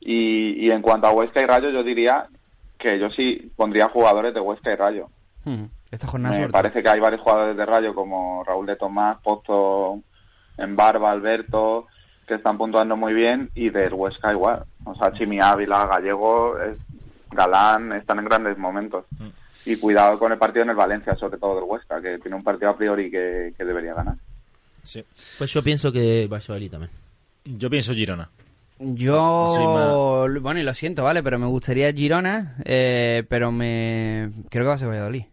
Y, 0.00 0.66
y 0.66 0.70
en 0.72 0.82
cuanto 0.82 1.06
a 1.06 1.12
Huesca 1.12 1.40
y 1.40 1.46
Rayo, 1.46 1.70
yo 1.70 1.82
diría 1.84 2.26
que 2.78 2.98
yo 2.98 3.10
sí 3.10 3.50
pondría 3.56 3.88
jugadores 3.88 4.34
de 4.34 4.40
Huesca 4.40 4.72
y 4.72 4.76
Rayo. 4.76 5.06
hmm, 5.44 5.64
esta 5.92 6.06
jornada 6.08 6.38
Me 6.38 6.48
parece 6.48 6.82
que 6.82 6.88
hay 6.88 6.98
varios 7.00 7.20
jugadores 7.22 7.56
de 7.56 7.64
Rayo 7.66 7.94
como 7.94 8.42
Raúl 8.44 8.66
de 8.66 8.74
Tomás, 8.76 9.18
Pozo, 9.22 10.00
en 10.58 10.76
Barba, 10.76 11.10
Alberto, 11.10 11.86
que 12.26 12.34
están 12.34 12.58
puntuando 12.58 12.96
muy 12.96 13.14
bien 13.14 13.50
y 13.54 13.70
del 13.70 13.94
Huesca 13.94 14.32
igual. 14.32 14.64
O 14.84 14.94
sea, 14.94 15.12
Chimi 15.12 15.40
Ávila, 15.40 15.86
Gallego, 15.86 16.58
es- 16.60 16.78
Galán, 17.30 17.92
están 17.92 18.18
en 18.20 18.24
grandes 18.24 18.56
momentos. 18.58 19.04
Y 19.66 19.76
cuidado 19.76 20.18
con 20.18 20.32
el 20.32 20.38
partido 20.38 20.62
en 20.64 20.70
el 20.70 20.76
Valencia, 20.76 21.14
sobre 21.16 21.36
todo 21.38 21.56
del 21.56 21.64
Huesca, 21.64 22.00
que 22.00 22.18
tiene 22.18 22.36
un 22.36 22.42
partido 22.42 22.70
a 22.70 22.76
priori 22.76 23.10
que, 23.10 23.52
que 23.56 23.64
debería 23.64 23.92
ganar. 23.94 24.14
Sí. 24.82 25.04
Pues 25.36 25.52
yo 25.52 25.62
pienso 25.62 25.92
que 25.92 26.26
Valladolid 26.26 26.70
también. 26.70 26.90
Yo 27.44 27.68
pienso 27.68 27.92
Girona. 27.92 28.28
Yo, 28.78 30.26
bueno, 30.40 30.60
y 30.60 30.62
lo 30.62 30.72
siento, 30.72 31.02
¿vale? 31.04 31.22
Pero 31.22 31.38
me 31.38 31.46
gustaría 31.46 31.92
Girona, 31.92 32.56
eh, 32.64 33.24
pero 33.28 33.50
me 33.52 34.30
creo 34.48 34.64
que 34.64 34.68
va 34.68 34.74
a 34.74 34.78
ser 34.78 34.88
Valladolid. 34.88 35.24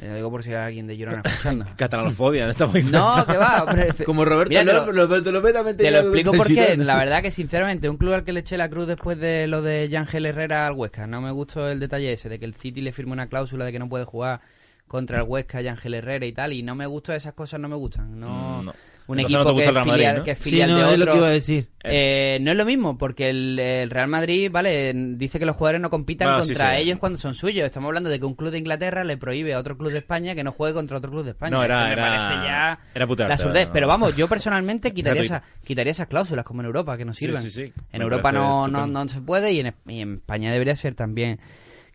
Lo 0.00 0.14
digo 0.14 0.30
por 0.30 0.42
si 0.42 0.50
hay 0.50 0.56
alguien 0.66 0.86
de 0.86 0.94
Girona 0.96 1.22
escuchando. 1.24 1.66
Catalanofobia, 1.76 2.44
no 2.44 2.50
estamos 2.52 2.74
No, 2.84 3.26
que 3.26 3.36
va. 3.36 3.64
hombre. 3.64 3.88
Como 4.04 4.24
Roberto 4.24 4.50
Mira, 4.50 4.60
te 4.64 4.72
lo- 4.72 4.80
López, 4.92 4.94
Roberto 4.96 5.32
López 5.32 5.52
también 5.52 5.76
Te 5.76 5.90
lo 5.90 5.98
explico 6.00 6.32
porque, 6.32 6.76
la 6.76 6.96
verdad 6.96 7.22
que 7.22 7.30
sinceramente, 7.30 7.88
un 7.88 7.96
club 7.96 8.14
al 8.14 8.24
que 8.24 8.32
le 8.32 8.40
eché 8.40 8.56
la 8.56 8.68
cruz 8.68 8.86
después 8.86 9.18
de 9.18 9.46
lo 9.46 9.62
de 9.62 9.88
Yangel 9.88 10.26
Herrera 10.26 10.66
al 10.66 10.74
Huesca, 10.74 11.06
no 11.06 11.20
me 11.20 11.30
gustó 11.32 11.68
el 11.68 11.80
detalle 11.80 12.12
ese, 12.12 12.28
de 12.28 12.38
que 12.38 12.44
el 12.44 12.54
City 12.54 12.80
le 12.80 12.92
firme 12.92 13.12
una 13.12 13.26
cláusula 13.28 13.64
de 13.64 13.72
que 13.72 13.78
no 13.78 13.88
puede 13.88 14.04
jugar 14.04 14.40
contra 14.86 15.18
el 15.18 15.24
Huesca, 15.24 15.60
Yangel 15.60 15.94
Herrera 15.94 16.24
y 16.26 16.32
tal, 16.32 16.52
y 16.52 16.62
no 16.62 16.74
me 16.74 16.86
gustó, 16.86 17.12
esas 17.12 17.34
cosas 17.34 17.60
no 17.60 17.68
me 17.68 17.76
gustan. 17.76 18.18
No, 18.18 18.62
Mm, 18.62 18.64
no. 18.66 18.72
Un 19.08 19.18
equipo 19.20 19.42
no 19.42 19.56
que, 19.56 19.62
es 19.62 19.72
Real 19.72 19.86
Madrid, 19.86 19.92
filial, 19.94 20.16
¿no? 20.18 20.24
que 20.24 20.30
es 20.32 20.38
Sí, 20.38 20.50
filial 20.50 20.70
no, 20.70 20.76
de 20.76 20.82
es 20.82 20.88
otro. 20.88 20.98
lo 21.06 21.12
que 21.12 21.18
iba 21.18 21.26
a 21.28 21.30
decir. 21.30 21.68
Eh, 21.82 22.38
no 22.42 22.50
es 22.50 22.56
lo 22.58 22.64
mismo, 22.66 22.98
porque 22.98 23.30
el, 23.30 23.58
el 23.58 23.88
Real 23.90 24.06
Madrid, 24.08 24.50
vale, 24.52 24.92
dice 24.94 25.38
que 25.38 25.46
los 25.46 25.56
jugadores 25.56 25.80
no 25.80 25.88
compitan 25.88 26.28
Bueno, 26.28 26.40
contra 26.44 26.70
sí. 26.76 26.82
ellos 26.82 26.98
cuando 26.98 27.18
son 27.18 27.32
suyos. 27.34 27.64
Estamos 27.64 27.88
hablando 27.88 28.10
de 28.10 28.18
que 28.20 28.26
un 28.26 28.34
club 28.34 28.50
de 28.50 28.58
Inglaterra 28.58 29.04
le 29.04 29.16
prohíbe 29.16 29.54
a 29.54 29.58
otro 29.58 29.78
club 29.78 29.90
de 29.92 29.98
España 29.98 30.34
que 30.34 30.44
no 30.44 30.52
juegue 30.52 30.74
contra 30.74 30.98
otro 30.98 31.10
club 31.10 31.24
de 31.24 31.30
España. 31.30 31.56
No, 31.56 31.64
era- 31.64 31.78
Eso 31.80 31.86
me 31.86 31.92
era- 31.94 32.02
parece 32.02 32.34
ya 32.46 32.78
era 32.94 33.06
putearte, 33.06 33.32
la 33.32 33.38
surdez. 33.38 33.66
no. 33.68 33.72
Pero 33.72 33.88
vamos, 33.88 34.14
yo 34.14 34.28
personalmente 34.28 34.92
quitaría, 34.94 35.22
esa, 35.22 35.42
quitaría 35.64 35.92
esas 35.92 36.08
cláusulas 36.08 36.44
como 36.44 36.60
en 36.60 36.66
Europa, 36.66 36.98
que 36.98 37.06
no 37.06 37.14
Sí, 37.14 37.24
sirven. 37.24 37.40
sí, 37.40 37.50
sí. 37.50 37.72
En 37.92 37.98
Me 38.00 38.04
Europa 38.04 38.30
no, 38.30 38.68
no, 38.68 38.86
no 38.86 39.08
se 39.08 39.22
puede 39.22 39.52
y 39.52 39.60
en, 39.60 39.74
y 39.86 40.00
en 40.02 40.14
España 40.16 40.52
debería 40.52 40.76
ser 40.76 40.94
también 40.94 41.40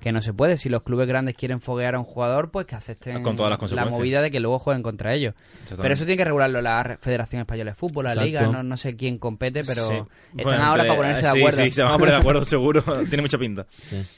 que 0.03 0.11
no 0.11 0.21
se 0.21 0.33
puede. 0.33 0.57
Si 0.57 0.67
los 0.67 0.83
clubes 0.83 1.07
grandes 1.07 1.37
quieren 1.37 1.61
foguear 1.61 1.95
a 1.95 1.99
un 1.99 2.03
jugador, 2.03 2.51
pues 2.51 2.65
que 2.65 2.75
acepten 2.75 3.23
Con 3.23 3.37
todas 3.37 3.57
las 3.59 3.71
la 3.71 3.85
movida 3.85 4.21
de 4.21 4.29
que 4.29 4.41
luego 4.41 4.59
jueguen 4.59 4.83
contra 4.83 5.13
ellos. 5.13 5.33
Pero 5.69 5.93
eso 5.93 6.03
tiene 6.05 6.17
que 6.17 6.25
regularlo 6.25 6.61
la 6.61 6.97
Federación 6.99 7.39
Española 7.41 7.71
de 7.71 7.75
Fútbol, 7.75 8.03
la 8.05 8.11
Exacto. 8.11 8.25
Liga, 8.27 8.41
no, 8.47 8.61
no 8.63 8.75
sé 8.75 8.95
quién 8.97 9.17
compete, 9.17 9.61
pero 9.65 9.87
Sí. 9.87 9.93
están 9.93 10.07
Bueno, 10.43 10.63
ahora 10.63 10.83
para 10.83 10.95
ponerse 10.95 11.21
de 11.23 11.29
acuerdo. 11.29 11.63
Sí, 11.63 11.71
se 11.71 11.83
van 11.83 11.93
a 11.93 11.97
poner 11.97 12.15
de 12.15 12.19
acuerdo, 12.19 12.45
seguro. 12.45 12.81
Tiene 13.07 13.21
mucha 13.21 13.37
pinta. 13.37 13.65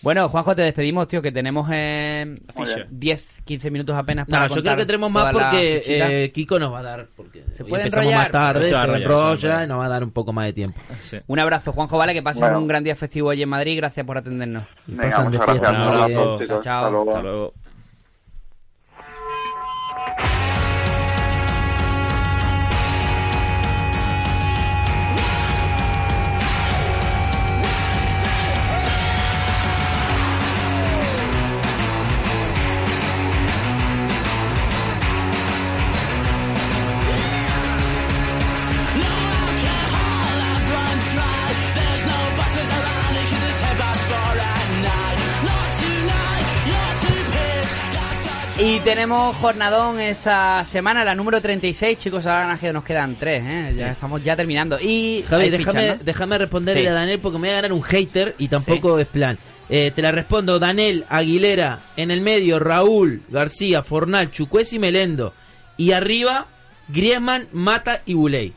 Bueno, 0.02 0.28
Juanjo, 0.30 0.56
te 0.56 0.64
despedimos, 0.64 1.08
tío, 1.08 1.22
que 1.22 1.32
tenemos 1.32 1.70
eh, 1.72 2.36
Ficha. 2.58 2.88
10, 2.90 3.42
15 3.46 3.70
minutos 3.72 3.96
apenas 3.96 4.28
para 4.28 4.48
No, 4.48 4.56
yo 4.56 4.64
creo 4.64 4.76
que 4.78 4.86
tenemos 4.88 5.12
más 5.12 5.32
porque 5.32 5.84
eh, 5.86 6.32
Kiko 6.34 6.58
nos 6.58 6.74
va 6.74 6.80
a 6.80 6.84
dar. 6.84 7.08
Porque 7.16 7.44
Se 7.52 7.64
puede 7.64 7.84
empezamos 7.84 8.08
enrollar. 8.08 8.24
más 8.24 8.32
tarde, 8.32 8.64
Se 8.64 8.70
se, 8.72 8.76
enrolla 8.76 9.64
y 9.64 9.68
nos 9.68 9.80
va 9.80 9.86
a 9.86 9.90
dar 9.90 10.04
un 10.04 10.12
poco 10.12 10.34
más 10.34 10.46
de 10.48 10.54
tiempo. 10.54 10.82
Sí. 11.02 11.18
Un 11.28 11.40
abrazo, 11.40 11.72
Juanjo, 11.72 11.98
vale, 11.98 12.14
que 12.14 12.24
pases 12.24 12.42
Bueno. 12.42 12.58
un 12.60 12.68
gran 12.68 12.84
día 12.84 12.96
festivo 12.96 13.30
hoy 13.30 13.44
en 13.44 13.50
Madrid. 13.50 13.78
Gracias 13.78 14.06
por 14.06 14.18
atendernos. 14.18 14.64
Y 14.88 14.92
Venga, 14.92 15.04
pasan 15.04 15.26
de 15.32 15.38
muchas 15.38 15.46
fiesta 15.46 15.62
gracias. 15.62 15.75
Un 15.76 15.82
abrazo. 15.82 16.38
Chao, 16.48 16.58
Hasta 16.60 16.90
luego. 16.90 17.10
Hasta 17.12 17.22
luego. 17.22 17.54
Y 48.68 48.80
tenemos 48.80 49.36
jornadón 49.38 50.00
esta 50.00 50.66
semana, 50.66 51.04
la 51.06 51.14
número 51.14 51.40
36, 51.40 52.00
chicos, 52.00 52.26
ahora 52.26 52.58
nos 52.74 52.84
quedan 52.84 53.16
tres, 53.16 53.44
¿eh? 53.46 53.74
Ya 53.78 53.92
estamos 53.92 54.24
ya 54.24 54.36
terminando. 54.36 54.80
Y 54.82 55.24
Javi, 55.28 55.52
déjame, 55.52 55.82
fichas, 55.82 55.98
¿no? 56.00 56.04
déjame 56.04 56.38
responderle 56.40 56.82
Sí. 56.82 56.88
a 56.88 56.94
Daniel 56.94 57.20
porque 57.20 57.38
me 57.38 57.48
voy 57.48 57.52
a 57.52 57.56
ganar 57.62 57.74
un 57.74 57.84
hater 57.84 58.34
y 58.40 58.48
tampoco 58.48 58.98
es 58.98 59.06
plan. 59.06 59.38
Eh, 59.70 59.92
te 59.94 60.02
la 60.02 60.12
respondo, 60.12 60.58
Daniel, 60.58 61.06
Aguilera, 61.10 61.80
en 61.96 62.10
el 62.10 62.22
medio, 62.22 62.58
Raúl, 62.58 63.22
García, 63.30 63.84
Fornal, 63.84 64.32
Chucués 64.32 64.74
y 64.74 64.80
Melendo. 64.80 65.34
Y 65.78 65.92
arriba, 65.92 66.48
Griezmann, 66.88 67.48
Mata 67.52 68.02
y 68.08 68.16
Buley. 68.16 68.52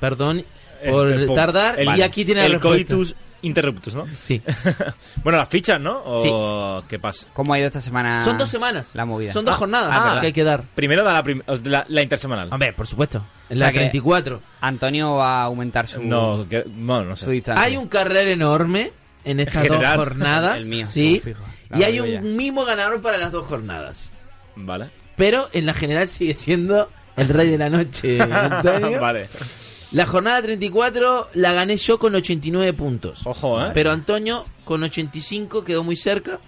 Perdón 0.00 0.42
por 0.88 1.12
El- 1.12 1.22
el- 1.28 1.34
tardar. 1.34 1.78
el- 1.78 1.98
y 1.98 2.02
aquí 2.02 2.24
tiene 2.24 2.40
la 2.40 2.46
El 2.46 2.52
respuesta. 2.54 2.94
coitus 2.94 3.14
interruptus, 3.42 3.94
¿no? 3.94 4.06
Sí. 4.20 4.42
bueno, 5.24 5.38
las 5.38 5.48
fichas, 5.48 5.80
¿no? 5.80 6.00
¿O 6.04 6.82
qué 6.88 6.98
pasa? 6.98 7.26
¿Cómo 7.32 7.52
ha 7.54 7.58
ido 7.58 7.66
esta 7.68 7.80
semana? 7.80 8.22
Son 8.24 8.36
dos 8.38 8.48
semanas. 8.48 8.90
La 8.94 9.04
movida. 9.04 9.32
Son 9.32 9.44
dos 9.44 9.54
Ah, 9.54 9.58
jornadas 9.58 9.90
ah, 9.92 10.18
que 10.20 10.26
hay 10.26 10.32
que 10.32 10.44
dar. 10.44 10.62
Primero 10.74 11.02
da 11.04 11.12
la, 11.14 11.22
prim- 11.22 11.42
la, 11.64 11.84
la 11.88 12.02
intersemanal. 12.02 12.48
Hombre, 12.52 12.72
por 12.72 12.86
supuesto. 12.86 13.18
En 13.48 13.56
O 13.56 13.58
sea 13.58 13.66
la 13.68 13.72
que- 13.72 13.78
34. 13.78 14.40
Antonio 14.60 15.14
va 15.14 15.40
a 15.42 15.44
aumentar 15.44 15.86
su, 15.86 16.02
No, 16.02 16.46
que- 16.48 16.64
bueno, 16.66 17.04
no 17.04 17.16
su 17.16 17.26
sé. 17.26 17.30
distancia. 17.32 17.64
Hay 17.64 17.76
un 17.76 17.88
carrera 17.88 18.30
enorme 18.30 18.92
en 19.24 19.40
estas 19.40 19.62
general. 19.62 19.96
dos 19.96 20.06
jornadas. 20.06 20.60
El 20.62 20.68
mío, 20.68 20.86
sí. 20.86 21.22
la 21.68 21.78
y 21.78 21.82
hay 21.84 22.00
un 22.00 22.08
ya. 22.10 22.20
mismo 22.20 22.64
ganador 22.64 23.00
para 23.02 23.18
las 23.18 23.32
dos 23.32 23.46
jornadas. 23.46 24.10
Vale. 24.56 24.88
Pero 25.16 25.48
en 25.52 25.66
la 25.66 25.74
general 25.74 26.08
sigue 26.08 26.34
siendo 26.34 26.88
el 27.16 27.28
rey 27.28 27.50
de 27.50 27.58
la 27.58 27.68
noche, 27.68 28.18
Antonio. 28.32 29.00
vale. 29.00 29.28
La 29.92 30.06
jornada 30.06 30.40
34 30.40 31.30
la 31.34 31.52
gané 31.52 31.76
yo 31.76 31.98
con 31.98 32.14
89 32.14 32.72
puntos. 32.74 33.26
Ojo, 33.26 33.64
¿eh? 33.64 33.70
Pero 33.74 33.90
Antonio 33.90 34.46
con 34.64 34.82
85 34.82 35.64
quedó 35.64 35.82
muy 35.82 35.96
cerca. 35.96 36.38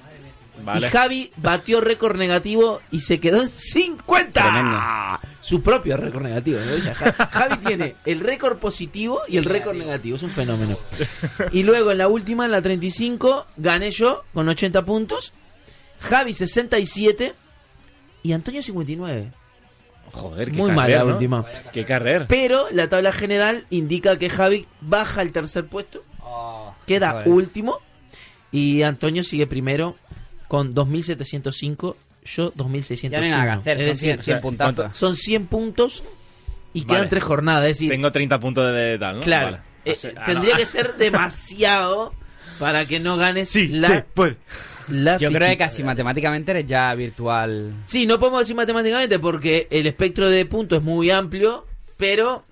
Vale. 0.65 0.87
Y 0.87 0.91
Javi 0.91 1.33
batió 1.39 1.81
récord 1.81 2.17
negativo 2.17 2.81
y 2.93 3.01
se 3.01 3.19
quedó 3.19 3.43
en 3.43 3.49
50. 3.49 4.43
Tremendo. 4.43 4.81
Su 5.41 5.61
propio 5.61 5.97
récord 5.97 6.23
negativo. 6.23 6.61
Javi 7.31 7.57
tiene 7.67 7.97
el 8.05 8.21
récord 8.21 8.59
positivo 8.59 9.23
y 9.27 9.39
el 9.39 9.45
récord 9.45 9.75
negativo. 9.75 10.15
Es 10.15 10.23
un 10.23 10.31
fenómeno. 10.31 10.79
Y 11.51 11.65
luego 11.65 11.91
en 11.91 11.99
la 11.99 12.07
última, 12.07 12.45
en 12.45 12.53
la 12.53 12.63
35, 12.63 13.47
gané 13.57 13.91
yo 13.91 14.23
con 14.33 14.49
80 14.49 14.85
puntos. 14.85 15.33
Javi 16.01 16.33
67 16.33 17.35
y 18.23 18.33
Antonio 18.33 18.63
59. 18.63 19.33
Joder, 20.13 20.53
qué 20.53 20.59
Muy 20.59 20.71
carrera, 20.71 20.99
mala 20.99 21.05
¿no? 21.05 21.15
última. 21.15 21.45
Qué 21.73 21.85
carrera. 21.85 22.27
Pero 22.29 22.67
la 22.71 22.89
tabla 22.89 23.13
general 23.13 23.67
indica 23.71 24.19
que 24.19 24.29
Javi 24.31 24.67
baja 24.81 25.21
al 25.23 25.33
tercer 25.33 25.67
puesto, 25.67 26.03
Oh, 26.25 26.75
queda 26.87 27.23
último 27.27 27.81
y 28.51 28.83
Antonio 28.83 29.25
sigue 29.25 29.47
primero 29.47 29.97
con 30.49 30.75
2.705, 30.75 31.97
yo 32.25 32.53
2.601. 32.55 33.09
Ya 33.11 33.19
no 33.19 33.25
hay 33.25 33.31
nada 33.31 33.45
que 33.45 33.51
hacer, 33.71 33.77
es 33.79 33.83
son 33.83 33.89
decir, 33.91 34.09
100, 34.15 34.23
100 34.25 34.41
puntazos. 34.41 34.75
¿cuánto? 34.77 34.95
son 34.99 35.17
100 35.17 35.47
puntos 35.47 36.03
y 36.75 36.85
Vale. 36.85 36.99
quedan 36.99 37.09
tres 37.09 37.25
jornadas. 37.25 37.63
Es 37.65 37.69
decir, 37.79 37.91
Tengo 37.91 38.13
30 38.13 38.41
puntos 38.41 38.73
de, 38.75 38.99
tal, 38.99 39.17
¿no? 39.17 39.21
claro, 39.23 39.47
Vale. 39.47 39.61
eh, 39.85 40.15
ah, 40.17 40.25
tendría 40.25 40.53
no. 40.53 40.59
que 40.59 40.67
ser 40.67 40.95
demasiado 40.97 42.15
para 42.59 42.85
que 42.87 43.01
no 43.01 43.17
ganes 43.17 43.49
Sí, 43.49 43.69
la, 43.69 43.89
sí, 43.89 43.95
pues. 44.15 44.37
La 44.93 45.17
Yo 45.17 45.31
creo 45.33 45.49
que 45.49 45.59
casi 45.59 45.83
matemáticamente 45.83 46.53
eres 46.53 46.67
ya 46.67 46.95
virtual. 46.95 47.73
Sí, 47.85 48.07
no 48.07 48.19
podemos 48.19 48.41
decir 48.41 48.55
matemáticamente 48.57 49.19
porque 49.19 49.67
el 49.71 49.87
espectro 49.87 50.29
de 50.29 50.45
puntos 50.47 50.79
es 50.79 50.85
muy 50.85 51.11
amplio, 51.11 51.67
pero 51.97 52.45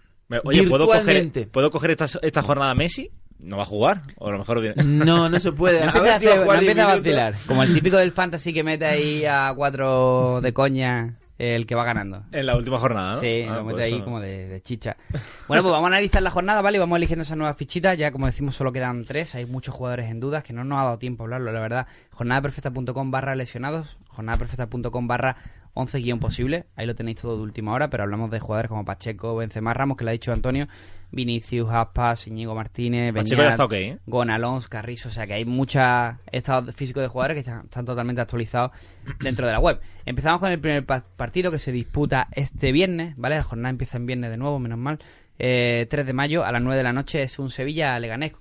Oye, 0.45 0.66
¿puedo 0.66 0.86
coger, 0.86 1.05
virtualmente. 1.05 1.47
¿puedo 1.47 1.70
coger 1.70 1.91
esta, 1.93 2.07
esta 2.22 2.43
jornada 2.43 2.74
Messi? 2.74 3.11
¿No 3.38 3.57
va 3.57 3.62
a 3.62 3.66
jugar? 3.66 4.03
O 4.16 4.28
a 4.28 4.32
lo 4.32 4.38
mejor 4.38 4.61
viene... 4.61 4.82
No, 4.84 5.28
no 5.28 5.41
se 5.41 5.53
puede. 5.53 5.80
No 5.84 5.91
A 5.91 6.01
ver 6.01 6.18
si 6.18 6.26
va 6.26 6.34
a 6.34 6.36
a, 6.36 6.43
jugar 6.43 6.57
no 6.57 6.61
10 6.61 6.70
empieza 6.70 6.91
a 6.91 6.95
vacilar. 6.97 7.34
Como 7.47 7.62
el 7.62 7.74
típico 7.74 7.97
del 7.97 8.12
fantasy 8.12 8.53
que 8.53 8.62
mete 8.62 8.86
ahí 8.86 9.24
a 9.24 9.53
cuatro 9.57 10.41
de 10.41 10.53
coña 10.53 11.14
el 11.41 11.66
que 11.66 11.74
va 11.74 11.84
ganando. 11.84 12.24
En 12.32 12.45
la 12.47 12.57
última 12.57 12.78
jornada, 12.78 13.14
¿no? 13.14 13.20
Sí, 13.20 13.47
Ah, 13.49 13.57
lo 13.57 13.64
mete 13.64 13.74
pues 13.74 13.86
ahí 13.86 13.95
eso. 13.95 14.05
como 14.05 14.20
de, 14.20 14.47
de 14.49 14.61
chicha. 14.61 14.97
Bueno, 15.49 15.62
pues 15.64 15.72
vamos 15.72 15.84
a 15.84 15.88
analizar 15.88 16.22
la 16.22 16.30
jornada, 16.30 16.61
¿vale? 16.62 16.76
Y 16.76 16.80
vamos 16.80 16.97
eligiendo 16.97 17.22
esas 17.22 17.36
nuevas 17.36 17.57
fichitas. 17.57 17.97
Ya, 17.99 18.12
como 18.12 18.26
decimos, 18.26 18.55
solo 18.55 18.72
quedan 18.72 19.05
tres. 19.05 19.34
Hay 19.34 19.47
muchos 19.47 19.74
jugadores 19.74 20.11
en 20.11 20.20
dudas 20.20 20.45
que 20.45 20.53
no 20.53 20.62
nos 20.64 20.78
ha 20.78 20.84
dado 20.84 20.99
tiempo 20.99 21.22
a 21.22 21.26
hablarlo, 21.26 21.51
la 21.53 21.61
verdad. 21.61 21.86
Jornadaperfecta.com 22.12 23.11
barra 23.11 23.34
lesionados. 23.34 23.97
Jornadaperfecta.com 24.09 25.09
barra 25.09 25.36
11 25.74 25.98
guion 26.00 26.18
posible. 26.18 26.66
Ahí 26.76 26.86
lo 26.86 26.94
tenéis 26.94 27.18
todo 27.20 27.36
de 27.36 27.42
última 27.42 27.72
hora, 27.72 27.90
pero 27.90 28.02
hablamos 28.04 28.30
de 28.30 28.40
jugadores 28.40 28.68
como 28.68 28.84
Pacheco, 28.84 29.36
Benzema, 29.36 29.72
Ramos, 29.74 29.96
que 29.96 30.04
lo 30.04 30.10
ha 30.10 30.12
dicho 30.12 30.32
Antonio, 30.32 30.66
Vinicius, 31.12 31.68
Aspas, 31.70 32.26
Íñigo 32.26 32.54
Martínez, 32.54 33.12
Pacheco 33.14 33.36
Beñat, 33.42 33.46
ya 33.46 33.50
está 33.50 33.64
ok, 33.64 33.72
¿eh? 33.72 33.98
Gonalons, 34.06 34.68
Carrizo, 34.68 35.08
o 35.08 35.12
sea 35.12 35.26
que 35.26 35.34
hay 35.34 35.44
mucha 35.44 36.18
estado 36.30 36.72
físico 36.72 37.00
de 37.00 37.08
jugadores 37.08 37.34
que 37.36 37.40
están, 37.40 37.64
están 37.64 37.84
totalmente 37.84 38.20
actualizados 38.20 38.72
dentro 39.20 39.46
de 39.46 39.52
la 39.52 39.58
web. 39.60 39.80
Empezamos 40.06 40.40
con 40.40 40.50
el 40.52 40.60
primer 40.60 40.84
pa- 40.86 41.04
partido 41.16 41.50
que 41.50 41.58
se 41.58 41.72
disputa 41.72 42.28
este 42.32 42.72
viernes, 42.72 43.14
¿vale? 43.16 43.36
La 43.36 43.42
jornada 43.42 43.70
empieza 43.70 43.96
en 43.96 44.06
viernes 44.06 44.30
de 44.30 44.36
nuevo, 44.36 44.58
menos 44.58 44.78
mal. 44.78 44.98
Eh, 45.38 45.86
3 45.88 46.04
de 46.06 46.12
mayo 46.12 46.44
a 46.44 46.52
las 46.52 46.60
9 46.62 46.76
de 46.76 46.82
la 46.84 46.92
noche 46.92 47.22
es 47.22 47.38
un 47.38 47.48
Sevilla-Leganés. 47.50 48.32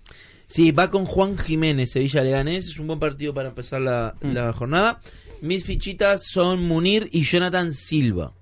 Sí, 0.48 0.72
va 0.72 0.90
con 0.90 1.06
Juan 1.06 1.38
Jiménez, 1.38 1.92
Sevilla 1.92 2.22
Leganés. 2.24 2.68
Es 2.68 2.80
un 2.80 2.88
buen 2.88 3.00
partido 3.00 3.34
para 3.34 3.50
empezar 3.50 3.82
la, 3.82 4.16
Mm. 4.22 4.32
la 4.34 4.52
jornada. 4.52 5.00
Mis 5.42 5.64
fichitas 5.66 6.26
son 6.28 6.64
Munir 6.64 7.10
y 7.12 7.24
Jonathan 7.24 7.72
Silva. 7.74 8.34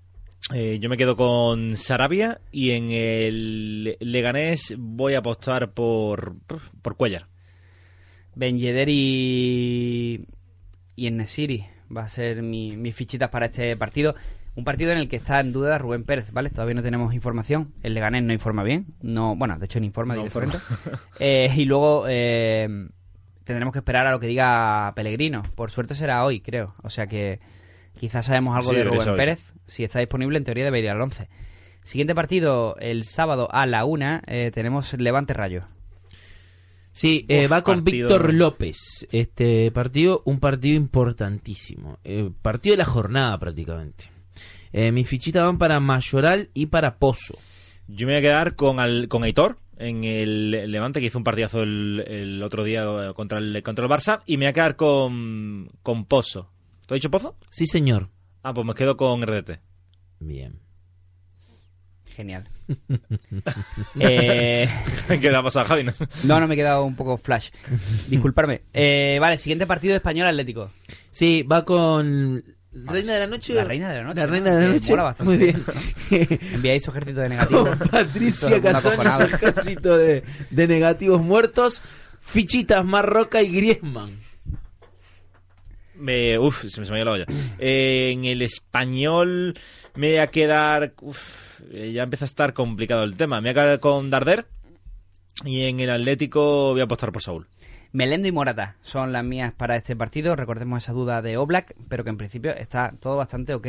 Eh, 0.54 0.80
yo 0.80 0.90
me 0.90 0.98
quedo 0.98 1.16
con 1.16 1.76
Sarabia 1.76 2.40
y 2.52 2.72
en 2.72 2.92
el 2.92 3.98
Leganés 4.00 4.76
voy 4.78 5.14
a 5.14 5.20
apostar 5.20 5.74
por, 5.74 6.36
por 6.82 6.96
Cuellar. 6.96 7.28
Ben 8.36 8.58
Yedder 8.58 8.88
y, 8.90 10.26
y 10.96 11.12
Nesiri 11.12 11.66
va 11.96 12.04
a 12.04 12.08
ser 12.10 12.42
mi- 12.44 12.76
mis 12.78 12.96
fichitas 12.96 13.30
para 13.30 13.48
este 13.48 13.76
partido. 13.78 14.16
Un 14.56 14.64
partido 14.64 14.92
en 14.92 14.98
el 14.98 15.08
que 15.08 15.18
está 15.18 15.40
en 15.40 15.54
duda 15.54 15.78
Rubén 15.78 16.04
Pérez, 16.04 16.32
¿vale? 16.32 16.50
Todavía 16.50 16.74
no 16.76 16.82
tenemos 16.84 17.14
información. 17.14 17.74
El 17.84 17.94
Leganés 17.94 18.24
no 18.24 18.34
informa 18.34 18.64
bien. 18.64 18.88
no 19.02 19.36
Bueno, 19.36 19.58
de 19.60 19.66
hecho 19.66 19.80
no 19.80 19.86
informa 19.86 20.16
No 20.16 20.22
directamente. 20.22 20.58
Eh, 21.20 21.52
y 21.56 21.66
luego 21.66 22.06
eh, 22.08 22.68
tendremos 23.48 23.74
que 23.74 23.80
esperar 23.80 24.06
a 24.08 24.12
lo 24.12 24.20
que 24.20 24.28
diga 24.28 24.94
Pellegrino. 24.96 25.44
Por 25.56 25.72
suerte 25.72 25.96
será 25.96 26.24
hoy, 26.24 26.42
creo. 26.42 26.76
O 26.84 26.90
sea 26.90 27.08
que 27.08 27.40
quizás 27.98 28.26
sabemos 28.26 28.56
algo 28.56 28.70
Sí, 28.70 28.76
de 28.76 28.84
Rubén. 28.84 29.16
Pérez. 29.16 29.54
Si 29.66 29.84
está 29.84 30.00
disponible, 30.00 30.38
en 30.38 30.44
teoría 30.44 30.66
debería 30.66 30.92
ir 30.92 30.96
al 30.96 31.02
11. 31.02 31.28
Siguiente 31.84 32.14
partido, 32.16 32.76
el 32.80 33.06
sábado 33.06 33.48
a 33.52 33.66
la 33.66 33.86
una, 33.86 34.22
eh, 34.28 34.52
tenemos 34.54 34.94
Levante 34.94 35.34
Rayo. 35.34 35.64
Sí, 36.92 37.26
eh, 37.30 37.46
Uf, 37.46 37.52
va 37.52 37.62
con 37.64 37.84
partido- 37.84 38.08
Víctor 38.10 38.34
López. 38.34 39.08
Este 39.12 39.70
partido, 39.72 40.22
un 40.26 40.40
partido 40.40 40.76
importantísimo. 40.76 42.00
Eh, 42.04 42.30
partido 42.42 42.74
de 42.74 42.78
la 42.78 42.86
jornada 42.86 43.38
prácticamente. 43.38 44.06
Eh, 44.74 44.92
mis 44.92 45.08
fichitas 45.08 45.44
van 45.44 45.58
para 45.58 45.80
Mayoral 45.80 46.50
y 46.54 46.66
para 46.68 46.98
Pozo. 46.98 47.36
Yo 47.88 48.08
me 48.08 48.14
voy 48.14 48.20
a 48.20 48.22
quedar 48.22 48.56
con, 48.56 48.80
al- 48.80 49.08
con 49.08 49.24
Aitor 49.24 49.58
en 49.80 50.04
el 50.04 50.72
Levante, 50.72 51.00
que 51.00 51.08
hizo 51.08 51.18
un 51.18 51.24
partidazo 51.24 51.64
el, 51.64 52.04
el 52.08 52.44
otro 52.44 52.64
día 52.64 53.14
contra 53.16 53.40
el, 53.40 53.62
contra 53.64 53.86
el 53.86 53.92
Barça. 53.92 54.22
Y 54.26 54.38
me 54.38 54.46
voy 54.46 54.50
a 54.50 54.54
quedar 54.54 54.76
con, 54.76 55.70
con 55.84 56.06
Pozo. 56.06 56.50
¿Te 56.88 56.94
he 56.94 56.98
dicho 56.98 57.12
Pozo? 57.12 57.36
Sí, 57.50 57.68
señor. 57.68 58.10
Ah, 58.44 58.54
pues 58.54 58.66
me 58.66 58.74
quedo 58.74 58.98
con 58.98 59.22
RDT. 59.22 59.60
Bien. 60.20 60.60
Genial. 62.06 62.50
eh, 64.00 64.68
¿Qué 65.08 65.32
le 65.32 65.38
ha 65.38 65.44
pasado 65.44 65.66
a 65.66 65.70
Javi? 65.70 65.84
no? 65.84 65.94
no, 66.24 66.48
me 66.48 66.56
he 66.56 66.58
quedado 66.58 66.84
un 66.84 66.96
poco 66.96 67.18
flash. 67.18 67.50
Disculparme. 68.08 68.64
Eh, 68.74 69.18
vale, 69.20 69.38
siguiente 69.38 69.68
partido 69.68 69.96
español 69.96 70.28
Atlético. 70.28 70.72
Sí, 71.12 71.44
va 71.44 71.64
con 71.64 72.44
Reina 72.86 73.14
de 73.14 73.20
la 73.20 73.28
Noche. 73.28 73.54
La 73.54 73.64
Reina 73.64 73.90
de 73.90 73.96
la 73.98 74.04
Noche, 74.04 74.20
La 74.20 74.26
¿no? 74.28 74.32
Reina 74.32 74.56
de 74.56 74.68
la 74.68 74.74
Noche. 74.74 74.92
mola 74.92 75.04
bastante. 75.04 75.36
Muy 75.36 75.38
bien. 75.46 75.64
Enviáis 76.54 76.84
su 76.84 76.92
ejército 76.92 77.22
de 77.22 77.30
negativos. 77.30 77.70
con 77.70 77.88
Patricia 77.90 78.58
y 78.58 78.62
su 78.82 79.24
ejército 79.24 79.98
de, 79.98 80.24
de 80.50 80.68
negativos 80.68 81.22
muertos. 81.22 81.82
Fichitas 82.20 82.84
Marroca 82.86 83.42
y 83.42 83.52
Griezmann. 83.52 84.20
Me, 85.96 86.38
uf, 86.38 86.66
se 86.68 86.80
me, 86.80 86.86
se 86.86 86.92
me 86.92 86.98
ha 87.00 87.02
ido 87.02 87.06
la 87.06 87.12
olla. 87.14 87.26
Eh, 87.58 88.12
en 88.14 88.26
el 88.26 88.42
español 88.44 89.56
me 89.96 90.10
voy 90.10 90.18
a 90.18 90.28
quedar... 90.28 90.94
uf, 91.02 91.62
eh, 91.72 91.92
ya 91.92 92.04
empieza 92.04 92.26
a 92.26 92.28
estar 92.28 92.54
complicado 92.54 93.04
el 93.04 93.18
tema. 93.18 93.42
Me 93.42 93.52
voy 93.54 93.60
a 93.60 93.64
quedar 93.64 93.80
con 93.80 94.10
Darder. 94.10 94.46
Y 95.46 95.64
en 95.66 95.80
el 95.80 95.90
Atlético 95.90 96.72
voy 96.72 96.82
a 96.82 96.84
apostar 96.86 97.12
por 97.12 97.22
Saúl. 97.24 97.48
Melendo 97.98 98.28
y 98.28 98.32
Morata 98.32 98.76
son 98.82 99.12
las 99.12 99.24
mías 99.26 99.54
para 99.58 99.76
este 99.76 99.96
partido. 99.96 100.36
Recordemos 100.36 100.84
esa 100.84 100.94
duda 100.94 101.24
de 101.24 101.36
Oblak, 101.38 101.74
pero 101.90 102.04
que 102.04 102.12
en 102.12 102.18
principio 102.18 102.52
está 102.54 102.94
todo 103.00 103.18
bastante 103.18 103.56
ok. 103.56 103.68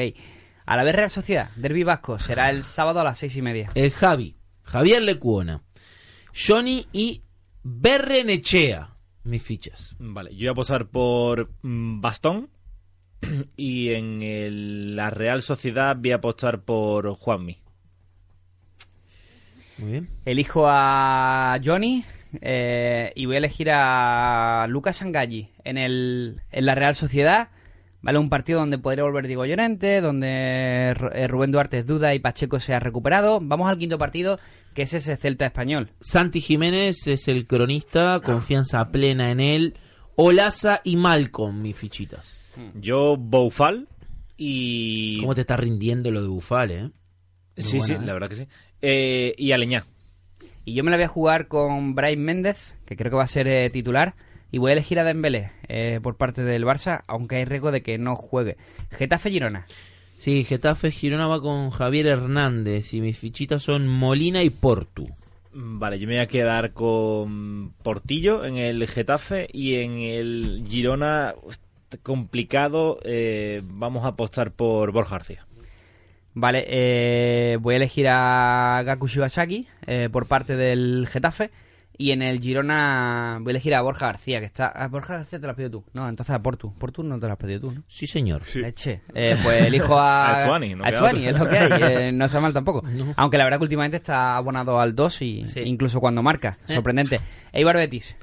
A 0.66 0.76
la 0.76 0.84
vez 0.84 0.94
Real 0.94 1.08
Sociedad, 1.08 1.48
Derby 1.56 1.82
Vasco, 1.82 2.18
será 2.18 2.50
el 2.50 2.62
sábado 2.62 3.00
a 3.00 3.04
las 3.04 3.16
seis 3.18 3.34
y 3.36 3.40
media. 3.40 3.70
El 3.74 3.90
Javi. 3.90 4.36
Javier 4.64 5.00
Lecuona. 5.00 5.62
Johnny 6.34 6.86
y 6.92 7.22
Berrenechea. 7.62 8.90
Mis 9.24 9.42
fichas. 9.42 9.96
Vale, 9.98 10.28
yo 10.32 10.40
voy 10.40 10.48
a 10.48 10.50
apostar 10.52 10.88
por 10.88 11.50
mm, 11.62 12.02
Bastón. 12.02 12.50
Y 13.56 13.92
en 13.92 14.20
el- 14.20 14.94
la 14.94 15.08
Real 15.08 15.40
Sociedad 15.40 15.96
voy 15.96 16.10
a 16.12 16.16
apostar 16.16 16.60
por 16.64 17.14
Juanmi. 17.14 17.62
Muy 19.78 19.90
bien. 19.92 20.10
Elijo 20.26 20.66
a 20.68 21.58
Johnny 21.64 22.04
eh, 22.40 23.12
y 23.14 23.26
voy 23.26 23.36
a 23.36 23.38
elegir 23.38 23.70
a 23.70 24.66
Lucas 24.68 24.96
Sangalli 24.96 25.50
en, 25.64 25.78
el, 25.78 26.40
en 26.50 26.66
la 26.66 26.74
Real 26.74 26.94
Sociedad. 26.94 27.48
Vale, 28.00 28.18
un 28.18 28.28
partido 28.28 28.60
donde 28.60 28.78
podría 28.78 29.02
volver 29.02 29.26
Diego 29.26 29.44
Llorente, 29.44 30.00
donde 30.00 30.90
eh, 30.90 31.26
Rubén 31.28 31.50
Duarte 31.50 31.78
es 31.80 31.86
duda 31.86 32.14
y 32.14 32.20
Pacheco 32.20 32.60
se 32.60 32.72
ha 32.72 32.78
recuperado. 32.78 33.40
Vamos 33.42 33.68
al 33.68 33.76
quinto 33.76 33.98
partido, 33.98 34.38
que 34.72 34.82
es 34.82 34.94
ese 34.94 35.16
Celta 35.16 35.46
español. 35.46 35.90
Santi 36.00 36.40
Jiménez 36.40 37.06
es 37.08 37.26
el 37.26 37.46
cronista. 37.46 38.20
Confianza 38.24 38.84
plena 38.92 39.32
en 39.32 39.40
él. 39.40 39.74
Olaza 40.14 40.80
y 40.84 40.96
Malcolm, 40.96 41.60
mis 41.60 41.76
fichitas. 41.76 42.38
Yo, 42.74 43.16
Boufal. 43.16 43.88
Y. 44.36 45.20
¿Cómo 45.20 45.34
te 45.34 45.40
está 45.40 45.56
rindiendo 45.56 46.10
lo 46.12 46.22
de 46.22 46.28
Bufal, 46.28 46.70
eh? 46.70 46.90
Sí, 47.56 47.76
Muy 47.76 47.86
sí, 47.86 47.92
buena, 47.92 48.04
¿eh? 48.04 48.06
la 48.06 48.12
verdad 48.12 48.28
que 48.28 48.34
sí. 48.36 48.46
Eh, 48.80 49.34
y 49.36 49.50
Aleñá. 49.50 49.84
Y 50.68 50.74
yo 50.74 50.84
me 50.84 50.90
la 50.90 50.98
voy 50.98 51.04
a 51.04 51.08
jugar 51.08 51.48
con 51.48 51.94
Brian 51.94 52.20
Méndez, 52.20 52.76
que 52.84 52.94
creo 52.94 53.10
que 53.10 53.16
va 53.16 53.22
a 53.22 53.26
ser 53.26 53.48
eh, 53.48 53.70
titular. 53.70 54.14
Y 54.52 54.58
voy 54.58 54.68
a 54.70 54.72
elegir 54.74 54.98
a 54.98 55.04
Dembélé 55.04 55.50
eh, 55.66 55.98
por 56.02 56.16
parte 56.16 56.42
del 56.42 56.66
Barça, 56.66 57.04
aunque 57.06 57.36
hay 57.36 57.46
riesgo 57.46 57.70
de 57.70 57.82
que 57.82 57.96
no 57.96 58.16
juegue. 58.16 58.58
Getafe 58.90 59.30
Girona. 59.30 59.64
Sí, 60.18 60.44
Getafe 60.44 60.90
Girona 60.90 61.26
va 61.26 61.40
con 61.40 61.70
Javier 61.70 62.08
Hernández. 62.08 62.92
Y 62.92 63.00
mis 63.00 63.16
fichitas 63.16 63.62
son 63.62 63.88
Molina 63.88 64.42
y 64.42 64.50
Portu. 64.50 65.06
Mm, 65.54 65.78
Vale, 65.78 65.98
yo 65.98 66.06
me 66.06 66.16
voy 66.16 66.22
a 66.22 66.26
quedar 66.26 66.74
con 66.74 67.72
Portillo 67.82 68.44
en 68.44 68.58
el 68.58 68.86
Getafe 68.86 69.48
y 69.50 69.76
en 69.76 69.92
el 70.00 70.64
Girona 70.68 71.34
complicado. 72.02 72.98
eh, 73.04 73.62
vamos 73.64 74.04
a 74.04 74.08
apostar 74.08 74.50
por 74.50 74.92
Borja 74.92 75.12
García. 75.16 75.47
Vale, 76.40 76.64
eh, 76.68 77.56
voy 77.60 77.74
a 77.74 77.76
elegir 77.78 78.06
a 78.08 78.80
Gaku 78.84 79.08
Shibasaki 79.08 79.66
eh, 79.86 80.08
por 80.10 80.26
parte 80.26 80.54
del 80.56 81.08
Getafe. 81.10 81.50
Y 82.00 82.12
en 82.12 82.22
el 82.22 82.38
Girona 82.40 83.38
voy 83.40 83.50
a 83.50 83.54
elegir 83.54 83.74
a 83.74 83.80
Borja 83.82 84.06
García, 84.06 84.38
que 84.38 84.46
está... 84.46 84.68
A 84.68 84.86
Borja 84.86 85.14
García 85.16 85.40
te 85.40 85.46
la 85.46 85.50
has 85.50 85.56
pedido 85.56 85.80
tú. 85.80 85.84
No, 85.94 86.08
entonces 86.08 86.32
a 86.32 86.40
Portu. 86.40 86.72
Portu 86.78 87.02
no 87.02 87.18
te 87.18 87.26
la 87.26 87.32
has 87.32 87.38
pedido 87.40 87.58
tú, 87.62 87.72
¿no? 87.72 87.82
Sí, 87.88 88.06
señor. 88.06 88.42
Leche. 88.54 89.00
Eh, 89.12 89.36
pues 89.42 89.66
elijo 89.66 89.98
a... 89.98 90.36
A 90.36 90.38
Echuani, 90.38 90.76
no 90.76 90.84
a 90.84 90.88
es 90.90 91.00
lo 91.40 91.48
que 91.48 91.58
hay. 91.58 91.72
eh, 92.06 92.12
no 92.14 92.26
está 92.26 92.38
mal 92.40 92.52
tampoco. 92.52 92.82
No. 92.88 93.14
Aunque 93.16 93.36
la 93.36 93.42
verdad 93.42 93.58
que 93.58 93.64
últimamente 93.64 93.96
está 93.96 94.36
abonado 94.36 94.78
al 94.78 94.94
2 94.94 95.22
y 95.22 95.44
Sí. 95.44 95.60
incluso 95.64 95.98
cuando 95.98 96.22
marca. 96.22 96.58
Eh. 96.68 96.74
Sorprendente. 96.76 97.18
Eibar 97.52 97.74
Betis. 97.76 98.14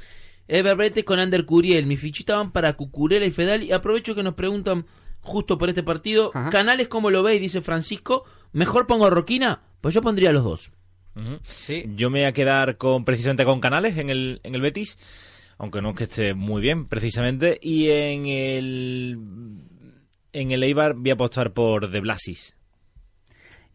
Ever 0.47 0.77
Bretes 0.77 1.03
con 1.03 1.19
Ander 1.19 1.43
Curiel. 1.43 1.85
Mis 1.85 1.99
fichitas 1.99 2.37
van 2.37 2.51
para 2.51 2.71
Cucurela 2.77 3.25
y 3.25 3.31
Fedal. 3.31 3.61
Y 3.63 3.73
aprovecho 3.73 4.15
que 4.15 4.23
nos 4.23 4.35
preguntan 4.35 4.85
justo 5.25 5.57
por 5.57 5.69
este 5.69 5.83
partido. 5.83 6.31
Ajá. 6.33 6.49
Canales, 6.49 6.87
¿cómo 6.87 7.09
lo 7.11 7.23
veis? 7.23 7.41
Dice 7.41 7.61
Francisco. 7.61 8.23
¿Mejor 8.53 8.87
pongo 8.87 9.05
a 9.05 9.09
Roquina? 9.09 9.61
Pues 9.81 9.93
yo 9.93 10.01
pondría 10.01 10.29
a 10.29 10.33
los 10.33 10.43
dos. 10.43 10.71
Sí. 11.43 11.83
Yo 11.95 12.09
me 12.09 12.19
voy 12.19 12.27
a 12.27 12.33
quedar 12.33 12.77
con 12.77 13.05
precisamente 13.05 13.45
con 13.45 13.61
Canales 13.61 13.97
en 13.97 14.09
el, 14.09 14.41
en 14.43 14.53
el 14.53 14.61
Betis, 14.61 14.97
aunque 15.57 15.81
no 15.81 15.91
es 15.91 15.95
que 15.95 16.03
esté 16.05 16.33
muy 16.33 16.61
bien, 16.61 16.87
precisamente. 16.87 17.57
Y 17.61 17.89
en 17.89 18.25
el 18.25 19.17
en 20.33 20.51
el 20.51 20.63
Eibar 20.63 20.93
voy 20.95 21.11
a 21.11 21.13
apostar 21.13 21.53
por 21.53 21.89
De 21.89 22.01
Blasis. 22.01 22.57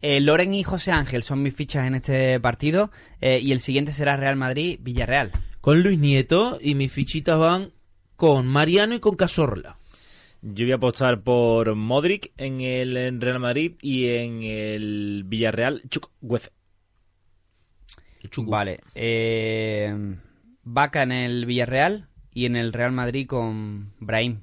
Eh, 0.03 0.19
Loren 0.19 0.53
y 0.53 0.63
José 0.63 0.91
Ángel 0.91 1.23
son 1.23 1.41
mis 1.43 1.53
fichas 1.55 1.87
en 1.87 1.95
este 1.95 2.39
partido. 2.39 2.91
eh, 3.19 3.39
y 3.39 3.51
el 3.51 3.59
siguiente 3.59 3.91
será 3.91 4.17
Real 4.17 4.35
Madrid-Villarreal. 4.35 5.31
Con 5.61 5.81
Luis 5.83 5.99
Nieto 5.99 6.57
y 6.61 6.73
mis 6.75 6.91
fichitas 6.91 7.37
van 7.37 7.71
con 8.15 8.47
Mariano 8.47 8.95
y 8.95 8.99
con 8.99 9.15
Cazorla. 9.15 9.77
Yo 10.41 10.65
voy 10.65 10.71
a 10.71 10.75
apostar 10.75 11.21
por 11.21 11.75
Modric 11.75 12.31
en 12.37 12.61
el 12.61 13.21
Real 13.21 13.39
Madrid 13.39 13.73
y 13.81 14.07
en 14.09 14.41
el 14.41 15.23
Villarreal 15.25 15.83
Chukwueze. 15.87 16.51
Vale. 18.37 18.79
Eh, 18.95 19.95
Vaca 20.63 21.03
en 21.03 21.11
el 21.11 21.45
Villarreal 21.45 22.07
y 22.33 22.45
en 22.45 22.55
el 22.55 22.73
Real 22.73 22.91
Madrid 22.91 23.27
con 23.27 23.93
Brahim. 23.99 24.39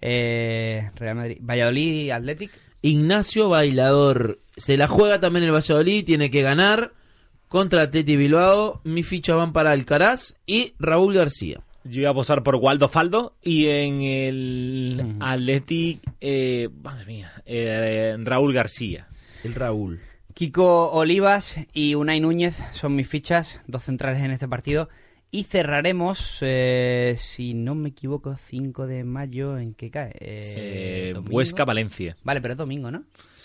Eh, 0.00 0.90
Real 0.96 1.16
Madrid. 1.16 1.38
Valladolid 1.40 2.10
Athletic. 2.10 2.50
Ignacio 2.82 3.48
Bailador. 3.48 4.40
Se 4.56 4.76
la 4.76 4.88
juega 4.88 5.20
también 5.20 5.46
el 5.46 5.54
Valladolid, 5.54 6.04
tiene 6.04 6.30
que 6.30 6.42
ganar 6.42 6.92
contra 7.48 7.90
Teti 7.90 8.16
Bilbao. 8.16 8.82
Mis 8.84 9.06
fichas 9.06 9.36
van 9.36 9.54
para 9.54 9.72
Alcaraz 9.72 10.34
y 10.44 10.74
Raúl 10.78 11.14
García. 11.14 11.62
Yo 11.84 12.00
voy 12.00 12.04
a 12.06 12.10
apostar 12.10 12.42
por 12.42 12.56
Waldo 12.56 12.88
Faldo 12.88 13.36
y 13.42 13.66
en 13.66 14.00
el 14.02 15.00
Ujú. 15.04 15.16
Athletic, 15.20 16.00
eh, 16.20 16.68
madre 16.82 17.04
mía, 17.06 17.32
eh, 17.44 18.16
Raúl 18.20 18.54
García. 18.54 19.06
El 19.44 19.54
Raúl. 19.54 20.00
Kiko 20.32 20.90
Olivas 20.92 21.60
y 21.74 21.94
Unai 21.94 22.20
Núñez 22.20 22.56
son 22.72 22.96
mis 22.96 23.06
fichas, 23.06 23.60
dos 23.66 23.84
centrales 23.84 24.22
en 24.22 24.30
este 24.30 24.48
partido. 24.48 24.88
Y 25.30 25.44
cerraremos, 25.44 26.38
eh, 26.42 27.16
si 27.18 27.54
no 27.54 27.74
me 27.74 27.88
equivoco, 27.90 28.36
5 28.48 28.86
de 28.86 29.02
mayo, 29.04 29.58
¿en 29.58 29.74
qué 29.74 29.90
cae? 29.90 30.10
Eh, 30.20 31.12
Eh. 31.16 31.20
Huesca, 31.28 31.64
Valencia. 31.64 32.16
Vale, 32.22 32.40
pero 32.40 32.52
es 32.52 32.58
domingo, 32.58 32.90
¿no? 32.90 33.02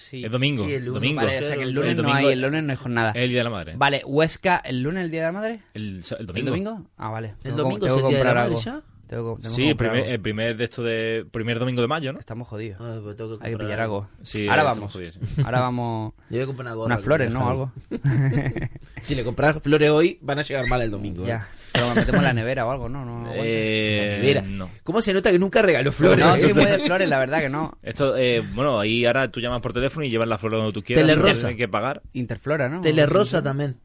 Sí. 0.10 0.26
Es 0.26 0.32
domingo. 0.32 0.66
Sí, 0.66 0.74
el 0.74 0.86
lunes. 0.86 0.93
domingo. 0.95 1.22
Vale, 1.22 1.39
o 1.39 1.43
sea 1.43 1.55
que 1.55 1.62
el 1.64 1.72
lunes, 1.72 1.91
El 1.91 1.97
no 1.97 2.03
domingo 2.03 2.28
hay, 2.28 2.34
el 2.34 2.41
lunes 2.41 2.64
no 2.64 2.72
hay 2.72 2.78
jornada. 2.78 3.10
Es 3.12 3.16
el 3.24 3.30
Día 3.30 3.38
de 3.39 3.43
la 3.43 3.49
Madre. 3.51 3.74
Vale, 3.78 4.01
Huesca, 4.05 4.57
¿el 4.57 4.82
lunes 4.82 5.05
el 5.05 5.12
Día 5.12 5.20
de 5.22 5.26
la 5.28 5.32
Madre? 5.34 5.60
El, 5.76 5.84
el 5.99 6.03
¿El 6.20 6.26
domingo. 6.26 6.49
domingo? 6.49 6.86
Ah, 6.97 7.10
vale. 7.10 7.36
¿El 7.43 7.55
domingo 7.55 7.86
tengo 7.86 7.97
es 7.99 8.03
el 8.03 8.10
Día 8.10 8.18
de 8.18 8.24
la 8.24 8.34
Madre 8.34 8.47
algo. 8.47 8.60
ya? 8.62 8.82
Tengo 9.10 9.38
que- 9.38 9.41
tengo 9.41 9.55
Sí, 9.55 9.70
el 9.70 9.76
primer, 9.76 9.97
algo. 9.97 10.10
el 10.12 10.20
primer 10.22 10.55
de 10.55 10.64
esto 10.66 10.84
de 10.84 11.26
primer 11.32 11.57
domingo 11.57 11.82
de 11.82 11.88
mayo, 11.88 12.14
¿no? 12.14 12.20
Estamos 12.20 12.47
jodidos. 12.47 12.78
Ah, 12.80 12.99
pues 13.01 13.16
tengo 13.16 13.39
que 13.39 13.45
Hay 13.47 13.53
que 13.53 13.57
pillar 13.57 13.82
algo. 13.82 14.07
Sí, 14.22 14.47
Ahora 14.47 14.62
vamos. 14.62 14.93
jodidos, 14.93 15.20
Ahora 15.43 15.62
vamos. 15.62 16.14
Yo 16.30 16.36
voy 16.36 16.41
a 16.41 16.45
comprar 16.45 16.66
una 16.68 16.76
gorra 16.76 16.93
Unas 16.93 17.01
flores, 17.03 17.32
¿no? 17.32 17.49
Algo. 17.49 17.72
Si 19.01 19.16
le 19.16 19.24
compras 19.24 19.57
flores 19.64 19.89
hoy, 19.89 20.20
van 20.22 20.39
a 20.39 20.41
llegar 20.43 20.68
mal 20.68 20.82
el 20.82 20.91
domingo. 20.91 21.24
¿eh? 21.24 21.28
ya. 21.30 21.47
Pero 21.74 21.88
metemos 21.95 22.20
en 22.20 22.24
la 22.24 22.34
nevera 22.34 22.66
o 22.68 22.72
algo, 22.72 22.88
¿no? 22.89 23.03
no. 23.05 23.32
Eh, 23.34 24.20
Mira, 24.22 24.41
no. 24.41 24.70
¿cómo 24.84 25.01
se 25.01 25.14
nota 25.14 25.32
que 25.32 25.39
nunca 25.39 25.62
regaló 25.62 25.91
flores? 25.91 26.20
no, 26.20 26.36
soy 26.39 26.53
muy 26.53 26.66
de 26.66 26.80
flores, 26.80 27.10
la 27.10 27.18
verdad 27.18 27.39
que 27.39 27.49
no. 27.49 27.78
Esto, 27.82 28.16
eh, 28.18 28.43
bueno, 28.53 28.80
ahí 28.80 29.05
ahora 29.05 29.32
tú 29.32 29.39
llamas 29.39 29.62
por 29.62 29.74
teléfono 29.74 30.05
y 30.05 30.10
llevas 30.10 30.28
la 30.28 30.38
flor 30.38 30.51
donde 30.53 30.74
tú 30.74 30.84
quieras. 30.84 31.05
Telerosa. 31.05 31.49
No 31.51 31.57
que 31.57 31.68
pagar. 31.68 32.01
Interflora, 32.14 32.70
¿no? 32.70 32.82
Telerosa 32.82 33.41
también. 33.41 33.78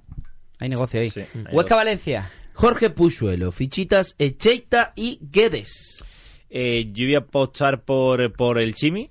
Hay 0.58 0.68
negocio 0.68 1.00
ahí. 1.00 1.10
Sí, 1.10 1.20
hay 1.20 1.54
Huesca. 1.54 1.76
Valencia. 1.76 2.30
Jorge 2.54 2.90
Puchuelo, 2.90 3.52
fichitas 3.52 4.14
Echeita 4.18 4.92
y 4.96 5.18
Guedes. 5.20 6.04
Eh, 6.48 6.84
yo 6.92 7.04
voy 7.06 7.14
a 7.16 7.18
apostar 7.18 7.82
por, 7.82 8.32
por 8.32 8.60
el 8.60 8.74
Chimi. 8.74 9.10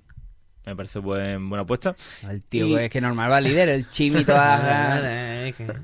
Me 0.66 0.78
parece 0.78 1.00
buen, 1.00 1.50
buena 1.50 1.64
apuesta. 1.64 1.94
El 2.30 2.42
tío, 2.42 2.68
Y- 2.68 2.86
es 2.86 2.90
que 2.90 3.02
normal 3.02 3.30
va 3.30 3.42
líder, 3.42 3.68
el 3.68 3.90
chimi 3.90 4.24
toda. 4.24 5.50
Esto 5.50 5.76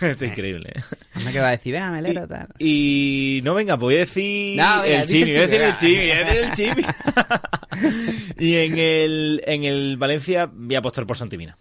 es 0.00 0.22
increíble. 0.22 0.72
No 1.22 1.30
que 1.30 1.40
va 1.40 1.48
a 1.48 1.50
decir, 1.50 1.74
venga, 1.74 1.90
melero, 1.90 2.26
tal. 2.26 2.48
Y 2.58 3.40
no, 3.44 3.52
venga, 3.52 3.76
pues 3.76 3.82
voy 3.84 3.96
a 3.96 3.98
decir 3.98 4.56
No, 4.56 4.80
venga, 4.80 5.02
el 5.02 5.06
Chimi, 5.06 5.24
voy 5.30 5.36
a 5.36 5.40
decir 5.46 5.60
el. 5.60 5.76
Chimi, 5.76 5.94
voy 5.96 6.10
a 6.10 6.24
decir 6.24 6.40
el 6.40 6.52
Chimi. 6.52 6.82
y 8.38 8.56
en 8.56 8.78
el, 8.78 9.42
en 9.46 9.64
el 9.64 9.96
Valencia 9.98 10.50
voy 10.50 10.74
a 10.74 10.78
apostar 10.78 11.06
por 11.06 11.18
Santimina. 11.18 11.58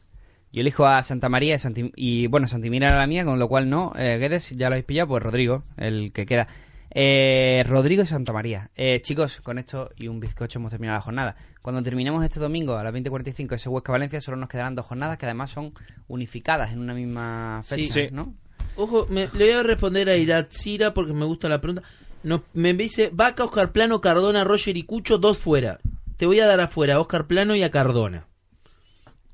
Yo 0.54 0.62
elijo 0.62 0.86
a 0.86 1.02
Santa 1.04 1.28
María 1.30 1.56
y, 1.56 1.60
Santi- 1.60 1.92
y, 1.96 2.28
bueno, 2.28 2.48
Santimina 2.48 2.88
era 2.90 3.00
la 3.00 3.08
mía, 3.08 3.26
con 3.26 3.40
lo 3.40 3.48
cual 3.50 3.70
no. 3.70 3.92
Eh, 3.98 4.18
Guedes, 4.20 4.52
ya 4.52 4.70
lo 4.70 4.76
habéis 4.76 4.86
pillado, 4.86 5.08
pues 5.10 5.24
Rodrigo, 5.24 5.64
el 5.78 6.12
que 6.14 6.26
queda. 6.26 6.48
Eh, 6.96 7.64
Rodrigo 7.66 8.04
y 8.04 8.06
Santa 8.06 8.34
María. 8.34 8.70
Eh, 8.76 9.02
chicos, 9.02 9.42
con 9.42 9.58
esto 9.58 9.90
y 9.98 10.08
un 10.08 10.20
bizcocho 10.20 10.60
hemos 10.60 10.70
terminado 10.72 10.98
la 10.98 11.02
jornada. 11.02 11.36
Cuando 11.64 11.82
terminemos 11.82 12.24
este 12.24 12.40
domingo 12.40 12.76
a 12.78 12.84
las 12.84 12.94
20.45 12.94 13.56
ese 13.56 13.68
Huesca 13.70 13.92
Valencia, 13.92 14.22
solo 14.22 14.38
nos 14.38 14.48
quedarán 14.48 14.76
dos 14.76 14.86
jornadas 14.86 15.18
que 15.18 15.26
además 15.26 15.50
son 15.50 15.74
unificadas 16.08 16.72
en 16.72 16.80
una 16.80 16.94
misma 16.94 17.62
fecha, 17.64 17.94
Sí. 17.94 18.10
¿no? 18.12 18.36
Ojo, 18.76 19.08
me- 19.10 19.28
le 19.34 19.46
voy 19.46 19.54
a 19.54 19.64
responder 19.64 20.08
a 20.10 20.16
Iratsira 20.18 20.94
porque 20.94 21.14
me 21.14 21.26
gusta 21.26 21.50
la 21.50 21.60
pregunta. 21.62 21.82
No, 22.22 22.44
me 22.54 22.74
dice 22.76 23.10
Vaca, 23.12 23.44
Oscar 23.44 23.72
Plano, 23.72 24.00
Cardona, 24.02 24.44
Roger 24.44 24.78
y 24.78 24.84
Cucho, 24.84 25.18
dos 25.18 25.40
fuera. 25.40 25.80
Te 26.18 26.28
voy 26.28 26.40
a 26.40 26.46
dar 26.46 26.60
afuera 26.62 26.96
a 26.96 27.00
Oscar 27.00 27.26
Plano 27.26 27.56
y 27.56 27.64
a 27.64 27.72
Cardona. 27.72 28.28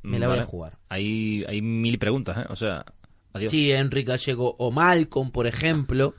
Me 0.04 0.20
la 0.20 0.28
voy 0.28 0.40
a 0.40 0.46
jugar. 0.46 0.78
Hay, 0.90 1.44
hay 1.48 1.62
mil 1.62 1.98
preguntas, 2.00 2.38
¿eh? 2.38 2.46
O 2.50 2.56
sea, 2.56 2.86
adiós. 3.34 3.52
Sí, 3.52 3.72
Enrique 3.72 4.10
Gallego 4.12 4.56
o 4.58 4.72
Malcolm, 4.72 5.32
por 5.32 5.46
ejemplo. 5.48 6.16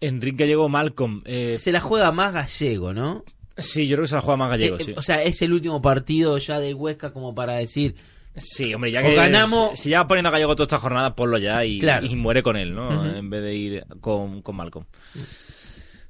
Enrique 0.00 0.44
Gallego 0.44 0.68
Malcolm. 0.68 1.22
Eh, 1.24 1.56
Se 1.58 1.70
la 1.72 1.80
juega 1.80 2.10
más 2.12 2.32
Gallego, 2.32 2.92
¿no? 2.94 3.24
sí, 3.58 3.86
yo 3.86 3.96
creo 3.96 4.04
que 4.04 4.08
se 4.08 4.14
la 4.16 4.22
juega 4.22 4.36
más 4.38 4.50
Gallego, 4.50 4.76
Eh, 4.78 4.84
sí. 4.84 4.94
O 4.96 5.02
sea, 5.02 5.22
es 5.22 5.42
el 5.42 5.52
último 5.52 5.80
partido 5.82 6.38
ya 6.38 6.58
del 6.58 6.74
Huesca 6.74 7.12
como 7.12 7.34
para 7.34 7.54
decir... 7.54 7.94
Sí, 8.34 8.72
hombre, 8.72 8.90
ya 8.90 9.00
O 9.00 9.04
que 9.04 9.14
ganamos- 9.14 9.78
Si 9.78 9.90
ya 9.90 10.06
poniendo 10.08 10.30
a 10.30 10.32
Gallego 10.32 10.56
toda 10.56 10.64
esta 10.64 10.78
jornada, 10.78 11.14
ponlo 11.14 11.36
ya 11.36 11.62
y, 11.66 11.78
Claro. 11.78 12.06
y 12.06 12.16
muere 12.16 12.42
con 12.42 12.56
él, 12.56 12.74
¿no? 12.74 13.14
En 13.14 13.28
vez 13.28 13.42
de 13.42 13.54
ir 13.54 13.84
con, 14.00 14.40
con 14.40 14.56
Malcolm. 14.56 14.86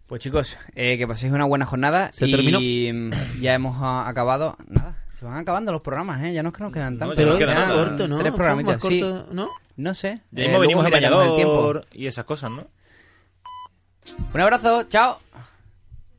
Pues 0.07 0.21
chicos, 0.23 0.57
eh, 0.77 0.97
que 0.99 1.07
paséis 1.09 1.33
una 1.33 1.47
buena 1.47 1.67
jornada. 1.67 2.11
Se 2.13 2.27
y 2.29 2.31
terminó. 2.31 2.61
mm, 2.61 3.41
ya 3.41 3.55
hemos 3.55 3.77
ah, 3.81 4.07
acabado. 4.09 4.57
Nada, 4.69 4.97
se 5.23 5.27
van 5.29 5.39
acabando 5.39 5.70
los 5.70 5.83
programas, 5.83 6.20
¿eh? 6.25 6.33
Ya 6.33 6.43
no 6.43 6.49
es 6.49 6.55
que 6.57 6.62
nos 6.64 6.73
quedan 6.73 6.99
tantos. 6.99 7.16
no 7.16 7.23
Pero 7.25 7.39
queda 7.39 7.55
nada. 7.55 7.75
corto, 7.75 8.09
¿no? 8.09 8.18
Tres 8.18 8.33
programitas, 8.33 8.75
más 8.83 8.83
sí. 8.93 9.01
corto, 9.01 9.33
¿no? 9.33 9.49
No 9.77 9.95
sé. 9.95 10.20
Ya 10.33 10.43
Eh, 10.43 10.47
mismo 10.49 10.59
venimos 10.61 10.85
miraremos 10.85 11.25
el 11.27 11.35
tiempo. 11.37 11.57
Valladolid 11.59 11.87
y 11.93 12.07
esas 12.09 12.25
cosas, 12.25 12.51
¿no? 12.51 12.66
Un 14.35 14.41
abrazo, 14.41 14.83
chao. 14.89 15.18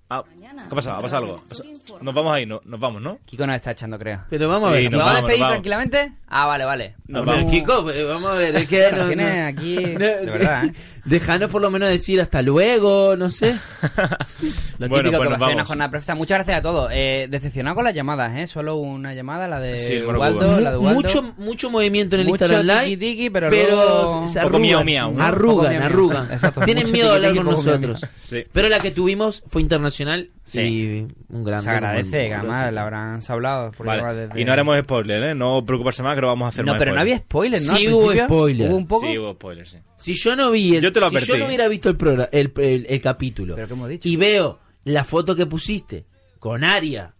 Ah, 0.10 0.24
¿Qué 0.70 0.76
pasa? 0.76 0.98
¿Ha 0.98 1.02
pasado 1.02 1.26
algo? 1.26 1.36
¿Pasa- 1.50 1.64
Nos 2.02 2.14
vamos 2.16 2.34
ahí, 2.34 2.46
no, 2.46 2.62
nos 2.66 2.80
vamos, 2.80 3.02
¿no? 3.02 3.18
Kiko 3.26 3.46
nos 3.48 3.56
está 3.58 3.72
echando, 3.72 3.98
creo. 4.00 4.22
Pero 4.30 4.48
vamos 4.48 4.70
a 4.72 4.76
Sí, 4.78 4.84
ver. 4.84 4.92
nos 4.92 5.00
¿Nos 5.00 5.02
va 5.02 5.04
a 5.04 5.14
vamos, 5.16 5.22
despedir 5.28 5.42
vamos. 5.42 5.54
tranquilamente? 5.56 6.14
Ah, 6.28 6.46
vale, 6.46 6.64
vale. 6.66 6.96
Nos 7.08 7.26
No, 7.26 7.32
vamos. 7.34 7.52
Kiko, 7.52 7.90
eh, 7.92 8.04
vamos 8.06 8.32
a 8.32 8.36
ver, 8.36 8.56
es 8.56 8.68
que 8.70 8.92
no, 8.92 9.08
Tienes 9.08 9.42
no. 9.44 9.48
aquí... 9.48 9.76
De 9.76 10.26
verdad, 10.26 10.66
¿eh? 10.66 10.74
Déjanos 11.06 11.50
por 11.52 11.62
lo 11.62 11.70
menos 11.70 11.90
decir 11.90 12.22
hasta 12.22 12.42
luego, 12.42 13.16
no 13.18 13.30
sé. 13.30 13.56
Lo 14.80 14.88
Bueno, 14.90 15.10
típico 15.10 15.18
pues 15.18 15.28
que 15.28 15.30
nos 15.30 15.32
va 15.32 15.36
a 15.36 15.40
ser 15.40 15.48
una 15.48 15.56
vamos. 15.56 15.68
jornada 15.68 15.92
perfecta. 15.92 16.16
Muchas 16.16 16.38
gracias 16.38 16.58
a 16.58 16.62
todos. 16.62 16.92
Eh, 16.94 17.28
decepcionado 17.30 17.76
con 17.76 17.84
las 17.86 17.94
llamadas, 17.94 18.38
¿eh? 18.38 18.48
Solo 18.48 18.78
una 18.78 19.14
llamada, 19.14 19.48
la 19.48 19.60
de 19.60 19.78
Sí, 19.78 20.02
Waldo, 20.02 20.40
Cuba. 20.40 20.60
la 20.62 20.72
de 20.72 20.78
Waldo. 20.78 20.96
mucho, 21.02 21.34
mucho 21.38 21.70
movimiento 21.70 22.16
en 22.16 22.22
el 22.22 22.28
Mucho 22.28 22.46
Instagram 22.46 22.66
Live. 22.86 22.98
tiki-tiki, 22.98 23.30
pero 23.32 23.50
luego- 23.50 24.28
se 24.28 24.40
arrugan, 24.40 24.62
miau, 24.62 24.84
miau, 24.84 25.12
¿no? 25.12 25.18
Poco 25.18 25.24
arrugan, 25.28 25.82
arrugan. 25.82 26.32
Exacto, 26.32 26.62
Tienen 26.62 26.92
miedo 26.92 27.10
de 27.10 27.16
hablar 27.28 27.36
con 27.36 27.46
nosotros. 27.46 28.06
Sí. 28.18 28.46
Pero 28.52 28.70
la 28.70 28.80
que 28.80 28.92
tuvimos 28.92 29.44
fue 29.50 29.62
internacional 29.62 30.30
Sí. 30.46 30.60
y 30.62 31.08
un 31.34 31.44
gran 31.44 31.62
Se 31.64 31.70
agradece, 31.70 32.28
que 32.28 32.34
además 32.34 32.74
la 32.74 32.82
habrán 32.82 33.20
hablado. 33.28 33.72
Por 33.72 33.86
llamar 33.86 34.02
Vale. 34.04 34.28
desde- 34.28 34.42
Y 34.42 34.46
no 34.46 34.52
haremos 34.54 34.78
spoiler, 34.80 35.24
¿eh? 35.24 35.36
No 35.36 35.64
preocuparse 35.66 36.02
más 36.04 36.16
que 36.16 36.22
no 36.22 36.28
vamos 36.28 36.46
a 36.48 36.50
hacer 36.50 36.66
No, 36.66 36.74
más 36.74 36.80
pero 36.80 36.94
no 36.96 37.02
había 37.02 37.18
spoilers. 37.18 37.64
spoilers, 37.66 37.68
¿no? 37.72 37.76
Sí 37.78 37.88
hubo 37.94 38.08
principio. 38.08 38.26
spoiler. 38.26 38.70
¿Hubo 38.70 38.78
un 38.78 38.88
poco? 38.88 39.06
Sí, 39.08 39.18
hubo 39.18 39.34
spoilers, 39.34 39.70
sí. 39.72 39.78
Si 39.96 40.14
yo 40.16 40.36
no 40.36 40.52
vi 40.52 40.76
el, 40.76 40.82
Yo 40.84 40.92
te 40.94 41.00
lo 41.00 41.10
si 41.10 41.26
yo 41.26 41.38
no 41.38 41.48
hubiera 41.48 41.68
visto 41.68 41.90
el, 41.90 41.98
programa, 41.98 42.30
el, 42.32 42.52
el- 42.58 42.86
el 42.88 43.02
capítulo 43.02 43.56
¿Pero 43.56 43.68
qué 43.68 43.74
hemos 43.74 43.90
dicho? 43.90 44.08
y 44.08 44.16
veo 44.16 44.60
la 44.86 45.04
foto 45.04 45.36
que 45.36 45.46
pusiste 45.46 46.06
con 46.40 46.64
Aria 46.64 47.14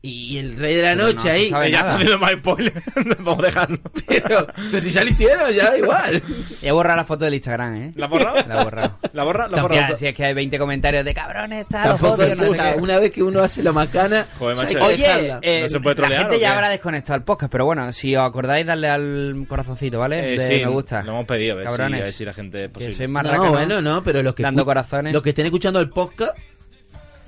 y 0.00 0.38
el 0.38 0.56
rey 0.56 0.76
de 0.76 0.82
la 0.82 0.92
Pero 0.94 1.06
noche 1.08 1.28
no 1.28 1.30
ahí, 1.34 1.50
nada. 1.50 1.66
está 1.66 1.94
haciendo 1.96 2.18
más 2.18 2.32
spoilers. 2.32 2.82
vamos 3.18 3.38
a 3.40 3.46
dejarlo. 3.46 3.78
pero, 4.06 4.46
pero 4.70 4.80
si 4.80 4.90
ya 4.90 5.02
lo 5.02 5.10
hicieron, 5.10 5.50
ya 5.52 5.70
da 5.70 5.78
igual. 5.78 6.22
He 6.62 6.70
borrado 6.70 6.96
la 6.98 7.04
foto 7.04 7.24
del 7.24 7.34
Instagram, 7.34 7.74
¿eh? 7.76 7.92
¿La 7.96 8.06
has 8.06 8.10
borrado? 8.10 8.36
La 8.46 8.60
he 8.60 8.64
borrado. 8.64 8.98
¿La 9.12 9.24
borra? 9.24 9.48
¿La 9.48 9.62
borra? 9.62 9.96
si 9.96 10.06
es 10.06 10.14
que 10.14 10.24
hay 10.24 10.34
20 10.34 10.56
comentarios 10.58 11.04
de 11.04 11.12
cabrones, 11.12 11.66
tal, 11.68 11.82
Tampoco 11.88 12.22
odio, 12.22 12.34
no 12.36 12.46
sé 12.46 12.56
qué. 12.56 12.74
una 12.80 12.98
vez 13.00 13.10
que 13.10 13.22
uno 13.24 13.40
hace 13.40 13.62
la 13.62 13.72
macana, 13.72 14.26
Joder, 14.38 14.56
macho. 14.56 14.78
que 14.78 14.84
Oye, 14.84 15.38
eh, 15.42 15.62
¿No 15.62 15.68
se 15.68 15.80
puede 15.80 15.96
trolear 15.96 16.22
la 16.22 16.28
gente 16.28 16.40
ya 16.40 16.52
habrá 16.54 16.68
desconectado 16.68 17.16
el 17.16 17.24
podcast, 17.24 17.50
pero 17.50 17.64
bueno, 17.64 17.92
si 17.92 18.14
os 18.14 18.22
acordáis, 18.24 18.64
darle 18.66 18.88
al 18.88 19.44
corazoncito, 19.48 19.98
¿vale? 19.98 20.34
Eh, 20.34 20.38
de 20.38 20.40
sí, 20.40 20.58
me 20.64 20.66
gusta. 20.70 21.02
Lo 21.02 21.10
hemos 21.10 21.26
pedido, 21.26 21.54
a 21.54 21.56
ver, 21.56 21.66
si, 21.66 21.74
a 21.74 21.76
Cabrones. 21.76 22.02
ver 22.04 22.12
si 22.12 22.24
la 22.24 22.32
gente 22.32 22.58
es 22.64 22.68
que 22.68 22.72
posible. 22.74 22.94
sois 22.96 23.08
más 23.08 23.24
no, 23.24 23.50
bueno, 23.50 23.82
no, 23.82 24.02
pero 24.04 24.22
los 24.22 24.34
que, 24.36 24.44
dando 24.44 24.64
corazones. 24.64 25.12
los 25.12 25.22
que 25.24 25.30
estén 25.30 25.46
escuchando 25.46 25.80
el 25.80 25.90
podcast, 25.90 26.36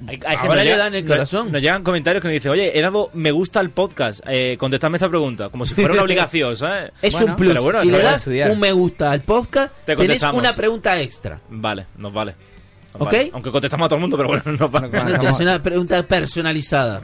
Hay, 0.07 0.19
hay 0.27 0.37
Ahora 0.37 0.65
nos 0.65 0.79
dan 0.79 0.95
el 0.95 1.05
corazón. 1.05 1.45
Nos, 1.47 1.53
nos 1.53 1.63
llegan 1.63 1.83
comentarios 1.83 2.23
que 2.23 2.29
nos 2.29 2.33
dicen, 2.35 2.51
oye, 2.53 2.79
he 2.79 2.81
dado 2.81 3.11
me 3.13 3.31
gusta 3.31 3.61
al 3.61 3.71
podcast. 3.71 4.21
Eh, 4.27 4.57
contestadme 4.59 4.97
esta 4.97 5.09
pregunta, 5.09 5.49
como 5.51 5.67
si 5.67 5.75
fuera 5.75 5.93
una 5.93 6.03
obligación, 6.05 6.57
¿sabes? 6.57 6.91
es 7.03 7.13
Bueno, 7.13 7.27
un 7.29 7.37
plus. 7.37 7.49
pero 7.51 7.63
bueno, 7.63 7.81
si 7.81 7.91
le 7.91 7.99
das 8.03 8.17
estudiar. 8.17 8.51
un 8.51 8.59
me 8.61 8.73
gusta 8.73 9.11
al 9.11 9.21
podcast, 9.23 9.73
Te 9.85 9.97
tenés 9.97 10.23
una 10.23 10.53
pregunta 10.55 11.01
extra. 11.01 11.41
Vale, 11.51 11.87
nos 11.99 12.13
vale. 12.13 12.35
Nos 12.95 13.03
¿Ok? 13.03 13.13
vale. 13.13 13.31
Aunque 13.35 13.51
contestamos 13.51 13.87
a 13.87 13.89
todo 13.89 13.97
el 13.97 14.01
mundo, 14.01 14.17
pero 14.17 14.29
bueno, 14.29 14.43
nos 14.59 14.71
vale. 14.71 15.29
Hace 15.29 15.43
una 15.43 15.63
pregunta 15.63 16.03
personalizada 16.03 17.03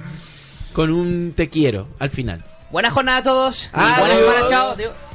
con 0.73 0.91
un 0.91 1.33
te 1.37 1.49
quiero 1.49 1.89
al 1.99 2.11
final. 2.11 2.43
Buena 2.71 2.91
jornada 2.91 3.19
a 3.19 3.23
todos. 3.23 3.71
Adiós. 3.73 3.99
Buena 4.01 4.15
semana, 4.17 4.49
chao. 4.49 4.71
Adiós. 4.73 5.06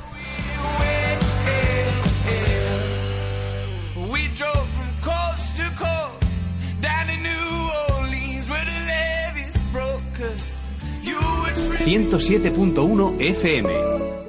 107.1 11.91 13.19
FM. 13.19 14.20